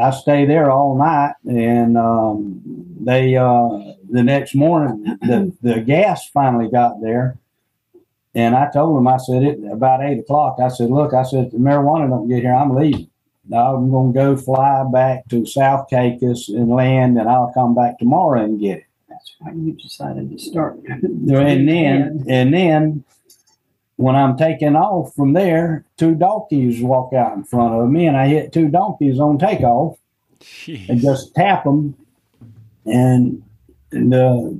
I 0.00 0.10
stay 0.10 0.46
there 0.46 0.70
all 0.70 0.96
night, 0.96 1.34
and 1.46 1.98
um, 1.98 2.62
they 3.00 3.36
uh, 3.36 3.94
the 4.10 4.22
next 4.22 4.54
morning 4.54 5.18
the 5.20 5.52
the 5.62 5.80
gas 5.80 6.28
finally 6.30 6.70
got 6.70 7.00
there, 7.02 7.38
and 8.34 8.56
I 8.56 8.70
told 8.70 8.98
him, 8.98 9.06
I 9.06 9.16
said, 9.18 9.42
it 9.42 9.60
about 9.70 10.02
eight 10.02 10.18
o'clock. 10.18 10.58
I 10.60 10.68
said, 10.68 10.90
look, 10.90 11.14
I 11.14 11.22
said, 11.22 11.52
the 11.52 11.58
marijuana 11.58 12.08
don't 12.08 12.28
get 12.28 12.42
here, 12.42 12.54
I'm 12.54 12.74
leaving. 12.74 13.08
I'm 13.54 13.90
going 13.90 14.12
to 14.12 14.18
go 14.18 14.36
fly 14.36 14.84
back 14.90 15.28
to 15.28 15.44
South 15.44 15.88
Caicos 15.90 16.48
and 16.48 16.70
land, 16.70 17.18
and 17.18 17.28
I'll 17.28 17.52
come 17.52 17.74
back 17.74 17.98
tomorrow 17.98 18.42
and 18.42 18.58
get 18.58 18.78
it. 18.78 18.84
That's 19.08 19.34
why 19.38 19.52
you 19.52 19.72
decided 19.72 20.30
to 20.30 20.38
start. 20.38 20.78
and 20.88 21.28
then, 21.68 22.24
and 22.26 22.54
then, 22.54 23.04
when 23.96 24.16
I'm 24.16 24.36
taking 24.36 24.74
off 24.74 25.14
from 25.14 25.34
there, 25.34 25.84
two 25.96 26.14
donkeys 26.14 26.82
walk 26.82 27.12
out 27.12 27.36
in 27.36 27.44
front 27.44 27.74
of 27.74 27.88
me, 27.90 28.06
and 28.06 28.16
I 28.16 28.28
hit 28.28 28.52
two 28.52 28.68
donkeys 28.68 29.20
on 29.20 29.38
takeoff 29.38 29.98
Jeez. 30.40 30.88
and 30.88 31.00
just 31.00 31.34
tap 31.34 31.64
them. 31.64 31.94
And 32.86 33.42
the 33.90 34.58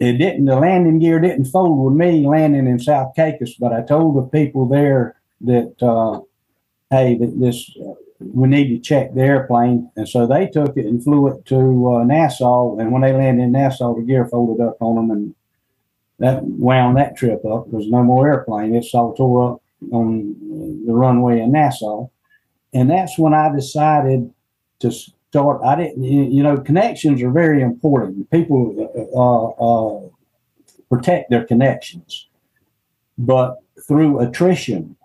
it 0.00 0.12
didn't 0.18 0.44
the 0.44 0.56
landing 0.56 0.98
gear 0.98 1.18
didn't 1.20 1.46
fold 1.46 1.84
with 1.84 1.94
me 1.94 2.26
landing 2.26 2.66
in 2.66 2.78
South 2.78 3.14
Caicos, 3.16 3.54
but 3.54 3.72
I 3.72 3.82
told 3.82 4.16
the 4.16 4.28
people 4.28 4.66
there 4.66 5.16
that 5.42 5.74
uh, 5.82 6.20
hey, 6.90 7.16
that 7.16 7.38
this 7.40 7.70
we 8.20 8.48
need 8.48 8.68
to 8.68 8.78
check 8.78 9.14
the 9.14 9.20
airplane. 9.20 9.90
And 9.96 10.08
so 10.08 10.26
they 10.26 10.48
took 10.48 10.76
it 10.76 10.86
and 10.86 11.02
flew 11.02 11.28
it 11.28 11.44
to 11.46 11.94
uh, 11.94 12.04
Nassau. 12.04 12.76
And 12.78 12.90
when 12.90 13.02
they 13.02 13.12
landed 13.12 13.44
in 13.44 13.52
Nassau, 13.52 13.94
the 13.94 14.02
gear 14.02 14.26
folded 14.26 14.62
up 14.62 14.76
on 14.80 14.96
them 14.96 15.10
and 15.10 15.34
that 16.18 16.42
wound 16.42 16.96
that 16.96 17.16
trip 17.16 17.44
up. 17.44 17.70
because 17.70 17.86
no 17.88 18.02
more 18.02 18.28
airplane. 18.28 18.74
It's 18.74 18.92
all 18.92 19.14
tore 19.14 19.52
up 19.52 19.62
on 19.92 20.34
the 20.84 20.92
runway 20.92 21.40
in 21.40 21.52
Nassau. 21.52 22.08
And 22.74 22.90
that's 22.90 23.16
when 23.18 23.34
I 23.34 23.54
decided 23.54 24.32
to 24.80 24.92
start. 25.30 25.62
I 25.64 25.76
didn't, 25.76 26.02
you 26.04 26.42
know, 26.42 26.56
connections 26.58 27.22
are 27.22 27.30
very 27.30 27.62
important. 27.62 28.30
People 28.30 28.90
uh, 29.14 29.64
uh, 29.64 30.08
protect 30.88 31.30
their 31.30 31.44
connections. 31.44 32.28
But 33.18 33.56
through 33.86 34.20
attrition, 34.20 34.96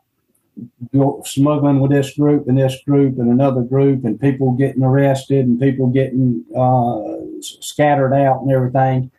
smuggling 1.26 1.80
with 1.80 1.92
this 1.92 2.16
group 2.16 2.48
and 2.48 2.58
this 2.58 2.78
group 2.86 3.18
and 3.18 3.30
another 3.30 3.62
group, 3.62 4.06
and 4.06 4.20
people 4.20 4.52
getting 4.52 4.84
arrested 4.84 5.46
and 5.46 5.60
people 5.60 5.88
getting 5.88 6.44
uh, 6.56 7.42
scattered 7.42 8.14
out 8.14 8.42
and 8.42 8.52
everything. 8.52 9.12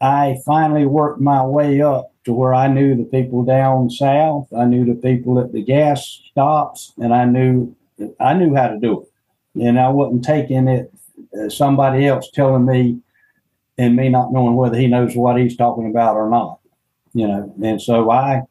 I 0.00 0.38
finally 0.44 0.86
worked 0.86 1.20
my 1.20 1.44
way 1.44 1.80
up 1.80 2.12
to 2.24 2.32
where 2.32 2.54
I 2.54 2.68
knew 2.68 2.96
the 2.96 3.04
people 3.04 3.44
down 3.44 3.88
south, 3.88 4.48
I 4.52 4.64
knew 4.64 4.84
the 4.84 5.00
people 5.00 5.38
at 5.38 5.52
the 5.52 5.62
gas 5.62 6.20
stops, 6.30 6.92
and 6.98 7.14
I 7.14 7.24
knew 7.24 7.74
I 8.20 8.34
knew 8.34 8.54
how 8.54 8.68
to 8.68 8.78
do 8.78 9.02
it, 9.02 9.08
and 9.60 9.78
I 9.78 9.88
wasn't 9.88 10.24
taking 10.24 10.68
it 10.68 10.92
uh, 11.38 11.48
somebody 11.48 12.06
else 12.06 12.30
telling 12.30 12.66
me 12.66 13.00
and 13.78 13.96
me 13.96 14.08
not 14.08 14.32
knowing 14.32 14.56
whether 14.56 14.76
he 14.76 14.86
knows 14.86 15.14
what 15.16 15.38
he's 15.38 15.56
talking 15.56 15.90
about 15.90 16.16
or 16.16 16.30
not, 16.30 16.60
you 17.12 17.26
know. 17.26 17.54
And 17.62 17.80
so 17.80 18.10
I 18.10 18.42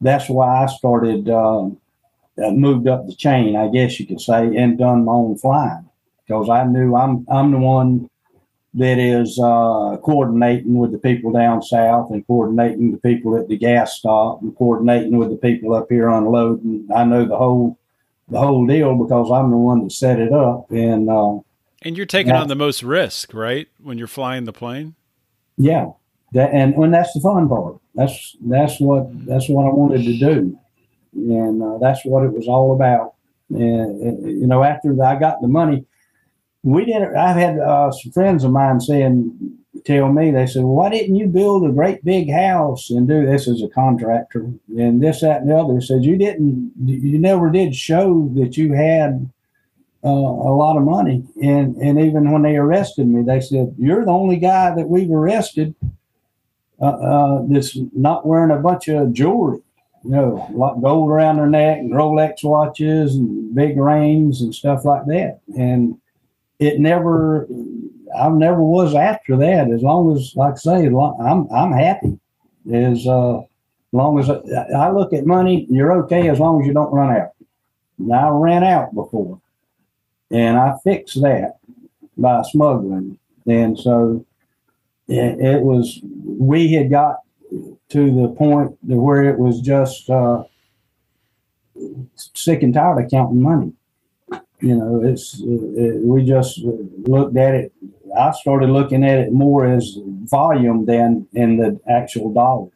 that's 0.00 0.28
why 0.28 0.64
I 0.64 0.66
started 0.66 1.28
uh, 1.28 1.70
moved 2.36 2.88
up 2.88 3.06
the 3.06 3.14
chain, 3.14 3.56
I 3.56 3.68
guess 3.68 3.98
you 3.98 4.06
could 4.06 4.20
say, 4.20 4.54
and 4.56 4.78
done 4.78 5.04
my 5.04 5.12
own 5.12 5.36
flying 5.38 5.88
because 6.26 6.48
I 6.48 6.64
knew 6.64 6.94
I'm 6.94 7.26
I'm 7.30 7.52
the 7.52 7.58
one 7.58 8.08
that 8.74 8.98
is 8.98 9.38
uh, 9.38 9.96
coordinating 10.02 10.78
with 10.78 10.92
the 10.92 10.98
people 10.98 11.32
down 11.32 11.62
south 11.62 12.10
and 12.10 12.26
coordinating 12.26 12.92
the 12.92 12.98
people 12.98 13.36
at 13.36 13.48
the 13.48 13.56
gas 13.56 13.98
stop 13.98 14.42
and 14.42 14.54
coordinating 14.56 15.16
with 15.16 15.30
the 15.30 15.36
people 15.36 15.74
up 15.74 15.86
here 15.88 16.08
unloading. 16.08 16.86
I 16.94 17.04
know 17.04 17.24
the 17.24 17.36
whole 17.36 17.77
the 18.30 18.38
whole 18.38 18.66
deal 18.66 18.94
because 18.96 19.30
I'm 19.30 19.50
the 19.50 19.56
one 19.56 19.84
that 19.84 19.92
set 19.92 20.18
it 20.18 20.32
up 20.32 20.70
and. 20.70 21.08
Uh, 21.10 21.38
and 21.82 21.96
you're 21.96 22.06
taking 22.06 22.32
on 22.32 22.48
the 22.48 22.56
most 22.56 22.82
risk, 22.82 23.32
right? 23.32 23.68
When 23.80 23.98
you're 23.98 24.08
flying 24.08 24.44
the 24.44 24.52
plane. 24.52 24.96
Yeah, 25.56 25.92
that 26.32 26.50
and 26.52 26.76
when 26.76 26.90
that's 26.90 27.12
the 27.12 27.20
fun 27.20 27.48
part. 27.48 27.78
That's 27.94 28.36
that's 28.40 28.80
what 28.80 29.06
that's 29.26 29.48
what 29.48 29.66
I 29.66 29.70
wanted 29.70 30.04
to 30.04 30.18
do, 30.18 30.58
and 31.14 31.62
uh, 31.62 31.78
that's 31.78 32.04
what 32.04 32.24
it 32.24 32.32
was 32.32 32.48
all 32.48 32.74
about. 32.74 33.14
And, 33.50 34.02
and, 34.02 34.40
you 34.40 34.46
know, 34.46 34.62
after 34.62 34.90
I 35.02 35.16
got 35.18 35.40
the 35.40 35.48
money, 35.48 35.84
we 36.62 36.84
did. 36.84 37.02
I've 37.02 37.36
had 37.36 37.58
uh, 37.58 37.90
some 37.92 38.12
friends 38.12 38.44
of 38.44 38.52
mine 38.52 38.80
saying, 38.80 39.58
tell 39.84 40.12
me, 40.12 40.30
they 40.30 40.46
said, 40.46 40.64
"Why 40.64 40.90
didn't 40.90 41.16
you 41.16 41.26
build 41.26 41.64
a 41.64 41.72
great 41.72 42.04
big 42.04 42.30
house 42.30 42.90
and 42.90 43.08
do 43.08 43.26
this 43.26 43.48
as 43.48 43.62
a 43.62 43.68
contractor 43.68 44.50
and 44.76 45.02
this, 45.02 45.20
that, 45.20 45.42
and 45.42 45.50
the 45.50 45.56
other?" 45.56 45.80
Said 45.80 46.04
you 46.04 46.16
didn't, 46.16 46.72
you 46.84 47.18
never 47.18 47.50
did 47.50 47.74
show 47.74 48.30
that 48.34 48.56
you 48.56 48.72
had 48.72 49.30
uh, 50.04 50.08
a 50.08 50.54
lot 50.54 50.76
of 50.76 50.82
money. 50.82 51.24
And 51.42 51.76
and 51.76 52.00
even 52.00 52.30
when 52.30 52.42
they 52.42 52.56
arrested 52.56 53.06
me, 53.06 53.22
they 53.22 53.40
said, 53.40 53.74
"You're 53.78 54.04
the 54.04 54.10
only 54.10 54.36
guy 54.36 54.74
that 54.74 54.88
we've 54.88 55.10
arrested 55.10 55.74
uh, 56.80 56.84
uh, 56.84 57.42
that's 57.48 57.76
not 57.92 58.26
wearing 58.26 58.50
a 58.50 58.60
bunch 58.60 58.88
of 58.88 59.12
jewelry, 59.12 59.60
you 60.04 60.10
know, 60.10 60.46
like 60.52 60.80
gold 60.80 61.10
around 61.10 61.36
their 61.36 61.48
neck 61.48 61.78
and 61.78 61.92
Rolex 61.92 62.44
watches 62.44 63.16
and 63.16 63.54
big 63.54 63.76
rings 63.76 64.42
and 64.42 64.54
stuff 64.54 64.84
like 64.84 65.06
that. 65.06 65.40
And 65.56 65.98
it 66.58 66.80
never, 66.80 67.46
I 68.16 68.28
never 68.28 68.62
was 68.62 68.94
after 68.94 69.36
that. 69.36 69.70
As 69.70 69.82
long 69.82 70.16
as, 70.16 70.34
like 70.34 70.54
I 70.54 70.56
say, 70.56 70.86
I'm 70.86 71.50
I'm 71.52 71.72
happy. 71.72 72.18
As 72.72 73.06
uh, 73.06 73.42
long 73.92 74.18
as 74.18 74.28
I, 74.28 74.40
I 74.76 74.90
look 74.90 75.12
at 75.12 75.26
money, 75.26 75.66
you're 75.70 75.92
okay 76.04 76.28
as 76.28 76.38
long 76.38 76.60
as 76.60 76.66
you 76.66 76.72
don't 76.72 76.92
run 76.92 77.16
out. 77.16 77.30
Now 77.98 78.28
I 78.28 78.40
ran 78.40 78.64
out 78.64 78.94
before, 78.94 79.40
and 80.30 80.56
I 80.56 80.74
fixed 80.84 81.20
that 81.22 81.58
by 82.16 82.42
smuggling. 82.42 83.18
And 83.46 83.78
so 83.78 84.24
it, 85.06 85.40
it 85.40 85.62
was 85.62 86.00
we 86.04 86.72
had 86.72 86.90
got 86.90 87.20
to 87.50 88.22
the 88.22 88.28
point 88.36 88.76
where 88.82 89.24
it 89.24 89.38
was 89.38 89.60
just 89.60 90.10
uh, 90.10 90.44
sick 92.14 92.62
and 92.62 92.74
tired 92.74 93.02
of 93.02 93.10
counting 93.10 93.40
money. 93.40 93.72
You 94.60 94.76
know, 94.76 95.02
it's 95.04 95.40
it, 95.40 96.02
we 96.02 96.24
just 96.24 96.58
looked 96.58 97.36
at 97.36 97.54
it. 97.54 97.72
I 98.18 98.32
started 98.32 98.70
looking 98.70 99.04
at 99.04 99.18
it 99.18 99.32
more 99.32 99.66
as 99.66 99.98
volume 100.24 100.86
than 100.86 101.26
in 101.34 101.58
the 101.58 101.80
actual 101.88 102.32
dollars. 102.32 102.72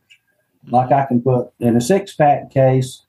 Like 0.68 0.92
I 0.92 1.06
can 1.06 1.20
put 1.20 1.50
in 1.58 1.76
a 1.76 1.80
six 1.80 2.14
pack 2.14 2.52
case, 2.52 3.02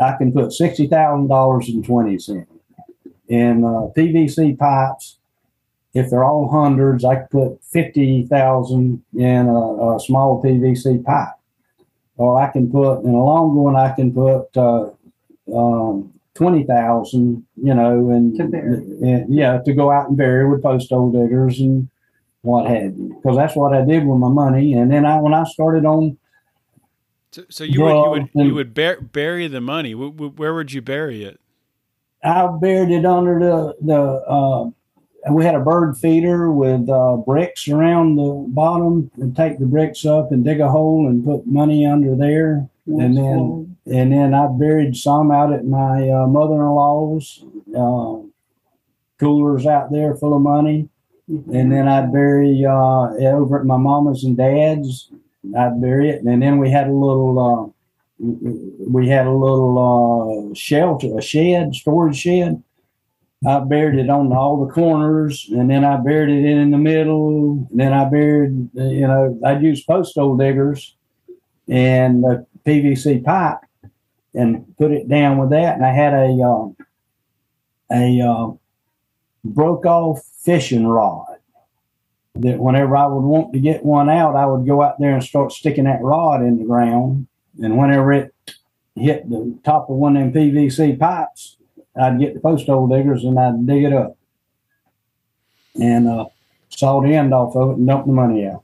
I 0.00 0.16
can 0.16 0.32
put 0.32 0.52
sixty 0.52 0.86
thousand 0.86 1.28
dollars 1.28 1.68
and 1.68 1.84
twenty 1.84 2.18
cents 2.18 2.50
in 3.28 3.64
uh, 3.64 3.92
PVC 3.96 4.58
pipes 4.58 5.18
if 5.96 6.10
they're 6.10 6.24
all 6.24 6.50
hundreds, 6.50 7.06
I 7.06 7.16
could 7.16 7.30
put 7.30 7.64
50,000 7.64 9.02
in 9.14 9.46
a, 9.48 9.96
a, 9.96 9.98
small 9.98 10.42
PVC 10.42 11.02
pipe. 11.02 11.34
Or 12.18 12.38
I 12.38 12.48
can 12.48 12.70
put, 12.70 13.00
in 13.00 13.14
a 13.14 13.24
longer 13.24 13.62
one, 13.62 13.76
I 13.76 13.94
can 13.94 14.12
put 14.12 14.54
uh, 14.58 14.90
um, 15.54 16.12
20,000, 16.36 17.46
you 17.56 17.74
know, 17.74 18.10
and, 18.10 18.38
and, 18.38 19.34
yeah, 19.34 19.58
to 19.64 19.72
go 19.72 19.90
out 19.90 20.08
and 20.08 20.16
bury 20.16 20.48
with 20.48 20.62
post 20.62 20.90
hole 20.90 21.10
diggers 21.10 21.58
and 21.60 21.88
what 22.42 22.68
have 22.68 22.96
you. 22.96 23.14
Because 23.16 23.36
that's 23.36 23.56
what 23.56 23.74
I 23.74 23.84
did 23.84 24.06
with 24.06 24.18
my 24.18 24.28
money. 24.28 24.74
And 24.74 24.90
then 24.90 25.04
I, 25.04 25.20
when 25.20 25.34
I 25.34 25.44
started 25.44 25.84
on, 25.84 26.18
so, 27.30 27.44
so 27.48 27.64
you, 27.64 27.82
would, 27.82 27.92
you 27.92 28.10
would 28.10 28.46
you 28.46 28.54
would 28.54 28.72
bur- 28.72 29.00
bury 29.00 29.46
the 29.46 29.60
money. 29.60 29.94
Where 29.94 30.54
would 30.54 30.72
you 30.72 30.80
bury 30.80 31.24
it? 31.24 31.38
I 32.22 32.46
buried 32.46 32.90
it 32.90 33.04
under 33.04 33.38
the 33.38 33.76
the 33.82 34.00
uh, 34.00 34.70
we 35.30 35.44
had 35.44 35.54
a 35.54 35.60
bird 35.60 35.98
feeder 35.98 36.50
with 36.50 36.88
uh, 36.88 37.16
bricks 37.16 37.68
around 37.68 38.16
the 38.16 38.44
bottom 38.48 39.10
and 39.16 39.36
take 39.36 39.58
the 39.58 39.66
bricks 39.66 40.06
up 40.06 40.32
and 40.32 40.44
dig 40.44 40.60
a 40.60 40.68
hole 40.68 41.08
and 41.08 41.24
put 41.24 41.46
money 41.46 41.84
under 41.84 42.16
there. 42.16 42.66
That's 42.86 43.00
and 43.02 43.16
then 43.16 43.38
cool. 43.38 43.68
And 43.86 44.12
then 44.12 44.34
I 44.34 44.46
buried 44.48 44.96
some 44.96 45.30
out 45.30 45.52
at 45.52 45.64
my 45.64 46.10
uh, 46.10 46.26
mother-in-law's 46.26 47.44
uh, 47.76 48.26
coolers 49.18 49.66
out 49.66 49.92
there 49.92 50.14
full 50.14 50.34
of 50.34 50.42
money. 50.42 50.88
And 51.28 51.72
then 51.72 51.88
I'd 51.88 52.12
bury 52.12 52.64
uh, 52.64 52.70
over 52.70 53.58
at 53.58 53.66
my 53.66 53.76
mama's 53.76 54.22
and 54.22 54.36
dad's. 54.36 55.10
I'd 55.56 55.80
bury 55.80 56.10
it, 56.10 56.22
and 56.22 56.42
then 56.42 56.58
we 56.58 56.70
had 56.70 56.88
a 56.88 56.92
little 56.92 57.38
uh, 57.38 57.72
we 58.18 59.08
had 59.08 59.26
a 59.26 59.32
little 59.32 60.50
uh, 60.50 60.54
shelter, 60.54 61.18
a 61.18 61.22
shed, 61.22 61.74
storage 61.74 62.16
shed 62.16 62.62
I 63.44 63.60
buried 63.60 63.98
it 63.98 64.08
on 64.08 64.32
all 64.32 64.64
the 64.64 64.72
corners, 64.72 65.48
and 65.52 65.68
then 65.68 65.84
I 65.84 65.98
buried 65.98 66.30
it 66.30 66.48
in 66.48 66.70
the 66.70 66.78
middle. 66.78 67.68
And 67.70 67.80
then 67.80 67.92
I 67.92 68.08
buried, 68.08 68.70
you 68.74 69.06
know, 69.06 69.38
I'd 69.44 69.62
use 69.62 69.84
post 69.84 70.14
hole 70.14 70.36
diggers 70.36 70.96
and 71.68 72.24
a 72.24 72.46
PVC 72.64 73.22
pipe 73.22 73.58
and 74.36 74.76
put 74.76 74.92
it 74.92 75.08
down 75.08 75.38
with 75.38 75.50
that. 75.50 75.76
And 75.76 75.84
I 75.84 75.92
had 75.92 76.12
a 76.14 76.30
um, 76.42 76.76
a 77.90 78.20
uh, 78.20 78.52
broke 79.44 79.86
off 79.86 80.22
fishing 80.42 80.86
rod 80.86 81.36
that 82.34 82.58
whenever 82.58 82.96
I 82.96 83.06
would 83.06 83.24
want 83.24 83.52
to 83.54 83.60
get 83.60 83.84
one 83.84 84.10
out, 84.10 84.36
I 84.36 84.46
would 84.46 84.66
go 84.66 84.82
out 84.82 84.98
there 85.00 85.14
and 85.14 85.24
start 85.24 85.52
sticking 85.52 85.84
that 85.84 86.02
rod 86.02 86.42
in 86.42 86.58
the 86.58 86.64
ground. 86.64 87.26
And 87.62 87.78
whenever 87.78 88.12
it 88.12 88.34
hit 88.94 89.28
the 89.28 89.58
top 89.64 89.88
of 89.88 89.96
one 89.96 90.16
of 90.16 90.32
them 90.32 90.42
PVC 90.42 90.98
pipes, 90.98 91.56
I'd 91.98 92.20
get 92.20 92.34
the 92.34 92.40
post 92.40 92.66
hole 92.66 92.88
diggers 92.88 93.24
and 93.24 93.38
I'd 93.38 93.66
dig 93.66 93.84
it 93.84 93.92
up 93.92 94.18
and 95.80 96.08
uh, 96.08 96.26
saw 96.68 97.00
the 97.00 97.14
end 97.14 97.32
off 97.32 97.56
of 97.56 97.70
it 97.70 97.76
and 97.78 97.86
dump 97.86 98.06
the 98.06 98.12
money 98.12 98.46
out. 98.46 98.62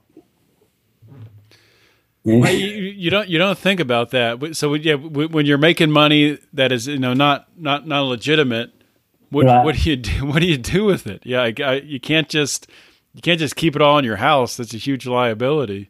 Well, 2.23 2.53
you, 2.53 2.67
you, 2.93 3.09
don't 3.09 3.29
you 3.29 3.37
don't 3.37 3.57
think 3.57 3.79
about 3.79 4.11
that. 4.11 4.55
So 4.55 4.73
yeah, 4.73 4.95
when 4.95 5.45
you're 5.45 5.57
making 5.57 5.91
money 5.91 6.39
that 6.53 6.71
is 6.71 6.87
you 6.87 6.99
know 6.99 7.13
not 7.13 7.47
not 7.57 7.87
not 7.87 8.01
legitimate, 8.01 8.71
what 9.29 9.45
right. 9.45 9.63
what 9.63 9.75
do 9.75 9.89
you 9.89 9.95
do? 9.95 10.25
What 10.25 10.39
do 10.39 10.47
you 10.47 10.57
do 10.57 10.85
with 10.85 11.07
it? 11.07 11.21
Yeah, 11.25 11.41
I, 11.41 11.53
I, 11.63 11.73
you 11.75 11.99
can't 11.99 12.29
just 12.29 12.67
you 13.13 13.21
can't 13.21 13.39
just 13.39 13.55
keep 13.55 13.75
it 13.75 13.81
all 13.81 13.97
in 13.97 14.05
your 14.05 14.17
house. 14.17 14.57
That's 14.57 14.73
a 14.73 14.77
huge 14.77 15.05
liability 15.05 15.89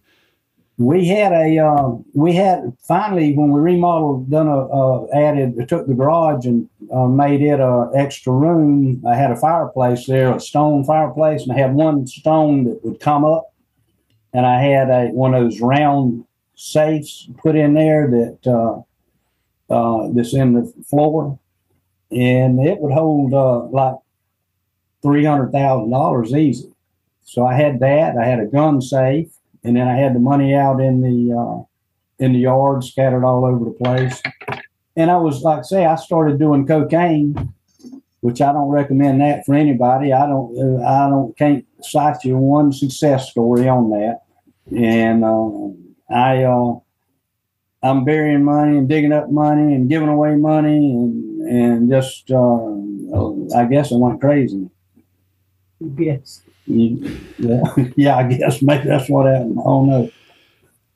we 0.77 1.07
had 1.07 1.31
a 1.31 1.59
um, 1.59 2.03
we 2.13 2.33
had 2.33 2.75
finally 2.81 3.33
when 3.35 3.51
we 3.51 3.59
remodeled 3.59 4.29
done 4.29 4.47
a 4.47 4.65
uh, 4.65 5.05
added 5.13 5.67
took 5.67 5.85
the 5.87 5.93
garage 5.93 6.45
and 6.45 6.67
uh, 6.91 7.05
made 7.05 7.41
it 7.41 7.59
a 7.59 7.91
extra 7.95 8.33
room 8.33 9.01
i 9.07 9.15
had 9.15 9.29
a 9.29 9.35
fireplace 9.35 10.07
there 10.07 10.35
a 10.35 10.39
stone 10.39 10.83
fireplace 10.83 11.43
and 11.43 11.51
i 11.51 11.57
had 11.57 11.75
one 11.75 12.07
stone 12.07 12.63
that 12.63 12.83
would 12.83 12.99
come 12.99 13.23
up 13.23 13.53
and 14.33 14.45
i 14.45 14.59
had 14.59 14.89
a 14.89 15.07
one 15.09 15.35
of 15.35 15.43
those 15.43 15.61
round 15.61 16.25
safes 16.55 17.29
put 17.37 17.55
in 17.55 17.73
there 17.73 18.07
that 18.09 18.47
uh, 18.47 18.81
uh, 19.73 20.09
that's 20.13 20.33
in 20.33 20.53
the 20.53 20.73
floor 20.89 21.39
and 22.13 22.65
it 22.65 22.79
would 22.79 22.93
hold 22.93 23.33
uh, 23.33 23.63
like 23.65 23.95
three 25.01 25.25
hundred 25.25 25.51
thousand 25.51 25.91
dollars 25.91 26.33
easy. 26.33 26.71
So 27.23 27.45
I 27.45 27.55
had 27.55 27.79
that. 27.79 28.15
I 28.17 28.25
had 28.25 28.39
a 28.39 28.45
gun 28.45 28.81
safe, 28.81 29.29
and 29.63 29.75
then 29.75 29.87
I 29.87 29.95
had 29.95 30.13
the 30.13 30.19
money 30.19 30.53
out 30.53 30.79
in 30.79 31.01
the 31.01 31.35
uh, 31.35 31.63
in 32.23 32.33
the 32.33 32.39
yard, 32.39 32.83
scattered 32.83 33.25
all 33.25 33.45
over 33.45 33.65
the 33.65 33.71
place. 33.71 34.21
And 34.95 35.09
I 35.09 35.17
was 35.17 35.41
like, 35.41 35.65
say, 35.65 35.85
I 35.85 35.95
started 35.95 36.37
doing 36.37 36.67
cocaine, 36.67 37.53
which 38.21 38.41
I 38.41 38.53
don't 38.53 38.69
recommend 38.69 39.21
that 39.21 39.43
for 39.45 39.55
anybody. 39.55 40.13
I 40.13 40.27
don't, 40.27 40.55
uh, 40.55 40.85
I 40.85 41.09
don't 41.09 41.35
can't 41.35 41.65
cite 41.81 42.23
you 42.23 42.37
one 42.37 42.71
success 42.71 43.31
story 43.31 43.67
on 43.67 43.89
that. 43.89 44.21
And 44.71 45.25
uh, 45.25 45.92
I, 46.13 46.43
uh, 46.43 46.79
I'm 47.81 48.05
burying 48.05 48.43
money 48.43 48.77
and 48.77 48.87
digging 48.87 49.11
up 49.11 49.29
money 49.29 49.73
and 49.75 49.89
giving 49.89 50.09
away 50.09 50.35
money 50.35 50.91
and 50.91 51.33
and 51.43 51.89
just, 51.89 52.31
uh, 52.31 53.57
I 53.57 53.65
guess 53.65 53.91
I 53.91 53.95
went 53.95 54.21
crazy. 54.21 54.69
Yes. 55.97 56.41
Yeah, 56.65 57.63
yeah, 57.97 58.15
I 58.15 58.23
guess 58.23 58.61
maybe 58.61 58.87
that's 58.87 59.09
what 59.09 59.25
happened. 59.25 59.59
I 59.59 59.63
don't 59.63 59.89
know. 59.89 60.11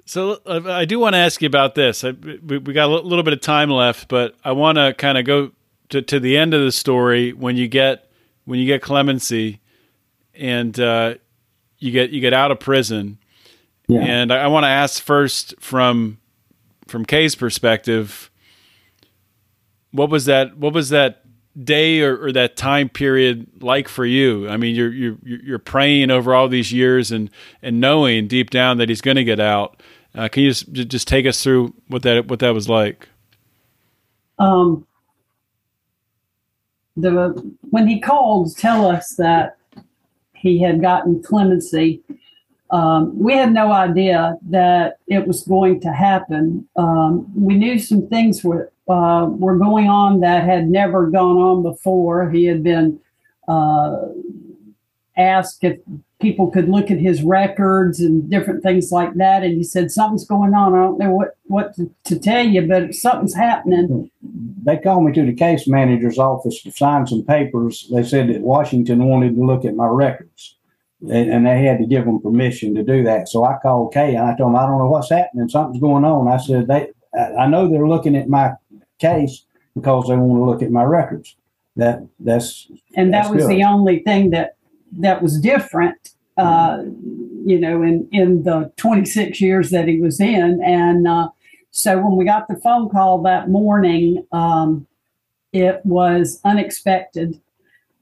So 0.05 0.39
uh, 0.45 0.61
I 0.65 0.85
do 0.85 0.99
want 0.99 1.15
to 1.15 1.17
ask 1.17 1.41
you 1.41 1.47
about 1.47 1.75
this. 1.75 2.05
I, 2.05 2.11
we, 2.11 2.59
we 2.59 2.73
got 2.73 2.89
a 2.89 2.95
little 2.95 3.23
bit 3.23 3.33
of 3.33 3.41
time 3.41 3.69
left, 3.69 4.07
but 4.07 4.35
I 4.43 4.53
want 4.53 4.77
to 4.77 4.93
kind 4.93 5.17
of 5.17 5.25
go 5.25 5.51
to, 5.89 6.01
to 6.01 6.19
the 6.19 6.37
end 6.37 6.53
of 6.53 6.61
the 6.61 6.71
story 6.71 7.33
when 7.33 7.57
you 7.57 7.67
get 7.67 8.09
when 8.45 8.59
you 8.59 8.65
get 8.65 8.81
clemency 8.81 9.59
and 10.33 10.79
uh, 10.79 11.15
you 11.79 11.91
get 11.91 12.11
you 12.11 12.21
get 12.21 12.33
out 12.33 12.51
of 12.51 12.59
prison. 12.59 13.17
Yeah. 13.87 14.01
And 14.01 14.33
I, 14.33 14.43
I 14.43 14.47
want 14.47 14.65
to 14.65 14.69
ask 14.69 15.01
first 15.01 15.55
from 15.59 16.19
from 16.87 17.05
Kay's 17.05 17.35
perspective, 17.35 18.29
what 19.91 20.09
was 20.09 20.25
that? 20.25 20.57
What 20.57 20.73
was 20.73 20.89
that 20.89 21.23
day 21.61 22.01
or, 22.01 22.17
or, 22.17 22.31
that 22.31 22.55
time 22.55 22.87
period 22.87 23.47
like 23.61 23.87
for 23.87 24.05
you? 24.05 24.47
I 24.47 24.57
mean, 24.57 24.75
you're 24.75 24.91
you're 24.91 25.17
you're 25.23 25.59
praying 25.59 26.11
over 26.11 26.33
all 26.33 26.47
these 26.47 26.71
years 26.71 27.11
and 27.11 27.29
and 27.61 27.79
knowing 27.79 28.27
deep 28.27 28.49
down 28.49 28.77
that 28.77 28.89
he's 28.89 29.01
going 29.01 29.17
to 29.17 29.23
get 29.23 29.39
out. 29.39 29.81
Uh, 30.15 30.27
can 30.27 30.43
you 30.43 30.49
just 30.49 30.71
just 30.71 31.07
take 31.07 31.25
us 31.25 31.41
through 31.43 31.73
what 31.87 32.03
that 32.03 32.27
what 32.27 32.39
that 32.39 32.53
was 32.53 32.67
like? 32.67 33.07
Um, 34.39 34.85
the 36.95 37.55
when 37.69 37.87
he 37.87 37.99
called 37.99 38.49
to 38.49 38.55
tell 38.55 38.87
us 38.87 39.15
that 39.15 39.57
he 40.33 40.61
had 40.61 40.81
gotten 40.81 41.21
clemency, 41.23 42.01
um, 42.69 43.17
we 43.17 43.33
had 43.33 43.53
no 43.53 43.71
idea 43.71 44.37
that 44.49 44.97
it 45.07 45.25
was 45.25 45.43
going 45.43 45.79
to 45.81 45.93
happen. 45.93 46.67
Um, 46.75 47.31
we 47.35 47.55
knew 47.55 47.79
some 47.79 48.07
things 48.07 48.43
were 48.43 48.71
uh, 48.87 49.27
were 49.29 49.57
going 49.57 49.87
on 49.87 50.21
that 50.21 50.43
had 50.43 50.69
never 50.69 51.09
gone 51.09 51.37
on 51.37 51.63
before. 51.63 52.29
He 52.29 52.45
had 52.45 52.63
been 52.63 52.99
uh, 53.47 53.97
asked 55.17 55.63
if 55.63 55.79
people 56.19 56.49
could 56.49 56.69
look 56.69 56.89
at 56.89 56.97
his 56.97 57.21
records 57.21 57.99
and 57.99 58.29
different 58.29 58.63
things 58.63 58.91
like 58.91 59.13
that, 59.15 59.43
and 59.43 59.53
he 59.53 59.63
said 59.63 59.91
something's 59.91 60.25
going 60.25 60.53
on. 60.53 60.73
I 60.73 60.77
don't 60.77 60.99
know 60.99 61.11
what 61.11 61.37
what 61.43 61.73
to, 61.75 61.89
to 62.05 62.19
tell 62.19 62.45
you, 62.45 62.67
but 62.67 62.93
something's 62.93 63.35
happening. 63.35 64.11
They 64.63 64.77
called 64.77 65.05
me 65.05 65.13
to 65.13 65.25
the 65.25 65.33
case 65.33 65.69
manager's 65.69 66.17
office 66.17 66.61
to 66.63 66.71
sign 66.71 67.07
some 67.07 67.23
papers. 67.23 67.89
They 67.93 68.03
said 68.03 68.27
that 68.27 68.41
Washington 68.41 69.05
wanted 69.05 69.35
to 69.35 69.45
look 69.45 69.63
at 69.63 69.75
my 69.75 69.87
records 69.87 70.56
and 71.01 71.45
they 71.45 71.63
had 71.63 71.77
to 71.79 71.85
give 71.85 72.05
them 72.05 72.19
permission 72.19 72.73
to 72.75 72.83
do 72.83 73.03
that. 73.03 73.29
So 73.29 73.43
I 73.43 73.57
called 73.61 73.93
Kay 73.93 74.15
and 74.15 74.25
I 74.25 74.35
told 74.35 74.51
him, 74.51 74.55
I 74.55 74.65
don't 74.65 74.79
know 74.79 74.87
what's 74.87 75.11
happening. 75.11 75.47
Something's 75.47 75.81
going 75.81 76.03
on. 76.03 76.27
I 76.27 76.37
said, 76.37 76.67
they, 76.67 76.87
I 77.39 77.47
know 77.47 77.69
they're 77.69 77.87
looking 77.87 78.15
at 78.15 78.27
my 78.27 78.53
case 78.99 79.45
because 79.75 80.07
they 80.07 80.15
want 80.15 80.39
to 80.39 80.45
look 80.45 80.61
at 80.61 80.71
my 80.71 80.83
records. 80.83 81.35
That 81.75 82.07
that's 82.19 82.67
and 82.95 83.13
that 83.13 83.23
that's 83.23 83.33
was 83.35 83.43
good. 83.43 83.55
the 83.55 83.63
only 83.63 83.99
thing 83.99 84.31
that 84.31 84.55
that 84.93 85.21
was 85.21 85.39
different. 85.39 86.09
Uh, 86.35 86.83
you 87.45 87.59
know, 87.59 87.83
in 87.83 88.07
in 88.11 88.43
the 88.43 88.71
26 88.77 89.39
years 89.39 89.69
that 89.69 89.87
he 89.87 89.99
was 89.99 90.19
in, 90.19 90.59
and 90.63 91.07
uh, 91.07 91.29
so 91.69 91.99
when 91.99 92.15
we 92.15 92.25
got 92.25 92.47
the 92.47 92.55
phone 92.55 92.89
call 92.89 93.21
that 93.21 93.49
morning, 93.49 94.25
um, 94.31 94.87
it 95.53 95.81
was 95.85 96.41
unexpected 96.43 97.39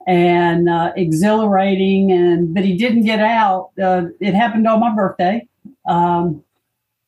and 0.06 0.68
uh, 0.68 0.92
exhilarating. 0.96 2.12
And 2.12 2.54
but 2.54 2.64
he 2.64 2.76
didn't 2.76 3.02
get 3.04 3.20
out. 3.20 3.70
Uh, 3.82 4.06
it 4.20 4.34
happened 4.34 4.66
on 4.66 4.80
my 4.80 4.94
birthday, 4.94 5.46
um, 5.86 6.42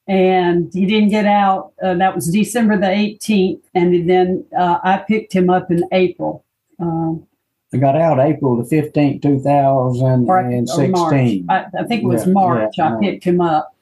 and 0.06 0.70
he 0.72 0.86
didn't 0.86 1.10
get 1.10 1.26
out. 1.26 1.72
Uh, 1.82 1.94
that 1.94 2.14
was 2.14 2.28
December 2.30 2.76
the 2.78 2.86
18th, 2.86 3.60
and 3.74 4.08
then 4.08 4.44
uh, 4.58 4.78
I 4.82 4.98
picked 4.98 5.32
him 5.32 5.50
up 5.50 5.70
in 5.70 5.84
April. 5.92 6.44
Um, 6.80 7.26
I 7.72 7.76
got 7.76 7.96
out 7.96 8.18
April 8.18 8.56
the 8.56 8.64
fifteenth, 8.64 9.20
two 9.22 9.40
thousand 9.40 10.28
or- 10.28 10.38
and 10.38 10.68
or 10.70 10.88
March. 10.88 11.10
sixteen. 11.12 11.46
I, 11.50 11.66
I 11.78 11.84
think 11.84 12.02
it 12.02 12.06
was 12.06 12.26
Yeah, 12.26 12.32
March. 12.32 12.74
yeah, 12.78 12.84
I 12.86 12.90
March. 12.90 13.02
picked 13.02 13.24
him 13.24 13.40
up, 13.42 13.76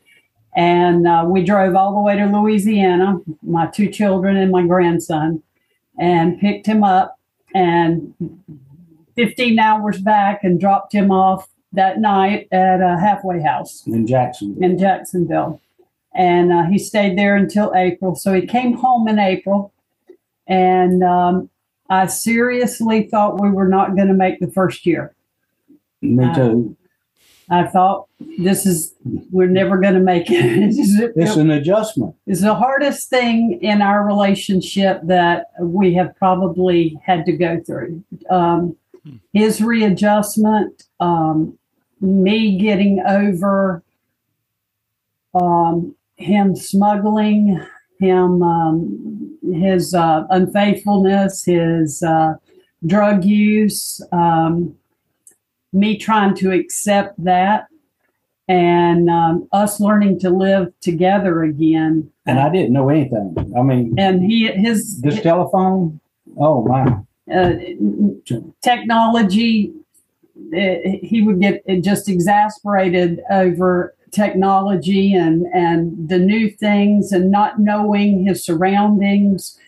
and 0.57 1.07
uh, 1.07 1.25
we 1.29 1.45
drove 1.45 1.77
all 1.77 1.95
the 1.95 2.01
way 2.01 2.17
to 2.17 2.27
Louisiana. 2.27 3.21
My 3.43 3.67
two 3.67 3.89
children 3.89 4.37
and 4.37 4.51
my 4.51 4.67
grandson, 4.67 5.41
and 6.01 6.41
picked 6.41 6.67
him 6.67 6.83
up, 6.83 7.17
and 7.55 8.13
15 9.17 9.59
hours 9.59 10.01
back, 10.01 10.45
and 10.45 10.61
dropped 10.61 10.93
him 10.93 11.11
off 11.11 11.49
that 11.73 11.99
night 12.01 12.49
at 12.53 12.81
a 12.81 12.99
halfway 12.99 13.41
house 13.43 13.83
in 13.87 14.07
Jacksonville. 14.07 14.63
in 14.63 14.79
Jacksonville. 14.79 15.61
And 16.15 16.53
uh, 16.53 16.65
he 16.65 16.79
stayed 16.79 17.19
there 17.19 17.37
until 17.37 17.73
April. 17.75 18.15
So 18.15 18.33
he 18.33 18.47
came 18.47 18.75
home 18.75 19.07
in 19.09 19.19
April. 19.19 19.73
And 20.47 21.03
um, 21.03 21.51
I 21.91 22.07
seriously 22.07 23.09
thought 23.11 23.41
we 23.41 23.51
were 23.51 23.69
not 23.69 23.97
going 23.97 24.09
to 24.09 24.15
make 24.15 24.41
the 24.41 24.51
first 24.51 24.87
year. 24.87 25.15
Me 26.01 26.33
too. 26.35 26.77
I 27.49 27.65
thought 27.65 28.09
this 28.39 28.67
is 28.67 28.95
we're 29.31 29.47
never 29.47 29.79
going 29.79 29.95
to 29.95 30.01
make 30.01 30.31
it. 30.31 30.35
It's 30.63 31.17
It's 31.17 31.37
an 31.37 31.51
adjustment. 31.51 32.15
it's 32.27 32.41
the 32.41 32.55
hardest 32.55 33.09
thing 33.09 33.59
in 33.63 33.83
our 33.83 34.05
relationship 34.05 35.01
that 35.05 35.51
we 35.61 35.95
have 35.95 36.17
probably 36.17 36.99
had 37.05 37.25
to 37.27 37.33
go 37.33 37.61
through. 37.65 38.03
Um, 38.31 38.77
his 39.33 39.61
readjustment, 39.61 40.85
um, 41.01 41.59
me 42.01 42.59
getting 42.59 43.01
over 43.07 43.83
um, 45.35 45.95
him 46.17 46.57
smuggling, 46.57 47.61
him 48.01 48.43
um, 48.43 49.39
his 49.43 49.95
uh, 49.95 50.25
unfaithfulness, 50.31 51.45
his 51.45 52.03
uh, 52.03 52.35
drug 52.87 53.25
use, 53.25 54.01
um, 54.13 54.77
me 55.73 55.97
trying 55.97 56.35
to 56.37 56.53
accept 56.53 57.23
that, 57.23 57.67
and 58.49 59.11
um, 59.11 59.49
us 59.53 59.81
learning 59.81 60.19
to 60.21 60.31
live 60.31 60.73
together 60.81 61.43
again. 61.43 62.11
And 62.25 62.39
I 62.39 62.51
didn't 62.51 62.73
know 62.73 62.89
anything. 62.89 63.55
I 63.57 63.63
mean, 63.63 63.95
and 63.99 64.23
he 64.23 64.47
his 64.49 65.01
this 65.01 65.21
telephone, 65.21 66.01
oh 66.39 66.65
my. 66.65 66.99
Uh, 67.35 67.53
technology 68.63 69.73
uh, 70.55 70.77
he 71.03 71.23
would 71.23 71.41
get 71.41 71.63
just 71.83 72.09
exasperated 72.09 73.21
over 73.31 73.95
technology 74.13 75.15
and 75.15 75.47
and 75.53 76.09
the 76.09 76.19
new 76.19 76.51
things 76.51 77.13
and 77.13 77.31
not 77.31 77.59
knowing 77.59 78.25
his 78.25 78.45
surroundings. 78.45 79.59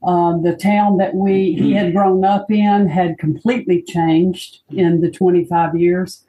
Um, 0.00 0.44
the 0.44 0.54
town 0.54 0.98
that 0.98 1.14
we 1.14 1.54
he 1.54 1.72
had 1.72 1.92
grown 1.92 2.24
up 2.24 2.50
in 2.50 2.88
had 2.88 3.18
completely 3.18 3.82
changed 3.82 4.60
in 4.70 5.00
the 5.00 5.10
25 5.10 5.76
years. 5.76 6.24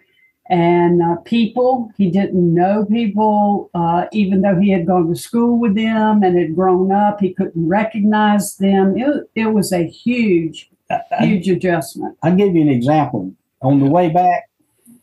And 0.50 1.04
uh, 1.04 1.18
people 1.18 1.92
he 1.96 2.10
didn't 2.10 2.54
know 2.54 2.86
people 2.86 3.70
uh, 3.76 4.06
even 4.12 4.42
though 4.42 4.60
he 4.60 4.72
had 4.72 4.88
gone 4.88 5.08
to 5.08 5.16
school 5.16 5.60
with 5.60 5.76
them 5.76 6.24
and 6.24 6.36
had 6.36 6.56
grown 6.56 6.92
up 6.92 7.20
he 7.20 7.34
couldn't 7.34 7.68
recognize 7.68 8.56
them. 8.56 8.98
It, 8.98 9.30
it 9.36 9.54
was 9.54 9.72
a 9.72 9.86
huge 9.86 10.72
huge 11.20 11.48
adjustment 11.50 12.18
I'll 12.24 12.36
give 12.36 12.56
you 12.56 12.62
an 12.62 12.70
example. 12.70 13.34
On 13.62 13.80
the 13.80 13.86
way 13.86 14.10
back, 14.10 14.50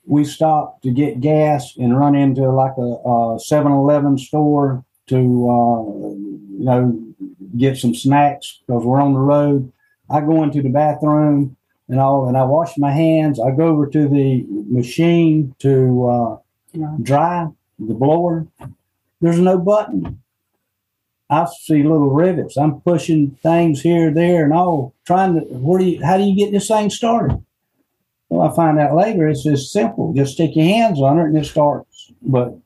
we 0.07 0.25
stopped 0.25 0.83
to 0.85 0.91
get 0.91 1.21
gas 1.21 1.77
and 1.77 1.99
run 1.99 2.15
into 2.15 2.49
like 2.51 2.77
a, 2.79 2.81
a 2.81 3.39
7-Eleven 3.39 4.19
store 4.19 4.85
to, 5.09 5.17
uh, 5.17 5.83
you 6.59 6.65
know, 6.65 7.03
get 7.57 7.77
some 7.77 7.95
snacks 7.95 8.61
because 8.67 8.85
we're 8.85 9.01
on 9.01 9.13
the 9.13 9.21
road. 9.21 9.73
I 10.11 10.21
go 10.21 10.43
into 10.43 10.63
the 10.63 10.69
bathroom 10.69 11.57
and 11.89 12.01
all, 12.01 12.29
and 12.29 12.37
I 12.37 12.45
wash 12.45 12.79
my 12.79 12.93
hands. 12.93 13.41
I 13.41 13.51
go 13.51 13.69
over 13.69 13.87
to 13.89 14.09
the 14.09 14.45
machine 14.49 15.55
to 15.59 16.09
uh, 16.09 16.39
dry 17.03 17.49
the 17.79 17.95
blower. 17.95 18.47
There's 19.21 19.39
no 19.39 19.59
button. 19.59 20.23
I 21.29 21.47
see 21.63 21.83
little 21.83 22.11
rivets. 22.11 22.57
I'm 22.57 22.81
pushing 22.81 23.33
things 23.43 23.81
here, 23.81 24.13
there, 24.13 24.45
and 24.45 24.53
all, 24.53 24.95
trying 25.05 25.35
to. 25.35 25.41
Where 25.41 25.81
do 25.81 25.85
you? 25.85 26.05
How 26.05 26.17
do 26.17 26.23
you 26.23 26.37
get 26.37 26.53
this 26.53 26.69
thing 26.69 26.91
started? 26.91 27.43
Well, 28.29 28.49
I 28.49 28.55
find 28.55 28.79
out 28.79 28.97
later 28.97 29.29
it's 29.29 29.45
just 29.45 29.73
simple. 29.73 30.13
Just 30.13 30.35
stick 30.35 30.57
your 30.57 30.65
hands 30.65 31.01
on 31.01 31.19
it 31.19 31.25
and 31.25 31.39
it 31.39 31.47
starts. 31.47 32.13
But 32.23 32.57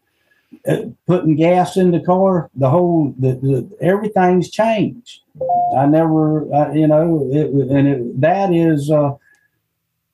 uh, 0.66 0.82
putting 1.06 1.36
gas 1.36 1.76
in 1.76 1.90
the 1.90 2.00
car, 2.00 2.50
the 2.54 2.68
whole, 2.68 3.14
the, 3.18 3.32
the 3.34 3.76
everything's 3.80 4.50
changed. 4.50 5.20
I 5.76 5.86
never, 5.86 6.46
you 6.74 6.86
know, 6.86 7.28
it, 7.30 7.50
and 7.50 7.88
it, 7.88 8.20
that 8.20 8.52
is, 8.52 8.90
uh, 8.90 9.14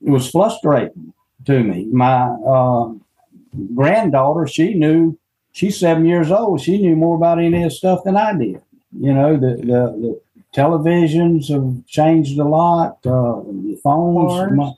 it 0.05 0.09
was 0.09 0.29
frustrating 0.29 1.13
to 1.45 1.63
me. 1.63 1.87
My 1.91 2.27
uh, 2.45 2.93
granddaughter, 3.73 4.47
she 4.47 4.73
knew, 4.73 5.17
she's 5.57 5.79
seven 5.79 6.05
years 6.05 6.29
old. 6.29 6.61
She 6.61 6.77
knew 6.77 6.95
more 6.95 7.15
about 7.15 7.39
any 7.39 7.57
of 7.57 7.63
this 7.63 7.77
stuff 7.79 8.03
than 8.03 8.15
I 8.15 8.33
did. 8.37 8.61
You 8.97 9.13
know, 9.13 9.33
the, 9.37 9.55
the, 9.57 9.81
the 10.03 10.21
televisions 10.55 11.49
have 11.49 11.85
changed 11.87 12.37
a 12.37 12.43
lot, 12.43 12.99
uh, 13.05 13.41
the 13.41 13.79
phones, 13.83 14.33
Cars. 14.33 14.51
my, 14.53 14.71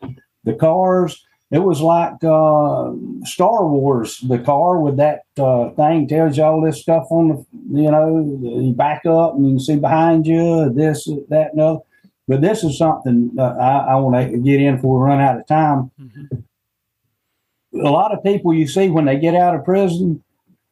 the 0.46 0.54
cars. 0.54 1.26
It 1.52 1.60
was 1.60 1.82
like 1.82 2.24
uh, 2.24 2.92
Star 3.26 3.66
Wars, 3.66 4.20
the 4.20 4.38
car 4.40 4.80
with 4.80 4.98
that 4.98 5.24
uh, 5.38 5.72
thing 5.72 6.08
tells 6.08 6.38
you 6.38 6.44
all 6.44 6.62
this 6.62 6.82
stuff 6.82 7.08
on 7.10 7.30
the, 7.30 7.82
you 7.82 7.92
know, 7.92 8.40
you 8.42 8.72
back 8.72 9.06
up 9.06 9.36
and 9.36 9.46
you 9.46 9.52
can 9.54 9.60
see 9.60 9.76
behind 9.76 10.28
you, 10.28 10.72
this, 10.72 11.10
that, 11.30 11.52
and 11.52 11.62
other. 11.62 11.80
But 12.28 12.42
this 12.42 12.64
is 12.64 12.78
something 12.78 13.32
I, 13.40 13.44
I 13.92 13.96
want 13.96 14.32
to 14.32 14.38
get 14.38 14.62
in 14.62 14.76
before 14.76 15.00
we 15.00 15.10
run 15.10 15.20
out 15.20 15.40
of 15.40 15.48
time. 15.48 15.90
A 17.74 17.90
lot 17.90 18.14
of 18.14 18.24
people 18.24 18.54
you 18.54 18.68
see 18.68 18.90
when 18.90 19.06
they 19.06 19.18
get 19.18 19.34
out 19.34 19.56
of 19.56 19.66
prison, 19.66 20.24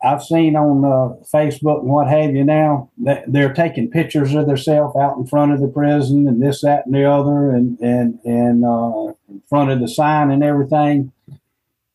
I've 0.04 0.22
seen 0.24 0.56
on 0.56 0.86
uh, 0.86 1.16
Facebook 1.34 1.80
and 1.80 1.90
what 1.90 2.08
have 2.08 2.36
you 2.36 2.44
now 2.44 2.92
that 3.00 3.24
they're 3.28 3.54
taking 3.54 3.90
pictures 3.90 4.34
of 4.36 4.46
themselves 4.46 4.96
out 4.96 5.18
in 5.18 5.26
front 5.26 5.54
of 5.54 5.60
the 5.60 5.68
prison 5.68 6.28
and 6.28 6.42
this, 6.42 6.62
that, 6.62 6.86
and 6.86 6.94
the 6.94 7.10
other, 7.10 7.50
and 7.50 7.80
and 7.80 8.20
and 8.24 8.64
uh, 8.64 9.14
in 9.28 9.42
front 9.50 9.72
of 9.72 9.80
the 9.80 9.88
sign 9.88 10.30
and 10.30 10.44
everything. 10.44 11.12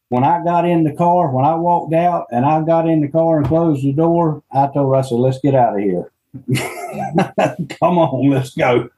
When 0.09 0.25
I 0.25 0.45
got 0.45 0.67
in 0.67 0.85
the 0.85 0.93
car, 0.93 1.31
when 1.31 1.45
I 1.45 1.55
walked 1.55 1.95
out 1.95 2.27
and 2.31 2.45
I 2.45 2.63
got 2.63 2.89
in 2.89 3.01
the 3.01 3.09
car 3.09 3.39
and 3.39 3.47
closed 3.47 3.83
the 3.83 3.93
door, 3.93 4.43
I 4.53 4.67
told 4.67 4.91
Russell, 4.91 5.21
"Let's 5.21 5.39
get 5.39 5.55
out 5.55 5.79
of 5.79 5.81
here. 5.81 6.11
Come 7.81 7.99
on, 7.99 8.29
let's 8.31 8.55
go." 8.55 8.91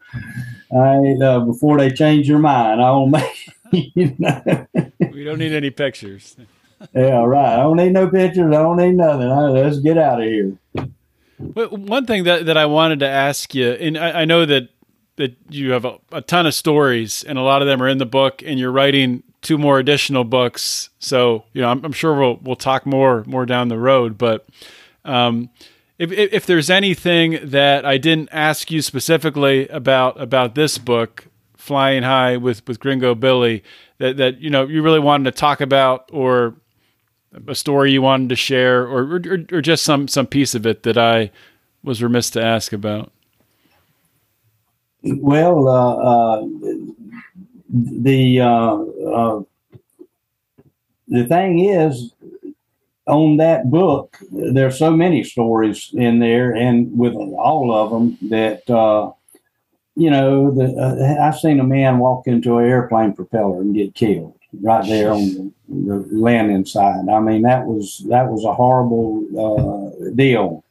I 0.72 1.16
uh, 1.22 1.40
before 1.40 1.78
they 1.78 1.90
change 1.90 2.26
your 2.26 2.38
mind, 2.38 2.80
I 2.80 2.86
don't 2.86 3.10
make 3.10 3.50
you 3.94 4.16
know. 4.18 4.66
We 5.12 5.24
don't 5.24 5.38
need 5.38 5.52
any 5.52 5.70
pictures. 5.70 6.36
Yeah, 6.92 7.24
right. 7.24 7.54
I 7.54 7.62
don't 7.62 7.76
need 7.76 7.92
no 7.92 8.08
pictures. 8.08 8.46
I 8.46 8.62
don't 8.62 8.76
need 8.76 8.94
nothing. 8.94 9.30
I, 9.30 9.48
let's 9.48 9.78
get 9.78 9.98
out 9.98 10.20
of 10.20 10.26
here. 10.26 10.58
But 11.38 11.72
one 11.72 12.06
thing 12.06 12.24
that, 12.24 12.46
that 12.46 12.56
I 12.56 12.66
wanted 12.66 13.00
to 13.00 13.08
ask 13.08 13.54
you, 13.54 13.70
and 13.70 13.98
I, 13.98 14.22
I 14.22 14.24
know 14.24 14.44
that 14.46 14.68
that 15.16 15.36
you 15.48 15.70
have 15.70 15.84
a, 15.84 15.98
a 16.10 16.20
ton 16.20 16.44
of 16.44 16.54
stories, 16.54 17.22
and 17.22 17.38
a 17.38 17.42
lot 17.42 17.62
of 17.62 17.68
them 17.68 17.80
are 17.80 17.88
in 17.88 17.98
the 17.98 18.06
book, 18.06 18.42
and 18.44 18.58
you're 18.58 18.72
writing 18.72 19.22
two 19.42 19.56
more 19.56 19.78
additional 19.78 20.24
books. 20.24 20.90
So 20.98 21.44
you 21.52 21.62
know, 21.62 21.68
I'm, 21.68 21.84
I'm 21.84 21.92
sure 21.92 22.14
we'll 22.14 22.38
we'll 22.42 22.56
talk 22.56 22.84
more 22.86 23.22
more 23.24 23.46
down 23.46 23.68
the 23.68 23.78
road. 23.78 24.18
But 24.18 24.46
um, 25.04 25.50
if, 25.98 26.10
if 26.10 26.32
if 26.32 26.46
there's 26.46 26.70
anything 26.70 27.38
that 27.42 27.84
I 27.84 27.98
didn't 27.98 28.28
ask 28.32 28.70
you 28.70 28.82
specifically 28.82 29.68
about 29.68 30.20
about 30.20 30.54
this 30.54 30.78
book, 30.78 31.26
Flying 31.56 32.02
High 32.02 32.36
with 32.36 32.66
with 32.66 32.80
Gringo 32.80 33.14
Billy, 33.14 33.62
that 33.98 34.16
that 34.16 34.40
you 34.40 34.50
know 34.50 34.66
you 34.66 34.82
really 34.82 35.00
wanted 35.00 35.24
to 35.24 35.38
talk 35.38 35.60
about, 35.60 36.08
or 36.12 36.56
a 37.46 37.54
story 37.54 37.92
you 37.92 38.02
wanted 38.02 38.28
to 38.30 38.36
share, 38.36 38.86
or 38.86 39.16
or, 39.16 39.44
or 39.52 39.60
just 39.60 39.84
some 39.84 40.08
some 40.08 40.26
piece 40.26 40.54
of 40.54 40.66
it 40.66 40.82
that 40.84 40.98
I 40.98 41.30
was 41.82 42.02
remiss 42.02 42.30
to 42.30 42.42
ask 42.42 42.72
about. 42.72 43.12
Well, 45.02 45.68
uh, 45.68 45.94
uh, 45.96 46.46
the 47.68 48.40
uh, 48.40 48.76
uh, 48.76 49.42
the 51.08 51.26
thing 51.26 51.60
is, 51.60 52.12
on 53.06 53.36
that 53.38 53.70
book, 53.70 54.18
there's 54.30 54.78
so 54.78 54.90
many 54.90 55.24
stories 55.24 55.90
in 55.92 56.20
there, 56.20 56.54
and 56.54 56.96
with 56.96 57.14
all 57.14 57.74
of 57.74 57.90
them 57.90 58.30
that 58.30 58.68
uh, 58.70 59.12
you 59.96 60.10
know, 60.10 60.50
the, 60.50 60.74
uh, 60.74 61.26
I've 61.26 61.38
seen 61.38 61.60
a 61.60 61.64
man 61.64 61.98
walk 61.98 62.26
into 62.26 62.58
an 62.58 62.64
airplane 62.68 63.12
propeller 63.12 63.60
and 63.60 63.74
get 63.74 63.94
killed 63.94 64.38
right 64.62 64.86
there 64.86 65.12
on 65.12 65.52
the, 65.68 65.98
the 65.98 66.06
landing 66.10 66.64
side. 66.64 67.08
I 67.08 67.20
mean, 67.20 67.42
that 67.42 67.66
was 67.66 68.04
that 68.08 68.28
was 68.28 68.44
a 68.44 68.54
horrible 68.54 69.24
uh, 69.38 70.10
deal, 70.14 70.64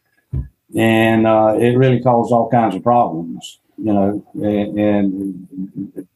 and 0.76 1.28
uh, 1.28 1.56
it 1.60 1.78
really 1.78 2.02
caused 2.02 2.32
all 2.32 2.50
kinds 2.50 2.76
of 2.76 2.84
problems. 2.84 3.60
You 3.78 3.92
know, 3.92 4.26
and, 4.36 4.80
and 4.80 6.08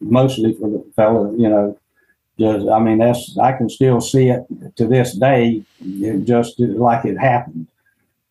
mostly 0.00 0.54
for 0.54 0.68
the 0.68 0.84
fella, 0.94 1.32
you 1.32 1.48
know, 1.48 1.78
just 2.38 2.68
I 2.68 2.78
mean, 2.78 2.98
that's 2.98 3.36
I 3.38 3.52
can 3.52 3.68
still 3.68 4.00
see 4.00 4.28
it 4.28 4.44
to 4.76 4.86
this 4.86 5.14
day, 5.14 5.62
just 6.24 6.60
like 6.60 7.04
it 7.04 7.16
happened, 7.16 7.66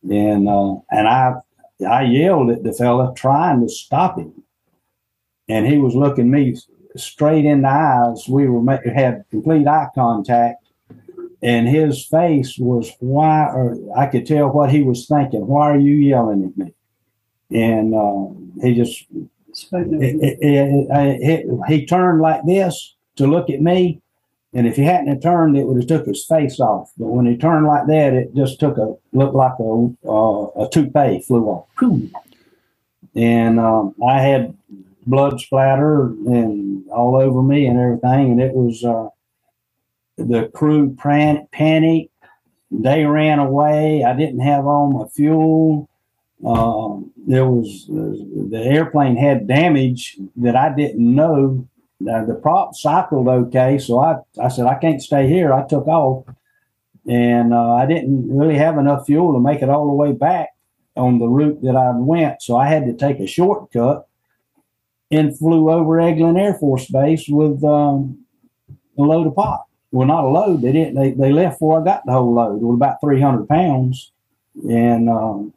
and 0.10 0.48
uh, 0.48 0.76
and 0.92 1.08
I 1.08 1.36
I 1.88 2.04
yelled 2.04 2.52
at 2.52 2.64
the 2.64 2.74
fella 2.74 3.14
trying 3.16 3.62
to 3.62 3.70
stop 3.70 4.20
him, 4.20 4.44
and 5.50 5.66
he 5.66 5.78
was 5.78 5.96
looking 5.96 6.30
me 6.30 6.56
straight 6.96 7.46
in 7.46 7.62
the 7.62 7.70
eyes. 7.70 8.28
We 8.28 8.48
were 8.48 8.62
ma- 8.62 8.78
had 8.94 9.26
complete 9.30 9.68
eye 9.68 9.90
contact, 9.96 10.64
and 11.42 11.68
his 11.68 12.06
face 12.06 12.58
was 12.58 12.92
why. 13.00 13.46
Or 13.54 13.78
I 13.98 14.08
could 14.08 14.26
tell 14.26 14.50
what 14.50 14.72
he 14.72 14.84
was 14.84 15.08
thinking. 15.08 15.48
Why 15.48 15.72
are 15.72 15.80
you 15.80 15.96
yelling 15.96 16.46
at 16.46 16.58
me? 16.58 16.74
And 17.52 17.94
uh, 17.94 18.62
he 18.62 18.76
just 18.76 19.06
it, 19.72 20.38
it, 20.42 20.88
it, 21.22 21.66
he 21.68 21.86
turned 21.86 22.22
like 22.22 22.46
this 22.46 22.96
to 23.16 23.28
look 23.28 23.50
at 23.50 23.62
me, 23.62 24.02
and 24.54 24.68
if 24.68 24.76
he 24.76 24.84
hadn't 24.84 25.22
turned, 25.22 25.58
it 25.58 25.66
would 25.66 25.78
have 25.78 25.88
took 25.88 26.06
his 26.06 26.26
face 26.26 26.60
off. 26.60 26.92
But 26.98 27.08
when 27.08 27.26
he 27.26 27.38
turned 27.38 27.66
like 27.66 27.88
that, 27.88 28.14
it 28.14 28.36
just 28.36 28.60
took 28.60 28.78
a 28.78 28.96
looked 29.14 29.36
like 29.36 29.60
a 29.60 29.90
uh, 30.08 30.66
a 30.66 30.70
toupee 30.72 31.22
flew 31.22 31.46
off. 31.46 31.68
And 33.16 33.60
um, 33.60 33.96
I 34.06 34.20
had 34.20 34.58
blood 35.06 35.40
splatter 35.40 36.06
and 36.06 36.88
all 36.90 37.16
over 37.16 37.42
me 37.42 37.68
and 37.68 37.80
everything, 37.80 38.32
and 38.32 38.42
it 38.42 38.54
was 38.54 38.84
uh, 38.84 39.10
the 40.18 40.50
crew 40.54 40.92
pran- 40.96 41.50
panicked. 41.52 42.12
They 42.72 43.06
ran 43.06 43.40
away. 43.40 44.04
I 44.04 44.16
didn't 44.16 44.40
have 44.40 44.66
all 44.66 44.92
my 44.92 45.08
fuel. 45.10 45.90
Um, 46.46 47.12
there 47.28 47.46
was 47.46 47.88
uh, 47.90 48.50
the 48.50 48.62
airplane 48.62 49.16
had 49.16 49.48
damage 49.48 50.18
that 50.38 50.56
I 50.56 50.74
didn't 50.76 51.16
know. 51.16 51.68
The 52.00 52.38
prop 52.42 52.76
cycled 52.76 53.28
okay, 53.28 53.78
so 53.80 54.00
I, 54.00 54.18
I 54.42 54.50
said 54.50 54.66
I 54.66 54.76
can't 54.76 55.02
stay 55.02 55.28
here. 55.28 55.54
I 55.54 55.66
took 55.66 55.88
off, 55.88 56.26
and 57.08 57.54
uh, 57.54 57.76
I 57.76 57.86
didn't 57.86 58.36
really 58.36 58.58
have 58.58 58.78
enough 58.78 59.06
fuel 59.06 59.34
to 59.34 59.40
make 59.40 59.62
it 59.62 59.70
all 59.70 59.88
the 59.88 59.94
way 59.94 60.12
back 60.12 60.50
on 60.96 61.20
the 61.20 61.28
route 61.28 61.62
that 61.62 61.76
I 61.76 61.92
went. 61.92 62.42
So 62.42 62.58
I 62.58 62.68
had 62.68 62.86
to 62.86 62.94
take 62.94 63.20
a 63.20 63.28
shortcut 63.28 64.08
and 65.12 65.38
flew 65.38 65.70
over 65.70 65.98
Eglin 65.98 66.40
Air 66.40 66.56
Force 66.56 66.88
Base 66.90 67.28
with 67.28 67.64
um, 67.64 68.26
a 68.98 69.02
load 69.02 69.28
of 69.28 69.36
pot. 69.36 69.66
Well, 69.92 70.08
not 70.08 70.26
a 70.26 70.28
load. 70.28 70.62
They 70.62 70.72
didn't. 70.72 70.96
They, 70.96 71.12
they 71.12 71.32
left 71.32 71.56
before 71.56 71.80
I 71.80 71.86
got 71.86 72.06
the 72.06 72.12
whole 72.12 72.34
load. 72.34 72.62
It 72.62 72.66
was 72.66 72.76
about 72.76 73.00
three 73.00 73.22
hundred 73.22 73.48
pounds, 73.48 74.12
and 74.68 75.10
um, 75.10 75.54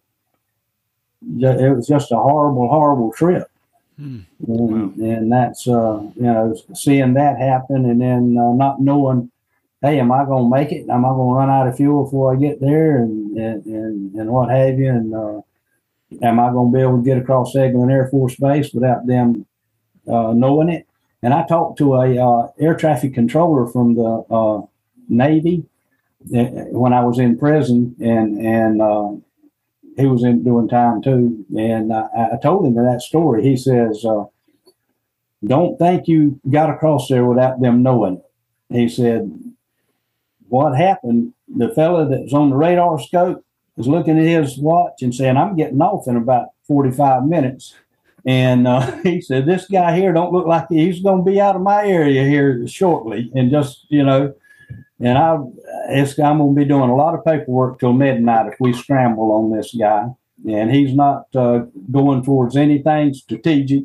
it 1.22 1.74
was 1.74 1.88
just 1.88 2.12
a 2.12 2.16
horrible, 2.16 2.68
horrible 2.68 3.12
trip. 3.12 3.51
Hmm. 3.96 4.20
And, 4.46 4.96
and 4.96 5.32
that's 5.32 5.66
uh, 5.66 6.01
you 6.14 6.22
know 6.22 6.55
seeing 6.72 7.14
that 7.14 7.38
happen, 7.38 7.84
and 7.84 8.01
then 8.01 8.36
uh, 8.38 8.53
not 8.53 8.80
knowing, 8.80 9.30
hey, 9.82 9.99
am 9.99 10.12
I 10.12 10.24
going 10.24 10.44
to 10.44 10.57
make 10.57 10.70
it? 10.70 10.88
Am 10.88 11.05
I 11.05 11.09
going 11.09 11.30
to 11.30 11.34
run 11.34 11.51
out 11.51 11.66
of 11.66 11.76
fuel 11.76 12.05
before 12.05 12.32
I 12.32 12.36
get 12.36 12.61
there, 12.61 12.99
and 12.99 13.36
and 13.36 13.66
and, 13.66 14.14
and 14.14 14.30
what 14.30 14.51
have 14.51 14.78
you? 14.78 14.90
And 14.90 15.14
uh, 15.14 15.40
am 16.22 16.40
I 16.40 16.50
going 16.50 16.72
to 16.72 16.76
be 16.76 16.82
able 16.82 16.98
to 16.98 17.04
get 17.04 17.18
across 17.18 17.54
Eglin 17.54 17.92
Air 17.92 18.09
Force 18.09 18.36
Base 18.36 18.72
without 18.72 19.06
them 19.06 19.46
uh, 20.06 20.32
knowing 20.32 20.68
it? 20.68 20.86
And 21.22 21.34
I 21.34 21.46
talked 21.46 21.78
to 21.78 21.94
a 21.94 22.18
uh, 22.18 22.48
air 22.61 22.76
traffic 22.76 23.14
controller 23.14 23.66
from 23.66 23.94
the 23.94 24.24
uh, 24.30 24.62
Navy 25.09 25.64
uh, 26.34 26.44
when 26.70 26.92
I 26.92 27.04
was 27.04 27.18
in 27.18 27.38
prison, 27.38 27.96
and 28.00 28.38
and 28.38 28.80
uh, 28.80 29.12
he 29.96 30.06
was 30.06 30.22
in 30.22 30.44
doing 30.44 30.68
time 30.68 31.02
too. 31.02 31.44
And 31.56 31.92
I, 31.92 32.06
I 32.34 32.38
told 32.40 32.66
him 32.66 32.74
that 32.74 33.02
story. 33.02 33.42
He 33.42 33.56
says, 33.56 34.04
uh, 34.04 34.24
"Don't 35.44 35.76
think 35.76 36.06
you 36.06 36.40
got 36.48 36.70
across 36.70 37.09
there 37.09 37.24
without 37.24 37.61
them 37.61 37.82
knowing 37.82 38.18
it." 38.18 38.24
He 38.70 38.88
said, 38.88 39.32
"What 40.48 40.76
happened? 40.76 41.34
The 41.48 41.70
fella 41.70 42.09
that 42.09 42.22
was 42.22 42.34
on 42.34 42.50
the 42.50 42.56
radar 42.56 43.00
scope 43.00 43.44
was 43.79 43.89
looking 43.89 44.18
at 44.18 44.24
his 44.24 44.59
watch 44.59 45.03
and 45.03 45.14
saying, 45.14 45.37
"I'm 45.37 45.57
getting 45.57 45.81
off 45.81 46.07
in 46.07 46.16
about 46.16 46.49
45 46.64 47.24
minutes." 47.24 47.74
And 48.26 48.68
uh, 48.68 48.93
he 49.03 49.20
said, 49.20 49.47
"This 49.47 49.66
guy 49.66 49.97
here 49.97 50.12
don't 50.12 50.33
look 50.33 50.47
like 50.47 50.66
he's 50.68 51.03
going 51.03 51.24
to 51.24 51.31
be 51.31 51.41
out 51.41 51.57
of 51.57 51.62
my 51.62 51.87
area 51.87 52.24
here 52.24 52.66
shortly." 52.66 53.31
And 53.35 53.51
just 53.51 53.87
you 53.89 54.03
know, 54.03 54.35
and 55.01 55.16
I, 55.16 55.39
it's, 55.91 56.18
I'm 56.18 56.39
going 56.39 56.55
to 56.55 56.61
be 56.61 56.66
doing 56.66 56.91
a 56.91 56.97
lot 56.97 57.14
of 57.14 57.24
paperwork 57.24 57.79
till 57.79 57.93
midnight 57.93 58.53
if 58.53 58.61
we 58.61 58.72
scramble 58.72 59.33
on 59.33 59.57
this 59.57 59.74
guy. 59.74 60.09
And 60.49 60.70
he's 60.70 60.95
not 60.95 61.26
uh, 61.35 61.66
going 61.91 62.22
towards 62.22 62.57
anything 62.57 63.14
strategic. 63.14 63.85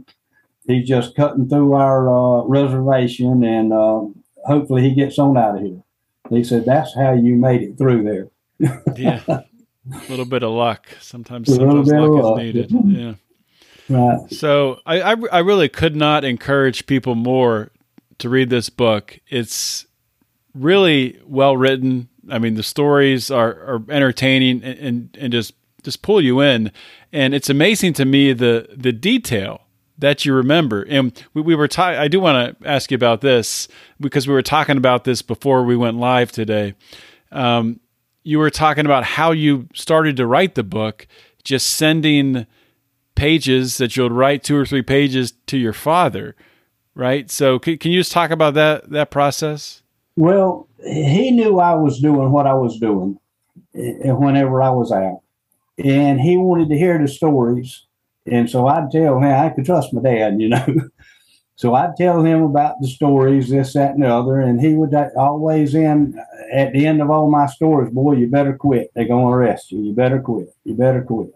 He's 0.67 0.87
just 0.87 1.15
cutting 1.15 1.49
through 1.49 1.73
our 1.73 2.09
uh, 2.09 2.43
reservation, 2.45 3.43
and 3.43 3.73
uh, 3.73 4.01
hopefully 4.45 4.81
he 4.81 4.95
gets 4.95 5.19
on 5.19 5.37
out 5.37 5.57
of 5.57 5.61
here. 5.61 5.81
He 6.29 6.43
said, 6.43 6.65
"That's 6.65 6.95
how 6.95 7.13
you 7.13 7.35
made 7.35 7.63
it 7.63 7.77
through 7.77 8.03
there." 8.03 8.27
yeah, 8.95 9.21
a 9.91 10.09
little 10.09 10.25
bit 10.25 10.43
of 10.43 10.51
luck. 10.51 10.87
Sometimes, 10.99 11.53
sometimes 11.53 11.91
luck, 11.91 12.09
luck. 12.09 12.41
is 12.41 12.43
needed. 12.43 12.71
Yeah. 12.85 13.13
Right. 13.89 14.31
So 14.31 14.79
I, 14.85 15.01
I, 15.01 15.15
I 15.31 15.39
really 15.39 15.69
could 15.69 15.95
not 15.95 16.23
encourage 16.23 16.85
people 16.85 17.15
more 17.15 17.71
to 18.19 18.29
read 18.29 18.49
this 18.49 18.69
book. 18.69 19.19
It's 19.27 19.85
really 20.53 21.19
well 21.25 21.57
written. 21.57 22.09
I 22.29 22.39
mean, 22.39 22.55
the 22.55 22.63
stories 22.63 23.29
are, 23.29 23.51
are 23.51 23.83
entertaining 23.89 24.63
and, 24.63 24.79
and, 24.79 25.17
and 25.19 25.33
just 25.33 25.53
just 25.83 26.01
pull 26.01 26.21
you 26.21 26.39
in. 26.39 26.71
And 27.11 27.33
it's 27.33 27.49
amazing 27.49 27.93
to 27.93 28.05
me 28.05 28.31
the 28.33 28.69
the 28.73 28.93
detail 28.93 29.61
that 29.97 30.25
you 30.25 30.33
remember. 30.33 30.83
And 30.83 31.21
we, 31.33 31.41
we 31.41 31.55
were 31.55 31.67
ta- 31.67 31.99
I 31.99 32.07
do 32.07 32.19
want 32.19 32.59
to 32.59 32.67
ask 32.67 32.91
you 32.91 32.95
about 32.95 33.21
this 33.21 33.67
because 33.99 34.27
we 34.27 34.33
were 34.33 34.41
talking 34.41 34.77
about 34.77 35.03
this 35.03 35.21
before 35.21 35.63
we 35.63 35.75
went 35.75 35.97
live 35.97 36.31
today. 36.31 36.75
Um, 37.31 37.79
you 38.23 38.39
were 38.39 38.49
talking 38.49 38.85
about 38.85 39.03
how 39.03 39.31
you 39.31 39.67
started 39.73 40.17
to 40.17 40.25
write 40.25 40.55
the 40.55 40.63
book, 40.63 41.07
just 41.43 41.69
sending 41.69 42.47
pages 43.15 43.77
that 43.77 43.95
you'll 43.95 44.09
write 44.09 44.43
two 44.43 44.55
or 44.55 44.65
three 44.65 44.81
pages 44.81 45.33
to 45.47 45.57
your 45.57 45.73
father, 45.73 46.35
right? 46.95 47.29
So 47.29 47.59
can, 47.59 47.77
can 47.77 47.91
you 47.91 47.99
just 47.99 48.11
talk 48.11 48.31
about 48.31 48.53
that 48.55 48.89
that 48.89 49.11
process? 49.11 49.83
Well, 50.15 50.67
he 50.83 51.31
knew 51.31 51.59
I 51.59 51.73
was 51.75 51.99
doing 51.99 52.31
what 52.31 52.47
I 52.47 52.53
was 52.53 52.79
doing 52.79 53.19
eh, 53.75 54.11
whenever 54.11 54.61
I 54.61 54.69
was 54.69 54.91
out, 54.91 55.21
and 55.77 56.19
he 56.19 56.37
wanted 56.37 56.69
to 56.69 56.77
hear 56.77 56.97
the 56.97 57.07
stories. 57.07 57.85
And 58.25 58.49
so 58.49 58.67
I'd 58.67 58.89
tell 58.89 59.17
him 59.17 59.23
I 59.23 59.49
could 59.49 59.65
trust 59.65 59.93
my 59.93 60.01
dad, 60.01 60.39
you 60.39 60.49
know. 60.49 60.65
so 61.55 61.75
I'd 61.75 61.95
tell 61.95 62.23
him 62.23 62.43
about 62.43 62.81
the 62.81 62.87
stories, 62.87 63.49
this, 63.49 63.73
that, 63.73 63.93
and 63.93 64.03
the 64.03 64.07
other, 64.07 64.39
and 64.39 64.59
he 64.59 64.73
would 64.73 64.93
uh, 64.93 65.09
always 65.15 65.75
end 65.75 66.17
at 66.51 66.73
the 66.73 66.85
end 66.85 67.01
of 67.01 67.09
all 67.09 67.29
my 67.29 67.45
stories, 67.47 67.91
boy, 67.91 68.13
you 68.13 68.27
better 68.27 68.53
quit. 68.53 68.91
They're 68.93 69.07
going 69.07 69.25
to 69.25 69.33
arrest 69.33 69.71
you. 69.71 69.81
You 69.81 69.93
better 69.93 70.19
quit. 70.19 70.49
You 70.63 70.75
better 70.75 71.01
quit. 71.03 71.33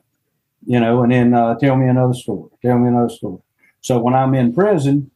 You 0.65 0.79
know, 0.79 1.03
and 1.03 1.11
then 1.11 1.33
uh, 1.33 1.55
tell 1.57 1.75
me 1.75 1.87
another 1.87 2.13
story. 2.13 2.49
Tell 2.61 2.77
me 2.77 2.87
another 2.87 3.09
story. 3.09 3.39
So 3.81 3.99
when 3.99 4.13
I'm 4.13 4.33
in 4.33 4.53
prison, 4.53 5.11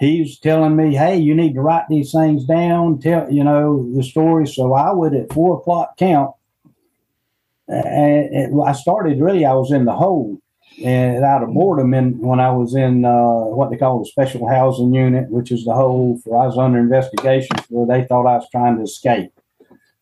he's 0.00 0.38
telling 0.38 0.74
me, 0.74 0.94
"Hey, 0.94 1.18
you 1.18 1.34
need 1.34 1.54
to 1.54 1.60
write 1.60 1.84
these 1.88 2.10
things 2.10 2.44
down. 2.44 2.98
Tell 2.98 3.30
you 3.30 3.44
know 3.44 3.88
the 3.94 4.02
story." 4.02 4.46
So 4.46 4.72
I 4.72 4.92
would 4.92 5.14
at 5.14 5.32
four 5.32 5.58
o'clock 5.58 5.96
count. 5.98 6.34
And 7.68 8.60
I 8.62 8.72
started 8.72 9.20
really. 9.20 9.44
I 9.44 9.52
was 9.52 9.70
in 9.70 9.84
the 9.84 9.92
hole, 9.92 10.40
and 10.84 11.24
out 11.24 11.42
of 11.42 11.52
boredom, 11.52 11.94
and 11.94 12.18
when 12.20 12.40
I 12.40 12.50
was 12.50 12.74
in 12.74 13.04
uh, 13.04 13.10
what 13.10 13.70
they 13.70 13.76
call 13.76 13.98
the 13.98 14.06
special 14.06 14.48
housing 14.48 14.94
unit, 14.94 15.28
which 15.28 15.50
is 15.50 15.64
the 15.64 15.74
hole 15.74 16.20
for 16.22 16.40
I 16.40 16.46
was 16.46 16.56
under 16.58 16.78
investigation 16.78 17.56
where 17.68 17.86
they 17.86 18.06
thought 18.06 18.26
I 18.26 18.36
was 18.36 18.48
trying 18.50 18.76
to 18.76 18.82
escape. 18.82 19.32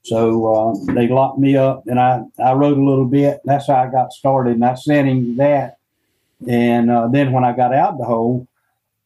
So 0.02 0.54
uh, 0.54 0.92
they 0.92 1.08
locked 1.08 1.38
me 1.38 1.56
up, 1.56 1.84
and 1.86 1.98
I 1.98 2.22
I 2.38 2.52
wrote 2.52 2.78
a 2.78 2.84
little 2.84 3.06
bit. 3.06 3.40
That's 3.44 3.66
how 3.68 3.76
I 3.76 3.90
got 3.90 4.12
started, 4.12 4.54
and 4.54 4.64
I 4.64 4.74
sent 4.74 5.08
him 5.08 5.36
that. 5.36 5.78
And 6.46 6.90
uh, 6.90 7.08
then 7.08 7.32
when 7.32 7.44
I 7.44 7.56
got 7.56 7.74
out 7.74 7.98
the 7.98 8.04
hole, 8.04 8.46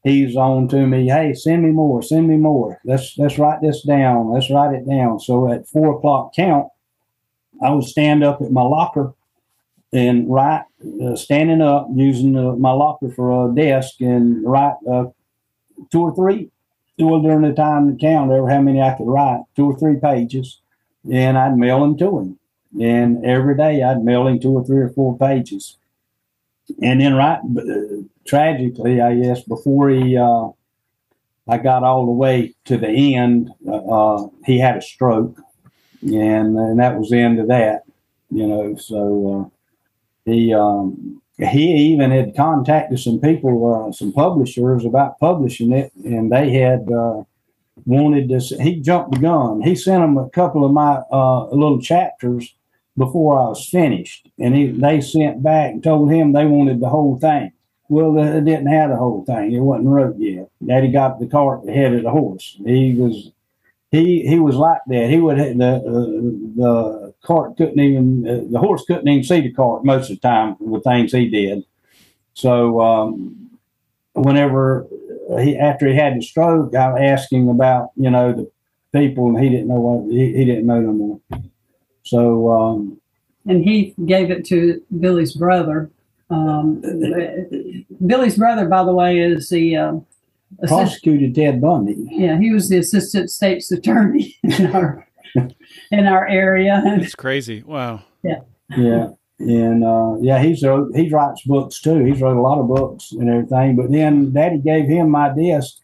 he's 0.02 0.36
on 0.36 0.68
to 0.68 0.86
me, 0.86 1.08
hey, 1.08 1.34
send 1.34 1.62
me 1.62 1.70
more, 1.70 2.02
send 2.02 2.28
me 2.28 2.36
more. 2.36 2.80
Let's 2.84 3.16
let's 3.16 3.38
write 3.38 3.60
this 3.62 3.82
down. 3.82 4.30
Let's 4.30 4.50
write 4.50 4.74
it 4.74 4.88
down. 4.88 5.20
So 5.20 5.52
at 5.52 5.68
four 5.68 5.96
o'clock 5.96 6.34
count, 6.34 6.68
I 7.62 7.70
would 7.70 7.84
stand 7.84 8.24
up 8.24 8.40
at 8.42 8.50
my 8.50 8.62
locker 8.62 9.14
and 9.92 10.30
write, 10.30 10.64
uh, 11.02 11.16
standing 11.16 11.60
up 11.60 11.88
using 11.94 12.36
uh, 12.36 12.54
my 12.56 12.70
locker 12.70 13.10
for 13.10 13.50
a 13.50 13.54
desk 13.54 14.00
and 14.00 14.44
write 14.44 14.76
uh, 14.90 15.06
two 15.90 16.02
or 16.02 16.14
three. 16.14 16.50
During 16.98 17.40
the 17.40 17.54
time 17.54 17.90
to 17.90 17.98
count, 17.98 18.30
ever 18.30 18.50
how 18.50 18.60
many 18.60 18.82
I 18.82 18.92
could 18.92 19.06
write, 19.06 19.40
two 19.56 19.70
or 19.70 19.78
three 19.78 19.96
pages, 19.96 20.60
and 21.10 21.38
I'd 21.38 21.56
mail 21.56 21.80
them 21.80 21.96
to 21.96 22.18
him. 22.18 22.38
And 22.78 23.24
every 23.24 23.56
day 23.56 23.82
I'd 23.82 24.04
mail 24.04 24.26
him 24.26 24.38
two 24.38 24.50
or 24.50 24.64
three 24.66 24.80
or 24.80 24.90
four 24.90 25.16
pages. 25.16 25.78
And 26.82 27.00
then, 27.00 27.14
right, 27.14 27.40
uh, 27.56 28.02
tragically, 28.26 29.00
I 29.00 29.14
guess, 29.14 29.42
before 29.42 29.88
he, 29.88 30.18
uh, 30.18 30.48
I 31.48 31.56
got 31.56 31.84
all 31.84 32.04
the 32.04 32.12
way 32.12 32.54
to 32.66 32.76
the 32.76 33.16
end, 33.16 33.50
uh, 33.66 34.26
he 34.44 34.58
had 34.58 34.76
a 34.76 34.82
stroke, 34.82 35.40
and 36.02 36.56
and 36.56 36.78
that 36.78 36.98
was 36.98 37.08
the 37.08 37.18
end 37.18 37.40
of 37.40 37.48
that, 37.48 37.84
you 38.30 38.46
know. 38.46 38.76
So 38.76 39.50
he 40.24 40.52
um, 40.54 41.20
he 41.38 41.92
even 41.92 42.10
had 42.10 42.36
contacted 42.36 42.98
some 42.98 43.20
people, 43.20 43.88
uh, 43.88 43.92
some 43.92 44.12
publishers 44.12 44.84
about 44.84 45.18
publishing 45.18 45.72
it, 45.72 45.92
and 46.04 46.30
they 46.30 46.50
had 46.50 46.90
uh, 46.92 47.22
wanted 47.86 48.28
this. 48.28 48.50
He 48.50 48.80
jumped 48.80 49.12
the 49.12 49.20
gun. 49.20 49.62
He 49.62 49.74
sent 49.74 50.02
them 50.02 50.18
a 50.18 50.28
couple 50.30 50.64
of 50.64 50.72
my 50.72 51.02
uh, 51.10 51.46
little 51.46 51.80
chapters 51.80 52.54
before 52.96 53.38
I 53.38 53.48
was 53.48 53.66
finished, 53.66 54.28
and 54.38 54.54
he, 54.54 54.66
they 54.66 55.00
sent 55.00 55.42
back 55.42 55.72
and 55.72 55.82
told 55.82 56.10
him 56.10 56.32
they 56.32 56.46
wanted 56.46 56.80
the 56.80 56.88
whole 56.88 57.18
thing. 57.18 57.52
Well, 57.88 58.12
they 58.12 58.40
didn't 58.40 58.66
have 58.66 58.90
the 58.90 58.96
whole 58.96 59.24
thing; 59.24 59.52
it 59.52 59.60
wasn't 59.60 59.88
wrote 59.88 60.16
yet. 60.18 60.48
Daddy 60.64 60.92
got 60.92 61.18
the 61.18 61.26
cart 61.26 61.66
ahead 61.66 61.94
of 61.94 62.02
the 62.02 62.10
horse. 62.10 62.56
He 62.64 62.94
was 62.94 63.32
he 63.90 64.26
he 64.26 64.38
was 64.38 64.56
like 64.56 64.80
that. 64.86 65.10
He 65.10 65.18
would 65.18 65.38
the 65.38 65.74
uh, 65.74 65.80
the 66.56 66.99
cart 67.22 67.56
couldn't 67.56 67.80
even 67.80 68.26
uh, 68.26 68.40
the 68.50 68.58
horse 68.58 68.84
couldn't 68.86 69.08
even 69.08 69.24
see 69.24 69.40
the 69.40 69.52
cart 69.52 69.84
most 69.84 70.10
of 70.10 70.20
the 70.20 70.28
time 70.28 70.56
with 70.60 70.84
things 70.84 71.12
he 71.12 71.28
did. 71.28 71.64
So 72.34 72.80
um, 72.80 73.50
whenever 74.12 74.86
he 75.40 75.56
after 75.56 75.88
he 75.88 75.94
had 75.94 76.16
the 76.16 76.22
stroke, 76.22 76.74
I 76.74 77.04
asked 77.04 77.32
him 77.32 77.48
about 77.48 77.90
you 77.96 78.10
know 78.10 78.32
the 78.32 78.50
people, 78.92 79.28
and 79.28 79.42
he 79.42 79.50
didn't 79.50 79.68
know 79.68 79.80
what 79.80 80.12
he, 80.12 80.36
he 80.36 80.44
didn't 80.44 80.66
know 80.66 80.80
no 80.80 80.92
more. 80.92 81.20
So 82.04 82.50
um, 82.50 83.00
and 83.46 83.64
he 83.64 83.94
gave 84.06 84.30
it 84.30 84.44
to 84.46 84.80
Billy's 84.98 85.34
brother. 85.34 85.90
Um, 86.30 86.80
Billy's 88.06 88.36
brother, 88.36 88.68
by 88.68 88.84
the 88.84 88.92
way, 88.92 89.18
is 89.18 89.48
the 89.48 89.74
assistant, 89.74 90.06
prosecuted 90.68 91.34
Ted 91.34 91.60
Bundy. 91.60 91.96
yeah, 92.10 92.38
he 92.38 92.52
was 92.52 92.68
the 92.68 92.78
assistant 92.78 93.30
state's 93.30 93.70
attorney 93.70 94.36
in 94.42 94.66
our 94.66 95.06
in 95.90 96.06
our 96.06 96.26
area. 96.26 96.82
It's 96.84 97.14
crazy. 97.14 97.62
Wow. 97.62 98.02
Yeah, 98.22 98.40
Yeah. 98.76 99.08
and 99.38 99.84
uh, 99.84 100.16
yeah, 100.20 100.42
he's 100.42 100.62
wrote, 100.62 100.94
he 100.94 101.08
writes 101.08 101.42
books 101.42 101.80
too. 101.80 102.04
He's 102.04 102.20
wrote 102.20 102.36
a 102.36 102.40
lot 102.42 102.58
of 102.58 102.68
books 102.68 103.12
and 103.12 103.28
everything. 103.28 103.76
But 103.76 103.90
then 103.90 104.32
Daddy 104.32 104.58
gave 104.58 104.86
him 104.86 105.10
my 105.10 105.32
disc, 105.34 105.76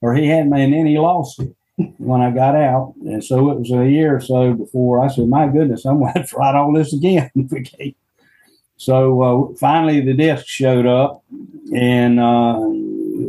or 0.00 0.14
he 0.14 0.26
had 0.28 0.48
me, 0.48 0.64
and 0.64 0.72
then 0.72 0.86
he 0.86 0.98
lost 0.98 1.40
it 1.40 1.54
when 1.98 2.20
I 2.20 2.30
got 2.30 2.54
out. 2.56 2.94
And 3.02 3.22
so 3.22 3.50
it 3.50 3.58
was 3.58 3.70
a 3.72 3.88
year 3.88 4.16
or 4.16 4.20
so 4.20 4.54
before 4.54 5.04
I 5.04 5.08
said, 5.08 5.28
"My 5.28 5.46
goodness, 5.48 5.84
I'm 5.84 5.98
going 6.00 6.12
to 6.14 6.20
have 6.20 6.30
to 6.30 6.36
write 6.36 6.54
all 6.54 6.72
this 6.72 6.92
again." 6.92 7.30
so 8.76 9.22
uh, 9.52 9.54
finally, 9.58 10.00
the 10.00 10.14
disc 10.14 10.46
showed 10.46 10.86
up, 10.86 11.22
and 11.74 12.18
uh, 12.20 12.58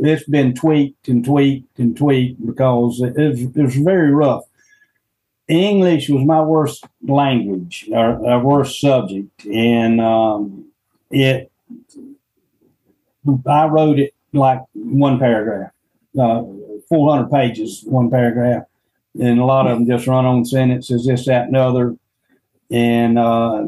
it's 0.07 0.24
been 0.28 0.53
tweaked 0.53 1.07
and 1.07 1.24
tweaked 1.24 1.80
and 1.80 1.95
tweaked 1.95 2.45
because 2.45 3.01
it 3.01 3.16
was, 3.18 3.41
it 3.41 3.55
was 3.63 3.76
very 3.76 4.11
rough. 4.11 4.43
English 5.47 6.09
was 6.09 6.25
my 6.25 6.41
worst 6.41 6.85
language 7.07 7.87
or, 7.91 8.17
or 8.19 8.39
worst 8.39 8.79
subject, 8.81 9.45
and 9.45 10.01
um, 10.01 10.65
it. 11.11 11.51
I 13.47 13.65
wrote 13.67 13.99
it 13.99 14.13
like 14.33 14.61
one 14.73 15.17
paragraph, 15.19 15.71
uh, 16.19 16.43
four 16.89 17.09
hundred 17.15 17.31
pages, 17.31 17.83
one 17.85 18.09
paragraph, 18.09 18.63
and 19.19 19.39
a 19.39 19.45
lot 19.45 19.67
of 19.67 19.77
them 19.79 19.87
just 19.87 20.07
run 20.07 20.25
on 20.25 20.45
sentences, 20.45 21.05
this, 21.07 21.25
that, 21.25 21.47
and 21.47 21.55
other, 21.57 21.95
and 22.71 23.17
uh, 23.17 23.65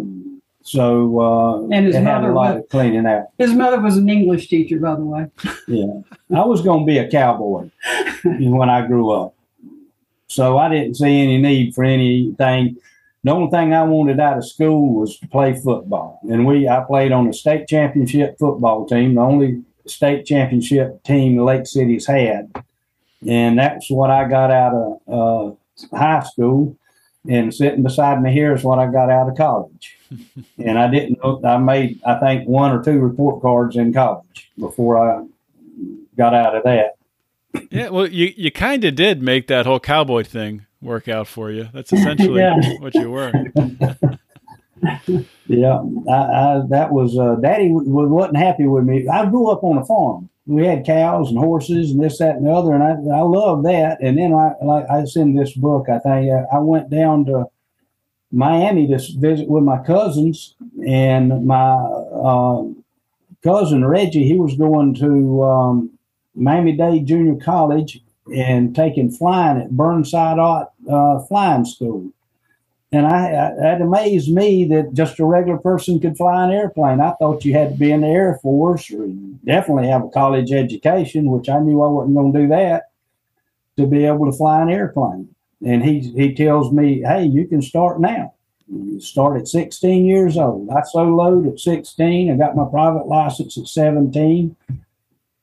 so 0.61 1.19
uh, 1.19 1.61
And 1.71 1.85
his 1.87 1.95
mother 1.97 2.31
a 2.31 2.35
lot 2.35 2.55
was- 2.55 2.63
of 2.63 2.69
cleaning 2.69 3.05
out. 3.07 3.27
His 3.37 3.53
mother 3.53 3.79
was 3.79 3.97
an 3.97 4.09
English 4.09 4.47
teacher, 4.47 4.79
by 4.79 4.95
the 4.95 5.05
way. 5.05 5.27
Yeah, 5.67 6.01
I 6.35 6.45
was 6.45 6.61
going 6.61 6.81
to 6.81 6.85
be 6.85 6.97
a 6.99 7.09
cowboy 7.09 7.69
when 8.23 8.69
I 8.69 8.85
grew 8.85 9.09
up, 9.11 9.33
so 10.27 10.57
I 10.57 10.69
didn't 10.69 10.95
see 10.95 11.21
any 11.21 11.37
need 11.37 11.73
for 11.73 11.83
anything. 11.83 12.77
The 13.23 13.31
only 13.31 13.49
thing 13.49 13.73
I 13.73 13.83
wanted 13.83 14.19
out 14.19 14.37
of 14.37 14.47
school 14.47 14.93
was 14.99 15.17
to 15.19 15.27
play 15.27 15.55
football, 15.55 16.19
and 16.29 16.45
we 16.45 16.67
I 16.67 16.81
played 16.81 17.11
on 17.11 17.27
the 17.27 17.33
state 17.33 17.67
championship 17.67 18.37
football 18.39 18.85
team, 18.85 19.15
the 19.15 19.21
only 19.21 19.63
state 19.85 20.25
championship 20.25 21.03
team 21.03 21.35
the 21.35 21.43
Lake 21.43 21.65
City's 21.65 22.05
had, 22.05 22.51
and 23.27 23.57
that's 23.57 23.89
what 23.89 24.09
I 24.11 24.27
got 24.27 24.51
out 24.51 24.73
of 24.73 25.57
uh, 25.91 25.97
high 25.97 26.23
school. 26.23 26.77
And 27.29 27.53
sitting 27.53 27.83
beside 27.83 28.21
me 28.21 28.31
here 28.31 28.55
is 28.55 28.63
what 28.63 28.79
I 28.79 28.89
got 28.89 29.09
out 29.09 29.27
of 29.27 29.35
college. 29.35 29.97
and 30.57 30.79
I 30.79 30.89
didn't 30.89 31.21
know 31.21 31.41
I 31.43 31.57
made 31.57 31.99
I 32.05 32.19
think 32.19 32.47
one 32.47 32.71
or 32.71 32.81
two 32.83 32.99
report 32.99 33.41
cards 33.41 33.75
in 33.75 33.91
college 33.91 34.51
before 34.57 34.97
I 34.97 35.25
got 36.15 36.33
out 36.33 36.55
of 36.55 36.63
that. 36.63 36.96
Yeah. 37.71 37.89
Well, 37.89 38.07
you 38.07 38.33
you 38.35 38.51
kind 38.51 38.83
of 38.83 38.95
did 38.95 39.21
make 39.21 39.47
that 39.47 39.65
whole 39.65 39.79
cowboy 39.79 40.23
thing 40.23 40.65
work 40.81 41.07
out 41.07 41.27
for 41.27 41.51
you. 41.51 41.69
That's 41.73 41.91
essentially 41.97 42.39
Yeah. 42.41 42.59
what 42.79 42.93
you 42.95 43.09
were. 43.11 43.31
Yeah, 45.47 45.81
I, 46.07 46.13
I, 46.13 46.61
that 46.69 46.91
was 46.91 47.17
uh, 47.17 47.35
Daddy 47.41 47.69
w- 47.69 47.89
wasn't 47.89 48.37
happy 48.37 48.67
with 48.67 48.83
me. 48.83 49.07
I 49.07 49.25
grew 49.25 49.49
up 49.49 49.63
on 49.63 49.79
a 49.79 49.85
farm. 49.85 50.29
We 50.45 50.67
had 50.67 50.85
cows 50.85 51.29
and 51.29 51.39
horses 51.39 51.91
and 51.91 52.01
this, 52.03 52.19
that, 52.19 52.35
and 52.35 52.45
the 52.45 52.51
other, 52.51 52.73
and 52.73 52.83
I 52.83 52.91
I 53.17 53.21
loved 53.21 53.65
that. 53.65 53.97
And 54.01 54.17
then 54.17 54.33
I 54.33 54.51
like 54.63 54.85
I 54.89 55.03
send 55.05 55.37
this 55.37 55.53
book. 55.53 55.89
I 55.89 55.97
think 55.99 56.31
uh, 56.31 56.45
I 56.55 56.59
went 56.59 56.89
down 56.91 57.25
to 57.25 57.45
Miami 58.31 58.87
to 58.87 58.99
visit 59.17 59.49
with 59.49 59.63
my 59.63 59.79
cousins, 59.79 60.55
and 60.87 61.45
my 61.47 61.73
uh, 61.73 62.63
cousin 63.43 63.83
Reggie, 63.83 64.27
he 64.27 64.37
was 64.37 64.55
going 64.55 64.93
to 64.95 65.43
um, 65.43 65.96
Miami 66.37 66.73
Dade 66.73 67.05
Junior 67.05 67.35
College 67.43 68.01
and 68.33 68.75
taking 68.75 69.11
flying 69.11 69.59
at 69.59 69.71
Burnside 69.71 70.39
uh, 70.39 71.19
Flying 71.25 71.65
School. 71.65 72.11
And 72.91 73.05
I, 73.05 73.27
I, 73.27 73.53
that 73.59 73.81
amazed 73.81 74.33
me 74.33 74.63
that 74.65 74.93
just 74.93 75.19
a 75.19 75.25
regular 75.25 75.59
person 75.59 75.99
could 75.99 76.15
fly 76.15 76.45
an 76.45 76.51
airplane. 76.51 77.01
I 77.01 77.11
thought 77.13 77.43
you 77.43 77.53
had 77.53 77.73
to 77.73 77.77
be 77.77 77.91
in 77.91 78.01
the 78.01 78.07
Air 78.07 78.39
Force 78.41 78.89
or 78.91 79.07
definitely 79.43 79.87
have 79.87 80.05
a 80.05 80.09
college 80.09 80.51
education, 80.53 81.29
which 81.29 81.49
I 81.49 81.59
knew 81.59 81.81
I 81.81 81.89
wasn't 81.89 82.15
going 82.15 82.33
to 82.33 82.39
do 82.39 82.47
that 82.47 82.91
to 83.77 83.85
be 83.85 84.05
able 84.05 84.31
to 84.31 84.37
fly 84.37 84.61
an 84.61 84.69
airplane. 84.69 85.29
And 85.65 85.83
he 85.83 85.99
he 85.99 86.35
tells 86.35 86.71
me, 86.71 87.01
"Hey, 87.01 87.25
you 87.25 87.47
can 87.47 87.61
start 87.61 87.99
now. 87.99 88.33
You 88.67 88.99
start 88.99 89.39
at 89.39 89.47
16 89.47 90.05
years 90.05 90.37
old. 90.37 90.69
I 90.69 90.81
soloed 90.81 91.51
at 91.51 91.59
16. 91.59 92.31
I 92.31 92.37
got 92.37 92.55
my 92.55 92.65
private 92.65 93.07
license 93.07 93.57
at 93.57 93.67
17." 93.67 94.55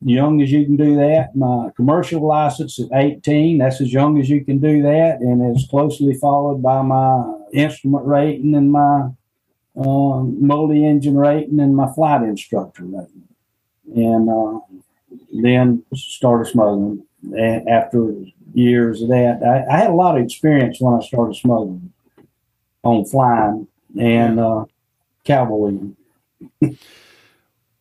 Young 0.05 0.43
as 0.43 0.53
you 0.53 0.65
can 0.65 0.77
do 0.77 0.97
that. 0.97 1.35
My 1.35 1.71
commercial 1.77 2.27
license 2.27 2.79
at 2.79 2.89
18, 2.93 3.59
that's 3.59 3.81
as 3.81 3.93
young 3.93 4.21
as 4.21 4.29
you 4.29 4.45
can 4.45 4.59
do 4.59 4.83
that, 4.83 5.21
and 5.21 5.57
is 5.57 5.67
closely 5.69 6.15
followed 6.15 6.63
by 6.63 6.83
my 6.83 7.35
instrument 7.53 8.05
rating 8.05 8.55
and 8.55 8.71
my 8.71 9.11
um, 9.77 10.47
multi 10.47 10.85
engine 10.85 11.17
rating 11.17 11.59
and 11.59 11.75
my 11.75 11.93
flight 11.93 12.23
instructor 12.23 12.85
rating. 12.85 13.29
And 13.95 14.29
uh, 14.29 14.61
then 15.33 15.85
started 15.95 16.51
smuggling 16.51 17.05
after 17.69 18.15
years 18.53 19.03
of 19.03 19.09
that. 19.09 19.41
I, 19.43 19.75
I, 19.75 19.79
had 19.79 19.91
a 19.91 19.95
lot 19.95 20.17
of 20.17 20.25
experience 20.25 20.81
when 20.81 20.95
I 20.95 21.05
started 21.05 21.35
smuggling 21.37 21.93
on 22.83 23.05
flying 23.05 23.67
and 23.99 24.39
uh. 24.39 24.65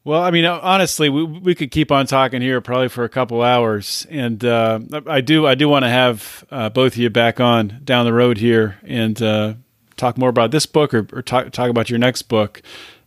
Well, 0.05 0.21
I 0.21 0.31
mean, 0.31 0.43
honestly, 0.43 1.07
we, 1.07 1.23
we 1.23 1.55
could 1.55 1.71
keep 1.71 1.89
on 1.89 2.07
talking 2.07 2.41
here 2.41 2.59
probably 2.59 2.89
for 2.89 3.05
a 3.05 3.09
couple 3.09 3.41
hours, 3.41 4.05
and 4.09 4.43
uh, 4.43 4.79
I 5.07 5.21
do 5.21 5.47
I 5.47 5.55
do 5.55 5.69
want 5.69 5.83
to 5.83 5.89
have 5.89 6.43
uh, 6.51 6.69
both 6.69 6.93
of 6.93 6.97
you 6.97 7.09
back 7.09 7.39
on 7.39 7.79
down 7.85 8.05
the 8.05 8.11
road 8.11 8.37
here 8.37 8.79
and 8.83 9.21
uh, 9.21 9.53
talk 9.95 10.17
more 10.17 10.27
about 10.27 10.51
this 10.51 10.65
book 10.65 10.93
or, 10.93 11.07
or 11.13 11.21
talk 11.21 11.51
talk 11.51 11.69
about 11.69 11.89
your 11.89 11.99
next 11.99 12.23
book. 12.23 12.61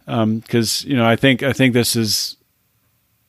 Because 0.07 0.85
um, 0.85 0.91
you 0.91 0.97
know 0.97 1.07
I 1.07 1.17
think 1.17 1.43
I 1.43 1.53
think 1.53 1.75
this 1.75 1.97
is 1.97 2.37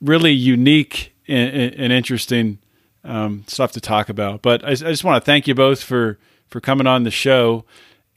really 0.02 0.32
unique 0.32 1.14
and, 1.28 1.74
and 1.74 1.92
interesting 1.92 2.60
um, 3.04 3.44
stuff 3.48 3.74
to 3.74 3.82
talk 3.82 4.08
about. 4.08 4.42
But 4.42 4.64
I, 4.64 4.70
I 4.70 4.76
just 4.76 5.04
want 5.04 5.22
to 5.22 5.26
thank 5.26 5.46
you 5.46 5.56
both 5.56 5.84
for 5.84 6.18
for 6.48 6.62
coming 6.62 6.88
on 6.88 7.04
the 7.04 7.12
show, 7.12 7.66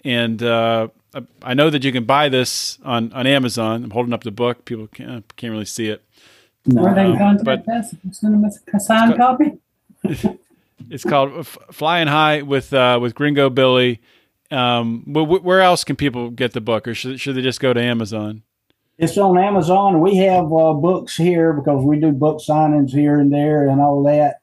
and 0.05 0.41
uh, 0.45 0.89
I 1.43 1.55
know 1.55 1.71
that 1.71 1.83
you 1.85 1.93
can 1.93 2.05
buy 2.05 2.29
this 2.29 2.79
on, 2.85 3.13
on 3.13 3.27
Amazon. 3.27 3.85
I'm 3.85 3.91
holding 3.91 4.13
up 4.13 4.23
the 4.23 4.31
book. 4.31 4.65
People 4.65 4.87
can't, 4.87 5.25
can't 5.37 5.51
really 5.51 5.65
see 5.65 5.89
it. 5.89 6.05
No. 6.67 6.83
Where 6.83 6.95
they 6.95 7.03
can 7.03 7.19
contact 7.19 7.69
us? 7.69 7.95
Send 8.13 8.35
them 8.35 8.45
a 8.45 8.81
signed 8.81 9.17
copy. 9.17 9.59
it's 10.91 11.05
called 11.05 11.47
Flying 11.47 12.09
High 12.09 12.43
with 12.43 12.73
uh, 12.73 12.99
with 13.01 13.15
Gringo 13.15 13.51
Billy. 13.51 14.01
Um, 14.51 15.05
where 15.07 15.61
else 15.63 15.85
can 15.85 15.97
people 15.97 16.31
get 16.31 16.53
the 16.53 16.61
book, 16.61 16.87
or 16.87 16.95
should 16.95 17.21
should 17.21 17.37
they 17.37 17.43
just 17.43 17.61
go 17.61 17.73
to 17.73 17.81
Amazon? 17.81 18.43
It's 18.99 19.17
on 19.17 19.39
Amazon. 19.39 20.01
We 20.01 20.17
have 20.19 20.53
uh, 20.53 20.75
books 20.75 21.17
here 21.17 21.55
because 21.55 21.83
we 21.83 21.99
do 21.99 22.13
book 22.13 22.43
signings 22.47 22.91
here 22.91 23.19
and 23.19 23.33
there 23.33 23.67
and 23.67 23.81
all 23.81 24.03
that. 24.05 24.41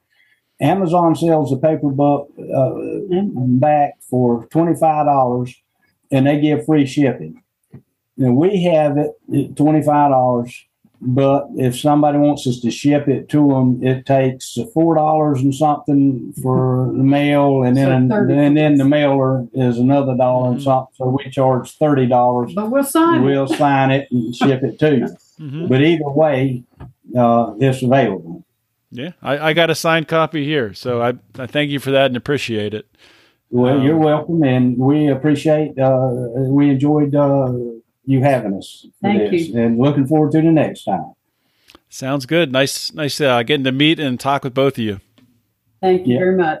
Amazon 0.60 1.14
sells 1.14 1.50
the 1.50 1.56
paper 1.56 1.90
book 1.90 2.32
uh, 2.36 2.74
back 3.60 4.02
for 4.02 4.46
twenty 4.46 4.74
five 4.74 5.06
dollars 5.06 5.54
and 6.10 6.26
they 6.26 6.40
give 6.40 6.66
free 6.66 6.86
shipping. 6.86 7.42
And 8.16 8.36
we 8.36 8.64
have 8.64 8.96
it 8.98 9.12
at 9.32 9.56
twenty 9.56 9.82
five 9.82 10.10
dollars, 10.10 10.64
but 11.00 11.46
if 11.56 11.78
somebody 11.78 12.18
wants 12.18 12.46
us 12.48 12.58
to 12.60 12.70
ship 12.70 13.06
it 13.06 13.28
to 13.28 13.48
them, 13.48 13.80
it 13.82 14.06
takes 14.06 14.58
four 14.74 14.96
dollars 14.96 15.40
and 15.40 15.54
something 15.54 16.32
for 16.42 16.90
the 16.96 17.04
mail, 17.04 17.62
and 17.62 17.76
then 17.76 18.08
so 18.10 18.16
and 18.16 18.56
then 18.56 18.76
the 18.76 18.84
mailer 18.84 19.46
is 19.52 19.78
another 19.78 20.16
dollar 20.16 20.46
mm-hmm. 20.46 20.54
and 20.54 20.62
something. 20.62 20.94
So 20.94 21.08
we 21.08 21.30
charge 21.30 21.70
thirty 21.76 22.06
dollars. 22.06 22.52
But 22.54 22.70
we'll 22.70 22.82
sign 22.82 23.22
we'll 23.22 23.44
it. 23.44 23.56
sign 23.56 23.92
it 23.92 24.10
and 24.10 24.34
ship 24.34 24.64
it 24.64 24.80
to 24.80 24.96
you. 24.96 25.16
Mm-hmm. 25.38 25.68
But 25.68 25.82
either 25.82 26.08
way, 26.08 26.64
uh, 27.16 27.54
it's 27.60 27.82
available. 27.82 28.44
Yeah, 28.90 29.12
I, 29.22 29.50
I 29.50 29.52
got 29.52 29.70
a 29.70 29.76
signed 29.76 30.08
copy 30.08 30.44
here, 30.44 30.74
so 30.74 31.00
I 31.00 31.12
I 31.38 31.46
thank 31.46 31.70
you 31.70 31.78
for 31.78 31.92
that 31.92 32.06
and 32.06 32.16
appreciate 32.16 32.74
it. 32.74 32.88
Well, 33.50 33.78
um, 33.78 33.82
you're 33.82 33.96
welcome, 33.96 34.42
and 34.42 34.76
we 34.76 35.08
appreciate. 35.08 35.78
Uh, 35.78 36.10
we 36.48 36.70
enjoyed 36.70 37.14
uh, 37.14 37.52
you 38.04 38.20
having 38.20 38.54
us. 38.54 38.86
Thank 39.00 39.30
this, 39.30 39.48
you, 39.48 39.60
and 39.60 39.78
looking 39.78 40.06
forward 40.06 40.32
to 40.32 40.42
the 40.42 40.52
next 40.52 40.84
time. 40.84 41.14
Sounds 41.88 42.26
good. 42.26 42.52
Nice, 42.52 42.92
nice 42.92 43.20
uh, 43.20 43.42
getting 43.42 43.64
to 43.64 43.72
meet 43.72 43.98
and 43.98 44.20
talk 44.20 44.44
with 44.44 44.52
both 44.52 44.74
of 44.74 44.84
you. 44.84 45.00
Thank 45.80 46.06
you 46.06 46.14
yeah. 46.14 46.18
very 46.20 46.36
much. 46.36 46.60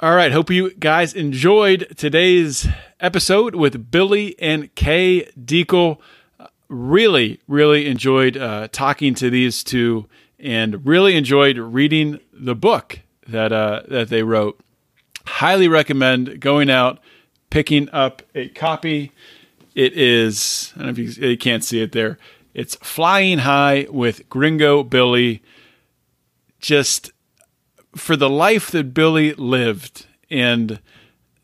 All 0.00 0.14
right. 0.14 0.30
Hope 0.30 0.50
you 0.50 0.74
guys 0.74 1.14
enjoyed 1.14 1.94
today's 1.96 2.68
episode 3.00 3.54
with 3.54 3.90
Billy 3.90 4.38
and 4.38 4.74
Kay 4.74 5.30
Dekle. 5.40 5.98
Really, 6.68 7.40
really 7.48 7.86
enjoyed 7.86 8.36
uh, 8.36 8.68
talking 8.70 9.14
to 9.14 9.30
these 9.30 9.64
two, 9.64 10.06
and 10.38 10.84
really 10.86 11.16
enjoyed 11.16 11.56
reading 11.56 12.20
the 12.32 12.54
book 12.54 12.98
that 13.26 13.52
uh, 13.52 13.82
that 13.88 14.10
they 14.10 14.22
wrote 14.22 14.60
highly 15.26 15.68
recommend 15.68 16.40
going 16.40 16.70
out, 16.70 16.98
picking 17.50 17.88
up 17.90 18.22
a 18.34 18.48
copy. 18.48 19.12
It 19.74 19.92
is, 19.92 20.72
I 20.74 20.78
don't 20.78 20.86
know 20.86 21.02
if 21.02 21.18
you, 21.18 21.28
you 21.28 21.38
can't 21.38 21.64
see 21.64 21.80
it 21.80 21.92
there. 21.92 22.18
It's 22.54 22.76
Flying 22.76 23.38
High 23.38 23.86
with 23.90 24.28
Gringo 24.28 24.82
Billy. 24.82 25.42
Just 26.58 27.12
for 27.94 28.16
the 28.16 28.30
life 28.30 28.70
that 28.70 28.94
Billy 28.94 29.34
lived 29.34 30.06
and 30.30 30.80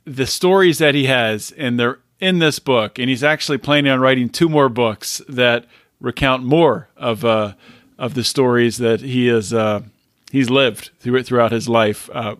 the 0.04 0.26
stories 0.26 0.78
that 0.78 0.94
he 0.94 1.06
has, 1.06 1.52
and 1.52 1.78
they're 1.78 2.00
in 2.18 2.38
this 2.38 2.58
book. 2.58 2.98
And 2.98 3.08
he's 3.10 3.24
actually 3.24 3.58
planning 3.58 3.90
on 3.90 4.00
writing 4.00 4.28
two 4.28 4.48
more 4.48 4.68
books 4.68 5.20
that 5.28 5.66
recount 6.00 6.44
more 6.44 6.88
of 6.96 7.24
uh, 7.24 7.54
of 7.98 8.14
the 8.14 8.24
stories 8.24 8.78
that 8.78 9.00
he 9.00 9.26
has 9.26 9.52
uh, 9.52 9.82
he's 10.30 10.50
lived 10.50 10.90
through, 10.98 11.16
it 11.16 11.26
throughout 11.26 11.52
his 11.52 11.68
life. 11.68 12.08
Uh, 12.12 12.36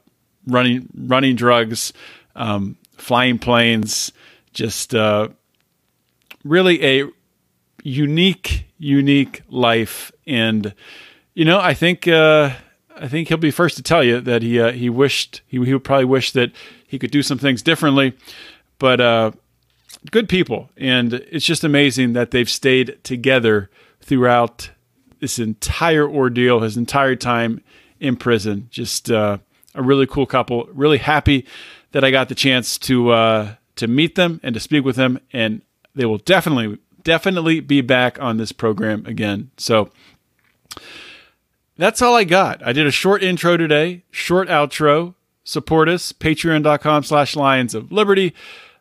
running 0.47 0.89
running 0.95 1.37
drugs, 1.37 1.93
um, 2.37 2.77
flying 2.97 3.39
planes, 3.39 4.13
just 4.53 4.95
uh, 4.95 5.29
really 6.45 6.85
a 6.85 7.09
unique 7.83 8.67
unique 8.79 9.43
life. 9.49 10.13
And 10.27 10.75
you 11.35 11.45
know, 11.45 11.59
I 11.59 11.75
think 11.75 12.07
uh, 12.09 12.51
I 12.97 13.09
think 13.09 13.29
he'll 13.29 13.39
be 13.39 13.51
first 13.51 13.77
to 13.77 13.83
tell 13.83 14.05
you 14.05 14.21
that 14.21 14.43
he 14.43 14.61
uh, 14.61 14.73
he 14.73 14.91
wished 14.91 15.43
he 15.47 15.63
he 15.65 15.73
would 15.73 15.85
probably 15.85 16.05
wish 16.05 16.33
that 16.33 16.53
he 16.87 16.99
could 16.99 17.11
do 17.11 17.23
some 17.23 17.39
things 17.39 17.63
differently, 17.63 18.15
but 18.79 19.01
uh, 19.01 19.33
good 20.11 20.29
people, 20.29 20.71
and 20.77 21.15
it's 21.15 21.47
just 21.47 21.65
amazing 21.65 22.13
that 22.13 22.31
they've 22.31 22.51
stayed 22.51 22.99
together 23.03 23.71
throughout 24.01 24.71
this 25.21 25.39
entire 25.39 26.09
ordeal, 26.09 26.61
his 26.61 26.77
entire 26.77 27.17
time 27.17 27.63
in 28.01 28.17
prison. 28.17 28.69
Just 28.71 29.11
uh, 29.11 29.39
a 29.75 29.83
really 29.83 30.07
cool 30.07 30.27
couple. 30.27 30.69
Really 30.73 30.99
happy 30.99 31.47
that 31.93 32.05
I 32.05 32.11
got 32.11 32.29
the 32.29 32.35
chance 32.35 32.79
to 32.79 33.11
uh, 33.11 33.55
to 33.77 33.87
meet 33.87 34.15
them 34.15 34.41
and 34.43 34.55
to 34.55 34.61
speak 34.61 34.85
with 34.85 34.97
them, 34.97 35.19
and 35.33 35.63
they 35.95 36.05
will 36.05 36.19
definitely 36.19 36.79
definitely 37.03 37.61
be 37.61 37.81
back 37.81 38.21
on 38.21 38.37
this 38.37 38.53
program 38.53 39.05
again. 39.07 39.51
So 39.57 39.91
that's 41.77 42.03
all 42.03 42.15
I 42.15 42.25
got. 42.25 42.65
I 42.65 42.73
did 42.73 42.87
a 42.87 42.91
short 42.91 43.23
intro 43.23 43.57
today, 43.57 44.05
short 44.11 44.49
outro. 44.49 45.15
Support 45.45 45.89
us, 45.89 46.13
patreon.com 46.13 47.03
slash 47.03 47.35
lions 47.35 47.75
of 47.75 47.91
liberty, 47.91 48.33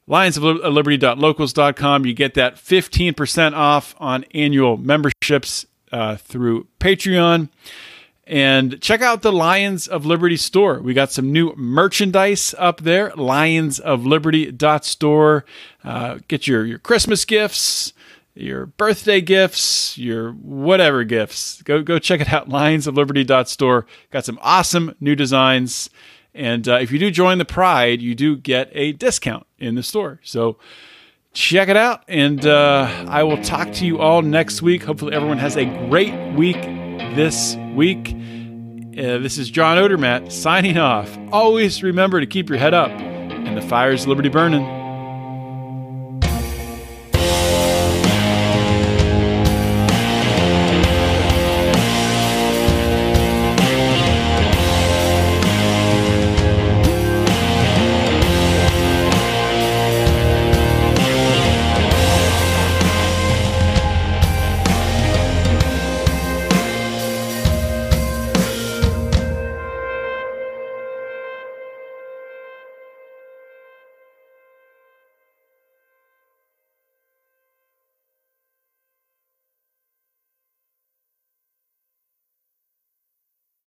lions 0.05 0.37
of 0.37 0.43
liberty.locals.com. 0.43 2.05
You 2.05 2.13
get 2.13 2.35
that 2.35 2.55
15% 2.55 3.53
off 3.53 3.95
on 3.97 4.25
annual 4.35 4.77
memberships 4.77 5.65
uh, 5.91 6.17
through 6.17 6.67
Patreon. 6.79 7.49
And 8.31 8.81
check 8.81 9.01
out 9.01 9.21
the 9.23 9.33
Lions 9.33 9.89
of 9.89 10.05
Liberty 10.05 10.37
store. 10.37 10.79
We 10.79 10.93
got 10.93 11.11
some 11.11 11.33
new 11.33 11.53
merchandise 11.57 12.55
up 12.57 12.79
there, 12.79 13.09
lionsofliberty.store. 13.09 15.45
Uh, 15.83 16.19
get 16.29 16.47
your, 16.47 16.65
your 16.65 16.79
Christmas 16.79 17.25
gifts, 17.25 17.91
your 18.33 18.67
birthday 18.67 19.19
gifts, 19.19 19.97
your 19.97 20.31
whatever 20.31 21.03
gifts. 21.03 21.61
Go 21.63 21.83
go 21.83 21.99
check 21.99 22.21
it 22.21 22.31
out, 22.31 22.47
lionsofliberty.store. 22.49 23.85
Got 24.11 24.23
some 24.23 24.39
awesome 24.41 24.95
new 25.01 25.17
designs. 25.17 25.89
And 26.33 26.69
uh, 26.69 26.75
if 26.75 26.89
you 26.89 26.99
do 26.99 27.11
join 27.11 27.37
the 27.37 27.43
Pride, 27.43 28.01
you 28.01 28.15
do 28.15 28.37
get 28.37 28.69
a 28.71 28.93
discount 28.93 29.45
in 29.59 29.75
the 29.75 29.83
store. 29.83 30.21
So 30.23 30.57
check 31.33 31.67
it 31.67 31.75
out. 31.75 32.05
And 32.07 32.45
uh, 32.45 33.07
I 33.09 33.23
will 33.23 33.43
talk 33.43 33.73
to 33.73 33.85
you 33.85 33.99
all 33.99 34.21
next 34.21 34.61
week. 34.61 34.83
Hopefully, 34.83 35.13
everyone 35.13 35.39
has 35.39 35.57
a 35.57 35.65
great 35.65 36.13
week 36.33 36.65
this 37.15 37.55
week. 37.73 38.15
Uh, 38.97 39.17
this 39.19 39.37
is 39.37 39.49
John 39.49 39.77
Odermatt 39.77 40.31
signing 40.31 40.77
off. 40.77 41.17
Always 41.31 41.83
remember 41.83 42.19
to 42.19 42.25
keep 42.25 42.49
your 42.49 42.57
head 42.57 42.73
up 42.73 42.91
and 42.91 43.57
the 43.57 43.61
fires 43.61 44.07
liberty 44.07 44.29
burning. 44.29 44.80